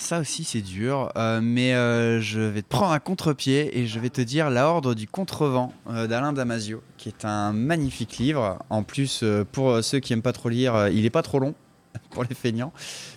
Ça 0.00 0.20
aussi, 0.20 0.44
c'est 0.44 0.60
dur, 0.60 1.10
euh, 1.16 1.40
mais 1.42 1.74
euh, 1.74 2.20
je 2.20 2.40
vais 2.40 2.62
te 2.62 2.68
prendre 2.68 2.92
un 2.92 3.00
contre-pied 3.00 3.76
et 3.78 3.86
je 3.88 3.98
vais 3.98 4.10
te 4.10 4.20
dire 4.20 4.48
La 4.48 4.68
Horde 4.68 4.94
du 4.94 5.08
Contrevent 5.08 5.72
euh, 5.90 6.06
d'Alain 6.06 6.32
Damasio, 6.32 6.82
qui 6.96 7.08
est 7.08 7.24
un 7.24 7.52
magnifique 7.52 8.18
livre. 8.18 8.58
En 8.70 8.84
plus, 8.84 9.20
euh, 9.24 9.44
pour 9.50 9.82
ceux 9.82 9.98
qui 9.98 10.12
aiment 10.12 10.22
pas 10.22 10.32
trop 10.32 10.48
lire, 10.50 10.74
euh, 10.76 10.88
il 10.90 11.04
est 11.04 11.10
pas 11.10 11.22
trop 11.22 11.40
long 11.40 11.52
pour 12.10 12.22
les 12.22 12.34
feignants, 12.36 12.72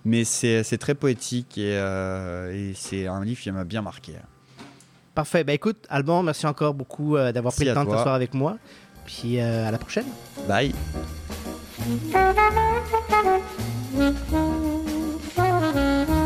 mais 0.05 0.23
c'est 0.23 0.63
c'est 0.63 0.79
très 0.79 0.95
poétique 0.95 1.57
et, 1.59 1.77
euh, 1.77 2.51
et 2.51 2.73
c'est 2.75 3.05
un 3.05 3.23
livre 3.23 3.39
qui 3.41 3.51
m'a 3.51 3.63
bien 3.63 3.83
marqué. 3.83 4.13
Parfait. 5.13 5.43
Ben 5.43 5.53
écoute, 5.53 5.85
Alban, 5.89 6.23
merci 6.23 6.47
encore 6.47 6.73
beaucoup 6.73 7.15
euh, 7.15 7.31
d'avoir 7.31 7.53
pris 7.53 7.65
le 7.65 7.73
temps 7.73 7.85
de 7.85 7.91
t'asseoir 7.91 8.15
avec 8.15 8.33
moi. 8.33 8.57
Puis 9.05 9.39
euh, 9.39 9.67
à 9.67 9.71
la 9.71 9.77
prochaine. 9.77 10.05
Bye 10.47 10.73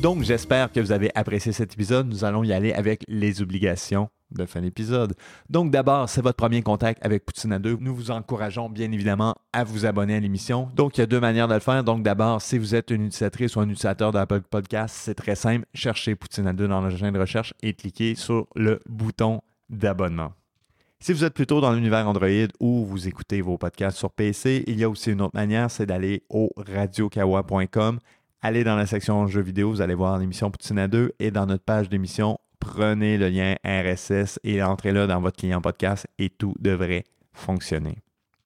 Donc, 0.00 0.22
j'espère 0.22 0.70
que 0.70 0.78
vous 0.78 0.92
avez 0.92 1.10
apprécié 1.16 1.50
cet 1.50 1.72
épisode. 1.72 2.06
Nous 2.08 2.24
allons 2.24 2.44
y 2.44 2.52
aller 2.52 2.72
avec 2.72 3.02
les 3.08 3.42
obligations 3.42 4.08
de 4.30 4.44
fin 4.44 4.60
d'épisode. 4.60 5.14
Donc, 5.50 5.72
d'abord, 5.72 6.08
c'est 6.08 6.20
votre 6.20 6.36
premier 6.36 6.62
contact 6.62 7.04
avec 7.04 7.24
Poutine 7.24 7.52
à 7.52 7.58
2. 7.58 7.78
Nous 7.80 7.94
vous 7.94 8.12
encourageons 8.12 8.68
bien 8.68 8.92
évidemment 8.92 9.34
à 9.52 9.64
vous 9.64 9.86
abonner 9.86 10.14
à 10.14 10.20
l'émission. 10.20 10.70
Donc, 10.76 10.96
il 10.96 11.00
y 11.00 11.02
a 11.02 11.06
deux 11.06 11.18
manières 11.18 11.48
de 11.48 11.54
le 11.54 11.60
faire. 11.60 11.82
Donc, 11.82 12.04
d'abord, 12.04 12.40
si 12.40 12.58
vous 12.58 12.76
êtes 12.76 12.92
une 12.92 13.06
utilisatrice 13.06 13.56
ou 13.56 13.60
un 13.60 13.68
utilisateur 13.68 14.12
d'Apple 14.12 14.42
Podcast, 14.42 14.94
c'est 14.96 15.16
très 15.16 15.34
simple. 15.34 15.66
Cherchez 15.74 16.14
Poutine 16.14 16.46
à 16.46 16.52
2 16.52 16.68
dans 16.68 16.80
le 16.80 16.96
chaîne 16.96 17.14
de 17.14 17.18
recherche 17.18 17.52
et 17.62 17.74
cliquez 17.74 18.14
sur 18.14 18.46
le 18.54 18.78
bouton 18.88 19.40
d'abonnement. 19.68 20.32
Si 21.00 21.12
vous 21.12 21.22
êtes 21.22 21.34
plutôt 21.34 21.60
dans 21.60 21.72
l'univers 21.72 22.08
Android 22.08 22.48
ou 22.58 22.84
vous 22.84 23.06
écoutez 23.06 23.40
vos 23.40 23.56
podcasts 23.56 23.96
sur 23.96 24.10
PC, 24.10 24.64
il 24.66 24.80
y 24.80 24.84
a 24.84 24.88
aussi 24.88 25.12
une 25.12 25.22
autre 25.22 25.34
manière, 25.34 25.70
c'est 25.70 25.86
d'aller 25.86 26.24
au 26.28 26.50
radiokawa.com. 26.56 28.00
Allez 28.40 28.62
dans 28.62 28.76
la 28.76 28.86
section 28.86 29.26
jeux 29.26 29.42
vidéo, 29.42 29.70
vous 29.70 29.80
allez 29.80 29.96
voir 29.96 30.16
l'émission 30.16 30.48
Poutine 30.48 30.78
à 30.78 30.86
2 30.86 31.10
et 31.18 31.32
dans 31.32 31.44
notre 31.44 31.64
page 31.64 31.88
d'émission, 31.88 32.38
prenez 32.60 33.18
le 33.18 33.30
lien 33.30 33.56
RSS 33.64 34.38
et 34.44 34.62
entrez-le 34.62 35.08
dans 35.08 35.20
votre 35.20 35.36
client 35.36 35.60
podcast 35.60 36.06
et 36.20 36.30
tout 36.30 36.54
devrait 36.60 37.02
fonctionner. 37.32 37.98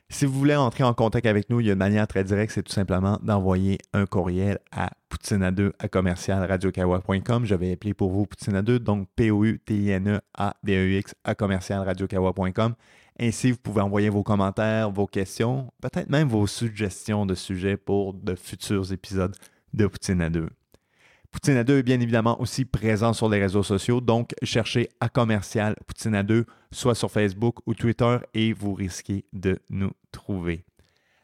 Si 0.08 0.24
vous 0.24 0.32
voulez 0.32 0.56
entrer 0.56 0.82
en 0.82 0.94
contact 0.94 1.26
avec 1.26 1.50
nous, 1.50 1.60
il 1.60 1.66
y 1.66 1.68
a 1.68 1.74
une 1.74 1.78
manière 1.78 2.06
très 2.06 2.24
directe, 2.24 2.54
c'est 2.54 2.62
tout 2.62 2.72
simplement 2.72 3.18
d'envoyer 3.22 3.76
un 3.92 4.06
courriel 4.06 4.60
à 4.70 4.88
poutine2 5.10 5.72
à 5.78 5.88
commercial 5.88 6.42
radiokawa.com. 6.42 7.44
Je 7.44 7.54
vais 7.54 7.72
appeler 7.72 7.92
pour 7.92 8.10
vous 8.10 8.24
Poutine 8.24 8.56
à 8.56 8.62
2, 8.62 8.78
donc 8.78 9.08
P-O-U-T-I-N-E-A-D-E-X 9.14 11.14
à 11.22 11.34
commercial 11.34 11.82
radiokawa.com. 11.82 12.76
Ainsi, 13.20 13.50
vous 13.50 13.58
pouvez 13.58 13.82
envoyer 13.82 14.08
vos 14.08 14.22
commentaires, 14.22 14.90
vos 14.90 15.06
questions, 15.06 15.70
peut-être 15.82 16.08
même 16.08 16.28
vos 16.28 16.46
suggestions 16.46 17.26
de 17.26 17.34
sujets 17.34 17.76
pour 17.76 18.14
de 18.14 18.34
futurs 18.34 18.90
épisodes 18.90 19.36
de 19.72 19.86
Poutine 19.86 20.20
à 20.20 20.30
2. 20.30 20.48
Poutine 21.30 21.56
à 21.56 21.64
2 21.64 21.78
est 21.78 21.82
bien 21.82 22.00
évidemment 22.00 22.40
aussi 22.40 22.66
présent 22.66 23.14
sur 23.14 23.28
les 23.28 23.40
réseaux 23.40 23.62
sociaux, 23.62 24.00
donc 24.02 24.34
cherchez 24.42 24.90
à 25.00 25.08
commercial 25.08 25.74
Poutine 25.86 26.14
à 26.14 26.22
2, 26.22 26.44
soit 26.70 26.94
sur 26.94 27.10
Facebook 27.10 27.56
ou 27.66 27.74
Twitter, 27.74 28.18
et 28.34 28.52
vous 28.52 28.74
risquez 28.74 29.24
de 29.32 29.58
nous 29.70 29.92
trouver. 30.10 30.64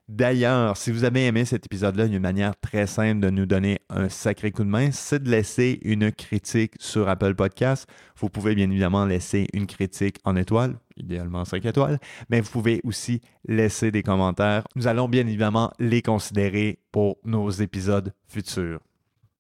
D'ailleurs, 0.09 0.79
si 0.79 0.91
vous 0.91 1.05
avez 1.05 1.27
aimé 1.27 1.45
cet 1.45 1.67
épisode-là, 1.67 2.07
une 2.07 2.19
manière 2.21 2.59
très 2.59 2.87
simple 2.87 3.21
de 3.21 3.29
nous 3.29 3.45
donner 3.45 3.81
un 3.91 4.09
sacré 4.09 4.51
coup 4.51 4.65
de 4.65 4.71
main, 4.71 4.91
c'est 4.91 5.23
de 5.23 5.31
laisser 5.31 5.79
une 5.83 6.11
critique 6.11 6.73
sur 6.79 7.11
Apple 7.11 7.35
Podcast. 7.35 7.87
Vous 8.17 8.31
pouvez 8.31 8.55
bien 8.55 8.71
évidemment 8.71 9.05
laisser 9.05 9.47
une 9.53 9.67
critique 9.67 10.17
en 10.25 10.35
étoiles, 10.35 10.77
idéalement 10.99 11.45
5 11.45 11.65
étoiles, 11.65 11.99
mais 12.29 12.41
vous 12.41 12.51
pouvez 12.51 12.81
aussi 12.85 13.21
laisser 13.47 13.91
des 13.91 14.03
commentaires. 14.03 14.65
Nous 14.77 14.87
allons 14.87 15.09
bien 15.09 15.27
évidemment 15.27 15.73
les 15.79 16.03
considérer 16.03 16.79
pour 16.93 17.19
nos 17.25 17.51
épisodes 17.51 18.13
futurs. 18.27 18.81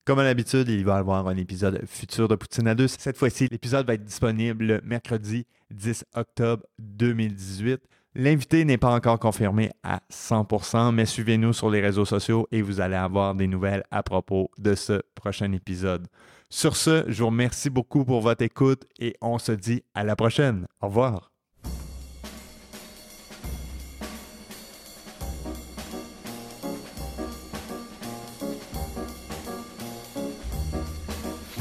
Comme 0.04 0.20
à 0.20 0.24
l'habitude, 0.24 0.68
il 0.68 0.86
va 0.86 0.96
y 0.96 0.98
avoir 0.98 1.28
un 1.28 1.36
épisode 1.36 1.82
futur 1.86 2.28
de 2.28 2.34
Poutine 2.34 2.66
à 2.66 2.74
2. 2.74 2.88
Cette 2.88 3.18
fois-ci, 3.18 3.46
l'épisode 3.50 3.86
va 3.86 3.92
être 3.92 4.04
disponible 4.04 4.64
le 4.64 4.80
mercredi 4.82 5.46
10 5.70 6.06
octobre 6.14 6.64
2018. 6.78 7.78
L'invité 8.14 8.64
n'est 8.64 8.78
pas 8.78 8.94
encore 8.94 9.18
confirmé 9.18 9.70
à 9.82 10.00
100%, 10.10 10.94
mais 10.94 11.04
suivez-nous 11.04 11.52
sur 11.52 11.68
les 11.68 11.82
réseaux 11.82 12.06
sociaux 12.06 12.48
et 12.50 12.62
vous 12.62 12.80
allez 12.80 12.96
avoir 12.96 13.34
des 13.34 13.46
nouvelles 13.46 13.84
à 13.90 14.02
propos 14.02 14.50
de 14.56 14.74
ce 14.74 15.02
prochain 15.14 15.52
épisode. 15.52 16.08
Sur 16.50 16.76
ce, 16.76 17.04
je 17.06 17.22
vous 17.22 17.26
remercie 17.26 17.68
beaucoup 17.68 18.06
pour 18.06 18.22
votre 18.22 18.42
écoute 18.42 18.86
et 18.98 19.14
on 19.20 19.38
se 19.38 19.52
dit 19.52 19.84
à 19.94 20.04
la 20.04 20.16
prochaine. 20.16 20.66
Au 20.80 20.86
revoir. 20.86 21.37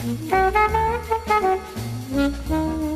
Thank 0.08 0.32
you. 2.49 2.87